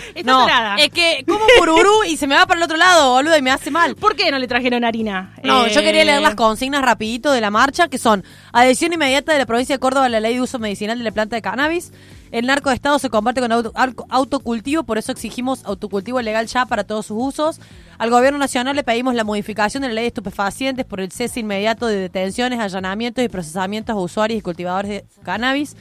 Está 0.15 0.31
no, 0.33 0.47
es 0.79 0.91
que 0.91 1.25
como 1.27 1.45
pururú 1.59 2.05
y 2.09 2.17
se 2.17 2.27
me 2.27 2.35
va 2.35 2.47
para 2.47 2.59
el 2.59 2.65
otro 2.65 2.77
lado, 2.77 3.11
boludo, 3.13 3.37
y 3.37 3.43
me 3.43 3.51
hace 3.51 3.71
mal. 3.71 3.95
¿Por 3.97 4.17
qué 4.17 4.31
no 4.31 4.39
le 4.39 4.49
trajeron 4.49 4.85
harina? 4.85 5.35
No, 5.43 5.67
yo 5.69 5.81
Eh, 5.81 5.85
quería 5.85 6.05
leer 6.05 6.21
las 6.23 6.35
consignas 6.35 6.83
rapidito 6.83 7.31
de 7.33 7.41
la 7.41 7.51
marcha, 7.51 7.89
que 7.89 7.99
son 7.99 8.25
adhesión 8.53 8.93
inmediata 8.93 9.33
de 9.33 9.39
la 9.39 9.47
provincia 9.47 9.75
de 9.75 9.79
Córdoba 9.81 10.07
a 10.07 10.09
la 10.09 10.21
ley 10.21 10.35
de 10.35 10.41
uso 10.41 10.59
medicinal 10.59 10.99
de 10.99 11.05
la 11.05 11.11
planta 11.13 11.37
de 11.37 11.43
cannabis. 11.43 11.93
El 12.31 12.47
narcoestado 12.47 12.99
se 12.99 13.11
combate 13.11 13.43
con 13.43 13.53
auto- 13.53 13.73
autocultivo, 14.09 14.85
por 14.85 14.97
eso 14.97 15.13
exigimos 15.13 15.65
autocultivo 15.65 16.21
legal 16.23 16.47
ya 16.47 16.65
para 16.65 16.85
todos 16.85 17.07
sus 17.07 17.17
usos. 17.21 17.61
Al 17.99 18.09
gobierno 18.11 18.39
nacional 18.39 18.75
le 18.75 18.83
pedimos 18.85 19.15
la 19.15 19.23
modificación 19.25 19.83
de 19.83 19.89
la 19.89 19.95
ley 19.95 20.05
de 20.05 20.09
estupefacientes 20.09 20.87
por 20.87 21.01
el 21.01 21.13
cese 21.13 21.41
inmediato 21.41 21.87
de 21.87 21.97
detenciones, 21.97 22.59
allanamientos 22.59 23.23
y 23.23 23.29
procesamientos 23.29 23.95
a 23.95 23.99
usuarios 23.99 24.39
y 24.39 24.43
cultivadores 24.43 24.91
de 24.91 25.05
cannabis. 25.23 25.77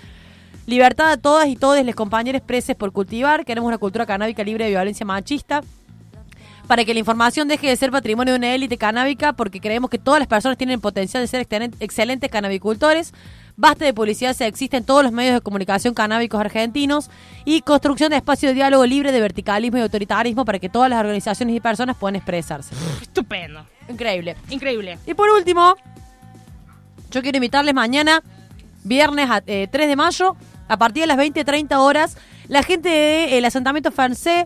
Libertad 0.68 1.12
a 1.12 1.18
todas 1.18 1.48
y 1.48 1.56
todos 1.56 1.84
les 1.84 1.96
compañeros 1.96 2.42
presos 2.42 2.76
por 2.76 2.92
cultivar. 2.92 3.46
Queremos 3.46 3.68
una 3.68 3.78
cultura 3.78 4.06
canábica 4.06 4.44
libre 4.44 4.66
de 4.66 4.72
violencia 4.72 5.06
machista 5.06 5.62
para 6.68 6.86
que 6.86 6.94
la 6.94 7.00
información 7.00 7.48
deje 7.50 7.68
de 7.68 7.76
ser 7.76 7.92
patrimonio 7.92 8.34
de 8.34 8.38
una 8.40 8.54
élite 8.56 8.78
canábica, 8.78 9.34
porque 9.34 9.60
creemos 9.60 9.90
que 9.90 9.98
todas 9.98 10.20
las 10.20 10.28
personas 10.30 10.58
tienen 10.58 10.76
el 10.76 10.80
potencial 10.80 11.22
de 11.22 11.28
ser 11.28 11.46
excelentes 11.82 12.30
canabicultores. 12.32 13.14
Basta 13.58 13.84
de 13.84 13.94
publicidad 13.94 14.34
sexista 14.34 14.78
en 14.78 14.86
todos 14.86 15.04
los 15.04 15.12
medios 15.12 15.34
de 15.34 15.42
comunicación 15.42 15.94
canábicos 15.94 16.40
argentinos 16.40 17.10
y 17.44 17.62
construcción 17.62 18.10
de 18.12 18.16
espacio 18.18 18.48
de 18.50 18.56
diálogo 18.56 18.86
libre 18.86 19.12
de 19.12 19.20
verticalismo 19.20 19.80
y 19.80 19.82
autoritarismo 19.82 20.46
para 20.46 20.60
que 20.60 20.70
todas 20.70 20.90
las 20.90 21.00
organizaciones 21.02 21.56
y 21.56 21.60
personas 21.60 21.98
puedan 21.98 22.16
expresarse. 22.16 22.74
Estupendo. 23.02 23.66
Increíble. 23.90 24.38
Increíble. 24.50 24.98
Y 25.06 25.14
por 25.14 25.30
último, 25.30 25.76
yo 27.10 27.22
quiero 27.22 27.36
invitarles 27.38 27.74
mañana, 27.74 28.24
viernes 28.86 29.30
a- 29.30 29.44
eh, 29.46 29.68
3 29.70 29.88
de 29.90 29.96
mayo, 29.98 30.38
a 30.68 30.78
partir 30.78 31.04
de 31.04 31.08
las 31.08 31.18
20-30 31.18 31.78
horas, 31.78 32.18
la 32.48 32.64
gente 32.64 32.90
del 32.90 33.46
asentamiento 33.46 33.92
francés 33.92 34.46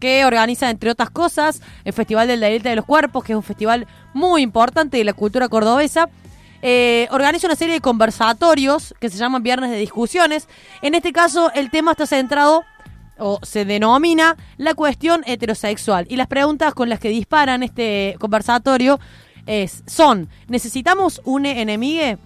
que 0.00 0.24
organiza, 0.24 0.70
entre 0.70 0.90
otras 0.90 1.10
cosas, 1.10 1.62
el 1.84 1.92
Festival 1.92 2.28
del 2.28 2.40
Deleite 2.40 2.68
de 2.68 2.76
los 2.76 2.84
Cuerpos, 2.84 3.24
que 3.24 3.32
es 3.32 3.36
un 3.36 3.42
festival 3.42 3.86
muy 4.12 4.42
importante 4.42 4.98
de 4.98 5.04
la 5.04 5.12
cultura 5.12 5.48
cordobesa, 5.48 6.08
eh, 6.62 7.08
organiza 7.10 7.46
una 7.46 7.56
serie 7.56 7.74
de 7.74 7.80
conversatorios 7.80 8.94
que 9.00 9.10
se 9.10 9.18
llaman 9.18 9.42
Viernes 9.42 9.70
de 9.70 9.76
Discusiones. 9.76 10.48
En 10.82 10.94
este 10.94 11.12
caso, 11.12 11.52
el 11.54 11.70
tema 11.70 11.92
está 11.92 12.06
centrado 12.06 12.64
o 13.18 13.38
se 13.42 13.64
denomina 13.64 14.36
la 14.56 14.74
cuestión 14.74 15.22
heterosexual. 15.26 16.06
Y 16.08 16.16
las 16.16 16.26
preguntas 16.26 16.74
con 16.74 16.88
las 16.88 17.00
que 17.00 17.08
disparan 17.10 17.62
este 17.62 18.16
conversatorio 18.18 18.98
es, 19.46 19.84
son, 19.86 20.28
¿necesitamos 20.48 21.20
un 21.24 21.46
enemigo? 21.46 22.18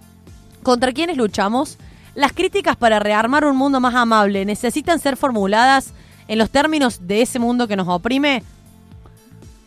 ¿Contra 0.63 0.91
quiénes 0.91 1.17
luchamos? 1.17 1.77
Las 2.19 2.33
críticas 2.33 2.75
para 2.75 2.99
rearmar 2.99 3.45
un 3.45 3.55
mundo 3.55 3.79
más 3.79 3.95
amable 3.95 4.43
necesitan 4.43 4.99
ser 4.99 5.15
formuladas 5.15 5.93
en 6.27 6.37
los 6.37 6.49
términos 6.49 7.07
de 7.07 7.21
ese 7.21 7.39
mundo 7.39 7.65
que 7.65 7.77
nos 7.77 7.87
oprime. 7.87 8.43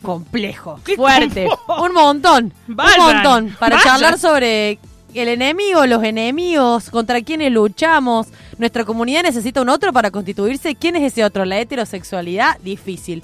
Complejo, 0.03 0.79
fuerte, 0.95 1.49
un 1.81 1.95
montón, 1.95 2.53
Vayan, 2.67 3.01
un 3.01 3.15
montón 3.15 3.57
para 3.59 3.77
vayan. 3.77 3.91
charlar 3.91 4.19
sobre 4.19 4.79
el 5.15 5.29
enemigo, 5.29 5.87
los 5.87 6.05
enemigos, 6.05 6.91
contra 6.91 7.23
quiénes 7.23 7.51
luchamos. 7.51 8.27
Nuestra 8.59 8.85
comunidad 8.85 9.23
necesita 9.23 9.63
un 9.63 9.71
otro 9.71 9.91
para 9.95 10.11
constituirse. 10.11 10.75
¿Quién 10.75 10.97
es 10.97 11.05
ese 11.11 11.25
otro? 11.25 11.47
La 11.47 11.59
heterosexualidad, 11.59 12.59
difícil. 12.59 13.23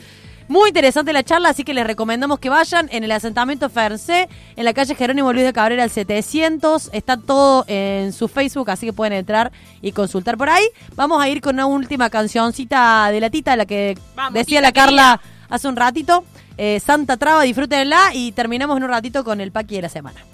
Muy 0.48 0.70
interesante 0.70 1.12
la 1.12 1.22
charla, 1.22 1.50
así 1.50 1.62
que 1.62 1.74
les 1.74 1.86
recomendamos 1.86 2.38
que 2.38 2.48
vayan 2.48 2.88
en 2.90 3.04
el 3.04 3.12
asentamiento 3.12 3.68
Ferncé, 3.68 4.30
en 4.56 4.64
la 4.64 4.72
calle 4.72 4.94
Jerónimo 4.94 5.30
Luis 5.34 5.44
de 5.44 5.52
Cabrera 5.52 5.82
al 5.82 5.90
700. 5.90 6.88
Está 6.94 7.18
todo 7.18 7.66
en 7.68 8.14
su 8.14 8.28
Facebook, 8.28 8.70
así 8.70 8.86
que 8.86 8.94
pueden 8.94 9.12
entrar 9.12 9.52
y 9.82 9.92
consultar 9.92 10.38
por 10.38 10.48
ahí. 10.48 10.64
Vamos 10.94 11.22
a 11.22 11.28
ir 11.28 11.42
con 11.42 11.56
una 11.56 11.66
última 11.66 12.08
cancioncita 12.08 13.10
de 13.10 13.20
la 13.20 13.28
tita, 13.28 13.56
la 13.56 13.66
que 13.66 13.98
Vamos, 14.16 14.32
decía 14.32 14.62
la 14.62 14.72
Carla 14.72 15.20
hace 15.50 15.68
un 15.68 15.76
ratito, 15.76 16.24
eh, 16.56 16.80
Santa 16.80 17.18
Traba, 17.18 17.42
disfrútenla 17.42 18.14
y 18.14 18.32
terminamos 18.32 18.78
en 18.78 18.84
un 18.84 18.90
ratito 18.90 19.24
con 19.24 19.42
el 19.42 19.52
Paqui 19.52 19.76
de 19.76 19.82
la 19.82 19.88
semana. 19.90 20.24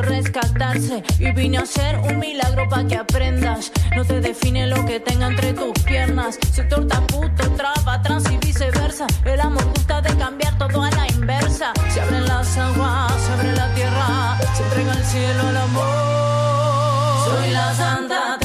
Rescatarse. 0.00 1.02
Y 1.18 1.30
vine 1.32 1.58
a 1.58 1.62
hacer 1.62 1.98
un 1.98 2.18
milagro 2.18 2.68
para 2.68 2.86
que 2.86 2.96
aprendas. 2.96 3.72
No 3.94 4.04
te 4.04 4.20
define 4.20 4.66
lo 4.68 4.84
que 4.86 5.00
tenga 5.00 5.26
entre 5.26 5.52
tus 5.52 5.72
piernas. 5.84 6.38
Soy 6.54 6.68
torta, 6.68 7.00
puto, 7.08 7.50
traba, 7.56 8.00
trans 8.00 8.30
y 8.30 8.38
viceversa. 8.38 9.06
El 9.24 9.40
amor 9.40 9.64
gusta 9.66 10.00
de 10.00 10.16
cambiar 10.16 10.56
todo 10.56 10.82
a 10.82 10.90
la 10.90 11.06
inversa. 11.08 11.72
Se 11.90 12.00
abren 12.00 12.26
las 12.26 12.56
aguas, 12.56 13.12
se 13.20 13.32
abre 13.32 13.52
la 13.54 13.74
tierra, 13.74 14.38
se 14.54 14.62
entrega 14.62 14.92
el 14.92 15.04
cielo 15.04 15.48
al 15.48 15.56
amor. 15.56 17.24
Soy 17.24 17.50
la 17.50 17.74
santa 17.74 18.38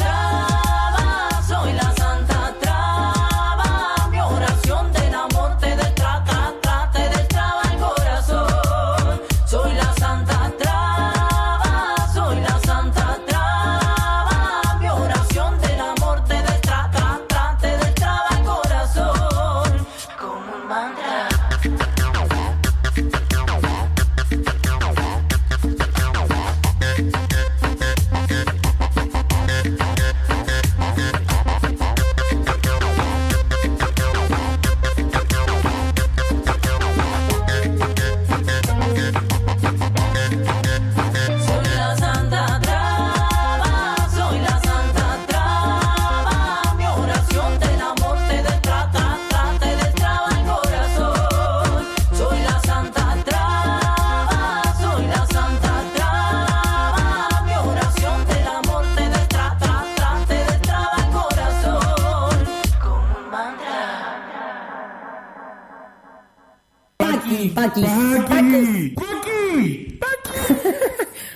Paqui, 67.58 67.82
Paqui, 68.30 68.94
Paqui, 68.94 69.98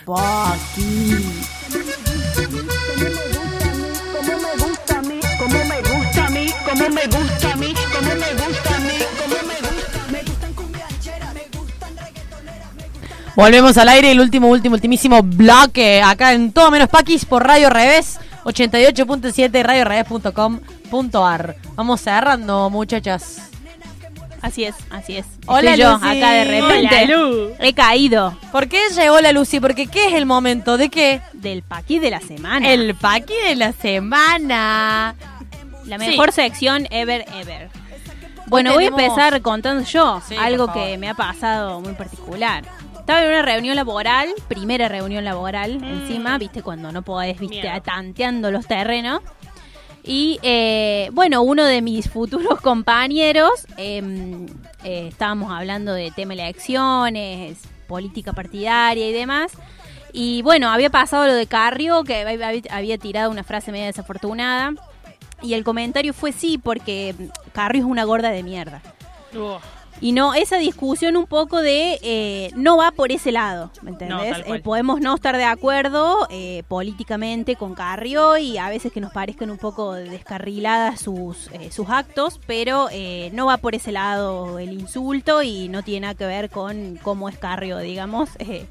Paqui. 0.06 1.18
Como 4.14 4.38
me 4.38 4.54
gusta 4.60 5.00
a 5.00 5.02
mí, 5.02 5.20
como 5.40 5.66
me 5.66 5.82
gusta 5.82 6.26
a 6.26 6.30
mí, 6.30 6.54
como 6.64 6.90
me 6.92 7.08
gusta 7.08 7.52
a 7.52 7.56
mí, 7.56 7.74
como 7.74 8.14
me 8.14 8.34
gusta 8.36 8.76
a 8.76 8.80
mí, 8.82 8.94
como 9.18 9.36
me 9.48 9.56
gusta. 9.62 10.00
Me 10.12 10.22
gustan 10.22 10.54
cumbiancheras, 10.54 11.34
me 11.34 11.42
gustan 11.58 11.96
Volvemos 13.36 13.78
al 13.80 13.90
aire, 13.90 14.12
el 14.12 14.20
último, 14.20 14.50
último, 14.50 14.76
ultimísimo 14.76 15.24
bloque 15.24 16.04
acá 16.04 16.34
en 16.34 16.52
Todo 16.52 16.70
Menos 16.70 16.90
Paquis 16.90 17.26
por 17.26 17.44
Radio 17.48 17.72
Revés 17.72 18.20
88.7 18.44 19.64
radiorevés.com.ar. 19.64 21.56
Vamos 21.76 22.02
cerrando, 22.02 22.70
muchachas. 22.70 23.51
Así 24.42 24.64
es, 24.64 24.76
así 24.90 25.18
es. 25.18 25.26
Hola, 25.46 25.72
Estoy 25.76 25.84
yo 25.86 25.94
Lucy. 25.94 26.06
acá 26.18 26.32
de 26.32 26.44
repente. 26.46 27.04
Hola, 27.06 27.16
Lu. 27.18 27.50
He 27.60 27.74
caído. 27.74 28.36
¿Por 28.52 28.68
qué 28.68 28.80
llegó 28.96 29.20
la 29.22 29.32
Lucy? 29.32 29.60
Porque 29.60 29.86
¿qué 29.88 30.08
es 30.08 30.14
el 30.14 30.26
momento? 30.26 30.78
¿De 30.78 30.90
qué? 30.90 31.22
Del 31.34 31.62
paqui 31.62 32.00
de 32.00 32.10
la 32.10 32.20
semana. 32.22 32.68
El 32.72 32.96
paqui 32.96 33.34
de 33.48 33.56
la 33.56 33.72
semana. 33.72 35.16
La 35.86 35.98
mejor 35.98 36.32
sección 36.32 36.88
ever, 36.92 37.26
ever. 37.36 37.70
Bueno, 38.48 38.74
voy 38.74 38.86
a 38.86 38.90
tenemos- 38.90 39.02
empezar 39.18 39.42
contando 39.42 39.84
yo 39.86 40.22
Sí, 40.28 40.36
algo 40.38 40.66
por 40.66 40.74
favor. 40.76 40.90
que 40.90 40.98
me 40.98 41.10
ha 41.10 41.14
pasado 41.14 41.80
muy 41.80 41.94
particular. 41.94 42.64
Estaba 43.00 43.22
en 43.24 43.30
una 43.30 43.42
reunión 43.42 43.76
laboral, 43.76 44.30
primera 44.48 44.88
reunión 44.88 45.24
laboral 45.24 45.80
Mm. 45.80 45.84
encima, 45.86 46.38
viste, 46.38 46.62
cuando 46.62 46.92
no 46.92 47.02
podés, 47.02 47.40
viste, 47.40 47.70
tanteando 47.84 48.52
los 48.52 48.68
terrenos. 48.68 49.22
Y 50.04 50.40
eh, 50.42 51.10
bueno, 51.14 51.44
uno 51.44 51.66
de 51.66 51.82
mis 51.82 52.10
futuros 52.10 52.60
compañeros, 52.62 53.68
em, 53.78 54.46
eh, 54.84 55.08
estábamos 55.08 55.52
hablando 55.52 55.94
de 55.94 56.12
tema 56.12 56.34
elecciones, 56.34 57.60
política 57.88 58.34
partidaria 58.34 59.08
y 59.08 59.14
demás. 59.14 59.52
Y 60.14 60.42
bueno, 60.42 60.70
había 60.70 60.90
pasado 60.90 61.28
lo 61.28 61.34
de 61.34 61.46
Carrio, 61.48 62.04
que 62.04 62.26
había, 62.70 62.98
tirado 62.98 63.32
una 63.32 63.44
frase 63.44 63.72
media 63.72 63.86
desafortunada. 63.86 64.74
Y 65.42 65.54
el 65.54 65.64
comentario 65.64 66.14
fue 66.14 66.32
sí, 66.32 66.58
porque 66.58 67.16
Carrio 67.54 67.84
es 67.84 67.88
una 67.88 68.04
gorda 68.04 68.30
de 68.30 68.44
mierda. 68.44 68.82
Y 70.02 70.14
no, 70.14 70.34
esa 70.34 70.58
discusión 70.58 71.16
un 71.16 71.28
poco 71.28 71.62
de 71.62 72.00
eh, 72.02 72.52
no 72.56 72.76
va 72.76 72.92
por 72.92 73.12
ese 73.12 73.32
lado, 73.32 73.70
¿me 73.84 73.92
entendés? 73.92 74.36
Eh, 74.48 74.60
podemos 74.60 75.00
no 75.00 75.14
estar 75.14 75.38
de 75.38 75.44
acuerdo 75.44 76.28
eh, 76.32 76.64
políticamente 76.68 77.56
con 77.56 77.76
Carrio 77.76 78.38
y 78.38 78.58
a 78.58 78.70
veces 78.70 78.92
que 78.92 79.00
nos 79.00 79.14
parezcan 79.14 79.52
un 79.52 79.58
poco 79.58 79.94
descarriladas 79.94 81.02
sus, 81.02 81.50
eh, 81.54 81.72
sus 81.72 81.90
actos, 81.90 82.40
pero 82.48 82.88
eh, 82.92 83.30
no 83.34 83.46
va 83.46 83.58
por 83.58 83.76
ese 83.76 83.92
lado 83.92 84.58
el 84.58 84.74
insulto 84.74 85.44
y 85.44 85.70
no 85.70 85.84
tiene 85.84 86.02
nada 86.02 86.16
que 86.16 86.26
ver 86.26 86.50
con 86.50 86.98
cómo 87.04 87.30
es 87.30 87.38
Carrio, 87.38 87.78
digamos, 87.78 88.30
eh, 88.40 88.66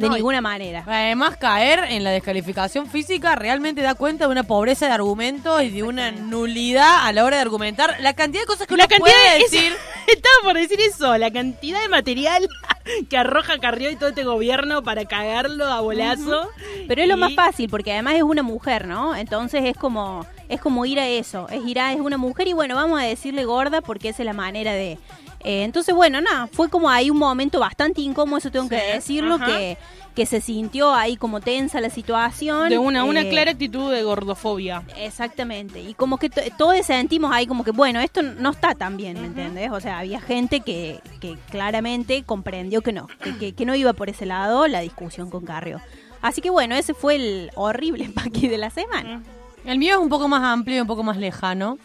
de 0.00 0.08
No, 0.08 0.14
ninguna 0.16 0.40
manera. 0.40 0.82
Además, 0.86 1.36
caer 1.36 1.84
en 1.90 2.02
la 2.04 2.10
descalificación 2.10 2.86
física 2.88 3.36
realmente 3.36 3.82
da 3.82 3.94
cuenta 3.94 4.26
de 4.26 4.32
una 4.32 4.42
pobreza 4.44 4.86
de 4.86 4.92
argumentos 4.92 5.62
y 5.62 5.70
de 5.70 5.82
una 5.82 6.10
nulidad 6.10 7.06
a 7.06 7.12
la 7.12 7.24
hora 7.24 7.36
de 7.36 7.42
argumentar. 7.42 7.96
La 8.00 8.14
cantidad 8.14 8.42
de 8.42 8.46
cosas 8.46 8.66
que 8.66 8.76
La 8.76 8.84
uno 8.84 8.88
cantidad 8.88 9.14
puede 9.16 9.32
de- 9.34 9.38
decir. 9.44 9.72
Estaba 10.08 10.34
por 10.42 10.54
decir 10.56 10.80
eso, 10.80 11.16
la 11.18 11.30
cantidad 11.30 11.80
de 11.80 11.88
material 11.88 12.48
que 13.10 13.16
arroja 13.16 13.58
Carrió 13.58 13.90
y 13.90 13.96
todo 13.96 14.08
este 14.08 14.24
gobierno 14.24 14.82
para 14.82 15.04
cagarlo 15.04 15.66
a 15.66 15.80
bolazo. 15.80 16.48
Pero 16.88 17.02
es 17.02 17.08
lo 17.08 17.16
más 17.16 17.34
fácil, 17.34 17.68
porque 17.70 17.92
además 17.92 18.14
es 18.14 18.22
una 18.22 18.42
mujer, 18.42 18.86
¿no? 18.88 19.14
Entonces 19.14 19.62
es 19.64 19.76
como 19.76 20.26
es 20.48 20.60
como 20.60 20.84
ir 20.84 20.98
a 20.98 21.06
eso, 21.06 21.46
es 21.48 21.64
ir 21.64 21.78
a, 21.78 21.92
es 21.92 22.00
una 22.00 22.16
mujer 22.16 22.48
y 22.48 22.54
bueno, 22.54 22.74
vamos 22.74 23.00
a 23.00 23.04
decirle 23.04 23.44
gorda 23.44 23.82
porque 23.82 24.08
esa 24.08 24.22
es 24.22 24.26
la 24.26 24.32
manera 24.32 24.72
de... 24.72 24.98
eh, 25.42 25.62
entonces, 25.64 25.94
bueno, 25.94 26.20
nada, 26.20 26.46
fue 26.52 26.68
como 26.68 26.88
ahí 26.90 27.10
un 27.10 27.18
momento 27.18 27.58
bastante 27.60 28.00
incómodo, 28.02 28.38
eso 28.38 28.50
tengo 28.50 28.68
que 28.68 28.76
decirlo, 28.94 29.36
ajá. 29.36 29.46
que, 29.46 29.78
que 30.14 30.26
se 30.26 30.40
sintió 30.40 30.92
ahí 30.94 31.16
como 31.16 31.40
tensa 31.40 31.80
la 31.80 31.88
situación. 31.90 32.68
De 32.68 32.78
una, 32.78 33.04
una 33.04 33.22
eh, 33.22 33.28
clara 33.30 33.50
actitud 33.52 33.90
de 33.92 34.02
gordofobia. 34.02 34.82
Exactamente, 34.98 35.80
y 35.80 35.94
como 35.94 36.18
que 36.18 36.28
todos 36.30 36.76
sentimos 36.84 37.32
ahí 37.32 37.46
como 37.46 37.64
que, 37.64 37.70
bueno, 37.70 38.00
esto 38.00 38.22
no 38.22 38.50
está 38.50 38.74
tan 38.74 38.96
bien, 38.96 39.20
¿me 39.20 39.26
entendés? 39.28 39.70
O 39.72 39.80
sea, 39.80 39.98
había 40.00 40.20
gente 40.20 40.60
que, 40.60 41.00
que 41.20 41.36
claramente 41.50 42.22
comprendió 42.24 42.82
que 42.82 42.92
no, 42.92 43.06
que, 43.22 43.36
que- 43.38 43.52
que 43.54 43.64
no 43.66 43.74
iba 43.74 43.92
por 43.94 44.10
ese 44.10 44.26
lado 44.26 44.66
la 44.68 44.80
discusión 44.80 45.30
con 45.30 45.44
Carrio. 45.46 45.80
Así 46.22 46.42
que 46.42 46.50
bueno, 46.50 46.74
ese 46.74 46.92
fue 46.92 47.14
el 47.16 47.50
horrible 47.54 48.10
paqui 48.14 48.46
de 48.48 48.58
la 48.58 48.68
semana. 48.70 49.22
El 49.64 49.78
mío 49.78 49.94
es 49.94 50.00
un 50.00 50.08
poco 50.10 50.28
más 50.28 50.42
amplio 50.42 50.76
y 50.76 50.80
un 50.80 50.86
poco 50.86 51.02
más 51.02 51.16
lejano. 51.16 51.78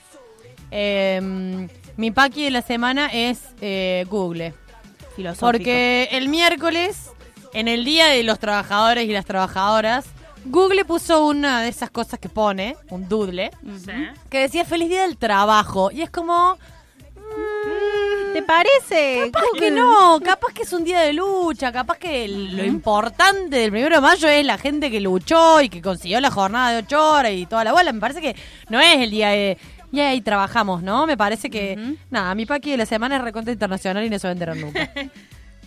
Eh, 0.72 1.68
mi 1.98 2.12
paqui 2.12 2.44
de 2.44 2.52
la 2.52 2.62
semana 2.62 3.08
es 3.12 3.42
eh, 3.62 4.06
Google. 4.10 4.54
Filosófico. 5.16 5.46
Porque 5.46 6.10
el 6.12 6.28
miércoles, 6.28 7.12
en 7.54 7.68
el 7.68 7.86
Día 7.86 8.08
de 8.08 8.24
los 8.24 8.38
Trabajadores 8.38 9.06
y 9.08 9.14
las 9.14 9.26
Trabajadoras, 9.26 10.06
Google 10.46 10.86
puso 10.86 11.26
una 11.26 11.62
de 11.62 11.70
esas 11.70 11.90
cosas 11.90 12.20
que 12.20 12.30
pone, 12.30 12.76
un 12.90 13.08
doodle, 13.08 13.50
que 14.30 14.40
decía 14.40 14.66
Feliz 14.66 14.90
Día 14.90 15.04
del 15.04 15.18
Trabajo. 15.18 15.90
Y 15.92 16.02
es 16.02 16.10
como... 16.10 16.58
¿Te 18.34 18.44
parece? 18.44 19.32
Capaz 19.32 19.48
que 19.58 19.72
no, 19.72 20.20
capaz 20.22 20.54
que 20.54 20.64
es 20.64 20.74
un 20.74 20.84
día 20.84 21.00
de 21.00 21.14
lucha, 21.14 21.72
capaz 21.72 21.98
que 21.98 22.28
lo 22.28 22.66
importante 22.66 23.56
del 23.58 23.72
primero 23.72 23.96
de 23.96 24.02
mayo 24.02 24.28
es 24.28 24.46
la 24.46 24.58
gente 24.58 24.92
que 24.92 25.00
luchó 25.00 25.62
y 25.62 25.70
que 25.70 25.82
consiguió 25.82 26.20
la 26.20 26.30
jornada 26.30 26.72
de 26.72 26.80
ocho 26.80 27.14
horas 27.14 27.32
y 27.32 27.46
toda 27.46 27.64
la 27.64 27.72
bola. 27.72 27.94
Me 27.94 28.00
parece 28.02 28.22
que 28.22 28.36
no 28.70 28.80
es 28.80 28.98
el 28.98 29.10
día 29.10 29.30
de... 29.30 29.58
Y 29.96 30.02
ahí 30.02 30.22
trabajamos, 30.22 30.84
¿no? 30.84 31.08
Me 31.08 31.16
parece 31.16 31.50
que... 31.50 31.96
Nada, 32.10 32.36
mi 32.36 32.46
paqui 32.46 32.72
de 32.72 32.78
la 32.78 32.86
semana 32.86 33.16
es 33.18 33.22
recontra 33.24 33.54
internacional 33.54 34.04
y 34.04 34.10
no 34.10 34.20
se 34.20 34.28
va 34.28 34.30
a 34.30 34.34
enterar 34.34 34.58
nunca. 34.58 34.92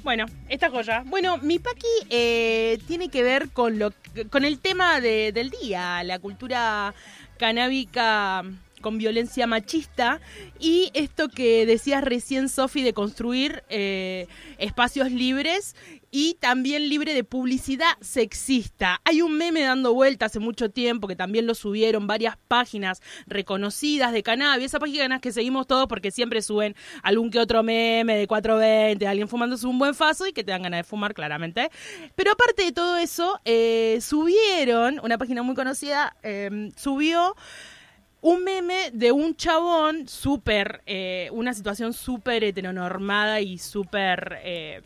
Bueno, 0.05 0.27
esta 0.49 0.71
joya. 0.71 1.03
Bueno, 1.05 1.39
mi 1.39 1.59
paqui 1.59 1.87
eh, 2.09 2.79
tiene 2.87 3.09
que 3.09 3.23
ver 3.25 3.51
con 3.51 3.79
lo 3.81 3.93
con 4.31 4.45
el 4.45 4.61
tema 4.61 5.01
de- 5.01 5.33
del 5.33 5.51
día, 5.51 6.03
la 6.05 6.19
cultura 6.21 6.95
canábica 7.37 8.45
con 8.81 8.99
violencia 8.99 9.47
machista 9.47 10.21
y 10.59 10.91
esto 10.95 11.29
que 11.29 11.67
decías 11.67 12.03
recién, 12.03 12.49
Sofi, 12.49 12.83
de 12.83 12.93
construir 12.93 13.63
eh, 13.69 14.27
espacios 14.59 15.11
libres 15.11 15.75
y 16.11 16.35
también 16.41 16.89
libre 16.89 17.13
de 17.15 17.25
publicidad 17.25 17.93
sexista. 18.01 19.01
Hay 19.05 19.21
un 19.23 19.37
meme 19.37 19.63
dando 19.63 19.93
vuelta 19.93 20.27
hace 20.27 20.39
mucho 20.39 20.71
tiempo 20.71 21.07
que 21.07 21.17
también 21.17 21.47
lo 21.47 21.55
subieron 21.55 22.07
varias 22.07 22.37
páginas 22.49 23.03
reconocidas 23.27 24.13
de 24.13 24.23
cannabis, 24.23 24.67
esas 24.67 24.81
páginas 24.81 25.21
que 25.21 25.33
seguimos 25.33 25.67
todos 25.67 25.87
porque 25.87 26.11
siempre 26.11 26.43
suben 26.43 26.75
algún 27.03 27.31
que 27.31 27.39
otro 27.39 27.63
meme 27.63 28.17
de 28.17 28.27
420, 28.27 29.07
alguien 29.07 29.29
fumándose 29.29 29.67
un 29.67 29.79
buen 29.79 29.95
faso 29.95 30.27
y 30.27 30.33
que 30.33 30.45
te 30.45 30.53
dan 30.53 30.63
ganas 30.63 30.81
de 30.81 30.85
fumar 30.85 31.15
claramente. 31.15 31.71
Pero 32.15 32.33
aparte 32.33 32.65
de 32.65 32.73
todo 32.73 32.97
eso, 32.97 33.39
eh, 33.45 33.99
subieron, 34.01 35.01
una 35.03 35.19
página 35.19 35.43
muy 35.43 35.55
conocida, 35.55 36.17
eh, 36.23 36.71
subió 36.77 37.35
un 38.21 38.45
meme 38.45 38.91
de 38.93 39.13
un 39.13 39.37
chabón 39.37 40.09
súper, 40.09 40.83
eh, 40.87 41.29
una 41.33 41.55
situación 41.55 41.93
súper 41.93 42.45
heteronormada 42.45 43.41
y 43.41 43.59
súper 43.59 44.41
eh, 44.43 44.83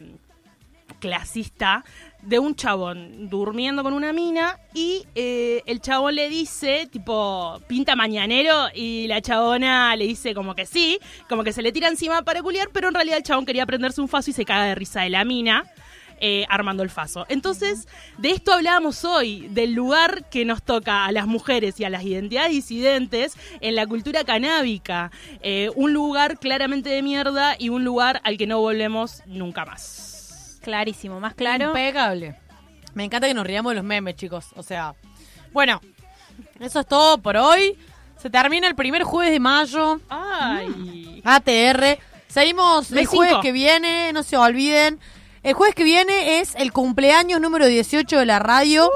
clasista 1.01 1.85
de 2.23 2.39
un 2.39 2.55
chabón 2.55 3.29
durmiendo 3.29 3.83
con 3.83 3.95
una 3.95 4.13
mina 4.13 4.59
y 4.75 5.05
eh, 5.15 5.63
el 5.67 5.81
chabón 5.81 6.15
le 6.15 6.29
dice, 6.29 6.89
tipo, 6.91 7.61
pinta 7.67 7.97
mañanero 7.97 8.69
y 8.75 9.09
la 9.09 9.21
chabona 9.21 9.97
le 9.97 10.07
dice 10.07 10.35
como 10.35 10.55
que 10.55 10.67
sí, 10.67 10.99
como 11.29 11.43
que 11.43 11.53
se 11.53 11.63
le 11.63 11.73
tira 11.73 11.89
encima 11.89 12.23
para 12.23 12.43
culiar, 12.43 12.69
pero 12.73 12.89
en 12.89 12.95
realidad 12.95 13.17
el 13.17 13.25
chabón 13.25 13.47
quería 13.47 13.67
prenderse 13.67 14.01
un 14.01 14.09
faso 14.09 14.31
y 14.31 14.35
se 14.35 14.45
caga 14.45 14.67
de 14.67 14.75
risa 14.75 15.03
de 15.03 15.11
la 15.11 15.25
mina. 15.25 15.65
Eh, 16.25 16.47
armando 16.49 16.85
el 16.85 16.91
faso. 16.91 17.27
Entonces, 17.29 17.89
de 18.17 18.31
esto 18.31 18.53
hablábamos 18.53 19.05
hoy, 19.05 19.49
del 19.49 19.73
lugar 19.73 20.31
que 20.31 20.45
nos 20.45 20.63
toca 20.63 21.05
a 21.05 21.11
las 21.11 21.27
mujeres 21.27 21.81
y 21.81 21.85
a 21.85 21.91
las 21.91 22.05
identidades 22.05 22.53
disidentes 22.53 23.37
en 23.61 23.75
la 23.75 23.89
cultura 23.89 24.23
canábica. 24.23 25.11
Eh, 25.41 25.73
un 25.75 25.93
lugar 25.93 26.39
claramente 26.39 26.91
de 26.91 27.03
mierda 27.03 27.57
y 27.59 27.71
un 27.71 27.83
lugar 27.83 28.21
al 28.23 28.39
que 28.39 28.47
no 28.47 28.61
volvemos 28.61 29.25
nunca 29.27 29.65
más. 29.65 30.61
Clarísimo, 30.63 31.19
más 31.19 31.35
claro. 31.35 31.71
Impecable. 31.71 32.37
Me 32.95 33.03
encanta 33.03 33.27
que 33.27 33.35
nos 33.35 33.45
riamos 33.45 33.73
de 33.73 33.75
los 33.75 33.85
memes, 33.85 34.15
chicos. 34.15 34.47
O 34.55 34.63
sea, 34.63 34.95
bueno, 35.53 35.81
eso 36.61 36.79
es 36.79 36.87
todo 36.87 37.19
por 37.19 37.37
hoy. 37.37 37.77
Se 38.17 38.31
termina 38.31 38.69
el 38.69 38.77
primer 38.77 39.03
jueves 39.03 39.33
de 39.33 39.41
mayo. 39.41 40.01
Ay. 40.09 41.21
ATR. 41.25 41.99
Seguimos 42.29 42.93
el 42.93 43.07
jueves 43.07 43.39
que 43.43 43.51
viene, 43.51 44.13
no 44.13 44.23
se 44.23 44.37
olviden. 44.37 45.01
El 45.43 45.55
jueves 45.55 45.75
que 45.75 45.83
viene 45.83 46.39
es 46.39 46.55
el 46.55 46.73
cumpleaños 46.73 47.41
número 47.41 47.67
18 47.67 48.17
de 48.17 48.27
la 48.27 48.39
radio. 48.39 48.89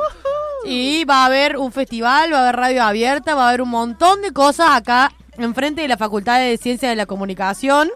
Y 0.64 1.04
va 1.04 1.22
a 1.22 1.26
haber 1.26 1.56
un 1.56 1.72
festival, 1.72 2.32
va 2.32 2.38
a 2.38 2.42
haber 2.42 2.56
radio 2.56 2.84
abierta, 2.84 3.34
va 3.34 3.46
a 3.46 3.48
haber 3.48 3.62
un 3.62 3.68
montón 3.68 4.22
de 4.22 4.32
cosas 4.32 4.70
acá 4.70 5.12
enfrente 5.38 5.82
de 5.82 5.88
la 5.88 5.96
Facultad 5.96 6.38
de 6.38 6.56
Ciencias 6.56 6.90
de 6.90 6.96
la 6.96 7.06
Comunicación. 7.06 7.90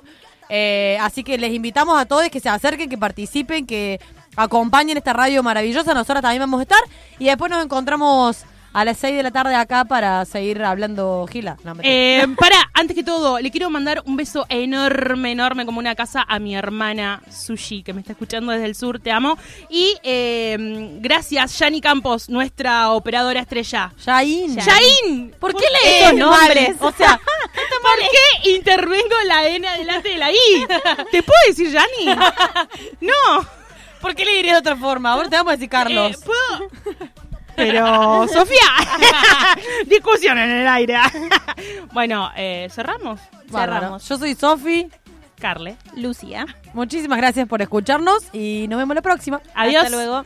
Eh, 0.49 0.99
así 1.01 1.23
que 1.23 1.39
les 1.39 1.53
invitamos 1.53 2.01
a 2.01 2.07
todos 2.07 2.29
que 2.29 2.41
se 2.41 2.49
acerquen, 2.49 2.89
que 2.89 2.99
participen, 2.99 3.67
que 3.67 4.01
acompañen 4.35 4.97
esta 4.97 5.13
radio 5.13 5.45
maravillosa. 5.45 5.95
Nosotras 5.95 6.23
también 6.23 6.41
vamos 6.41 6.59
a 6.59 6.63
estar. 6.63 6.81
Y 7.21 7.27
después 7.27 7.53
nos 7.53 7.65
encontramos 7.65 8.45
a 8.73 8.85
las 8.85 8.99
6 8.99 9.17
de 9.17 9.23
la 9.23 9.31
tarde 9.31 9.55
acá 9.55 9.85
para 9.85 10.25
seguir 10.25 10.63
hablando 10.63 11.27
gila. 11.31 11.57
No. 11.65 11.75
Eh, 11.83 12.27
para, 12.39 12.57
antes 12.75 12.95
que 12.95 13.03
todo, 13.03 13.39
le 13.41 13.51
quiero 13.51 13.71
mandar 13.71 14.03
un 14.07 14.17
beso 14.17 14.47
enorme, 14.49 15.33
enorme, 15.33 15.67
como 15.67 15.79
una 15.79 15.95
casa 15.95 16.25
a 16.29 16.39
mi 16.39 16.55
hermana 16.55 17.23
Sushi, 17.31 17.83
que 17.83 17.93
me 17.93 18.01
está 18.01 18.13
escuchando 18.13 18.53
desde 18.53 18.67
el 18.67 18.75
sur, 18.75 19.01
te 19.01 19.11
amo. 19.11 19.37
Y 19.69 19.97
eh, 20.03 20.57
gracias, 21.01 21.59
Yani 21.59 21.81
Campos, 21.81 22.29
nuestra 22.29 22.91
operadora 22.93 23.41
estrella. 23.41 23.93
Yain. 24.05 24.57
Yain. 24.57 25.35
¿Por 25.39 25.55
qué 25.55 25.65
lees 25.83 26.03
esos 26.03 26.15
nombres? 26.15 26.77
O 26.81 26.93
sea, 26.93 27.21
¿por 27.83 27.99
qué 27.99 28.51
intervengo 28.51 29.17
la 29.27 29.47
N 29.49 29.67
adelante 29.67 30.11
de 30.11 30.17
la 30.19 30.31
I? 30.31 30.37
¿Te 31.11 31.23
puedo 31.23 31.41
decir 31.49 31.71
Yani? 31.71 32.19
No. 33.01 33.47
¿Por 34.01 34.15
qué 34.15 34.25
le 34.25 34.33
dirías 34.33 34.55
de 34.55 34.61
otra 34.61 34.77
forma? 34.77 35.13
Ahora 35.13 35.29
te 35.29 35.37
vamos 35.37 35.53
a 35.53 35.57
decir 35.57 35.69
Carlos. 35.69 36.13
Eh, 36.13 36.19
¿Puedo? 36.25 36.71
Pero, 37.57 38.29
Sofía, 38.33 38.59
discusión 39.87 40.39
en 40.39 40.51
el 40.51 40.69
aire. 40.69 40.97
bueno, 41.93 42.31
eh, 42.37 42.69
cerramos. 42.71 43.21
Bárbaro. 43.49 43.99
Yo 43.99 44.19
soy 44.19 44.35
Sofi. 44.35 44.89
Carle. 45.39 45.77
Lucía. 45.97 46.47
Muchísimas 46.75 47.19
gracias 47.19 47.49
por 47.49 47.63
escucharnos 47.63 48.29
y 48.33 48.67
nos 48.69 48.79
vemos 48.79 48.95
la 48.95 49.03
próxima. 49.03 49.41
Adiós. 49.55 49.85
Hasta 49.85 49.97
luego. 49.97 50.25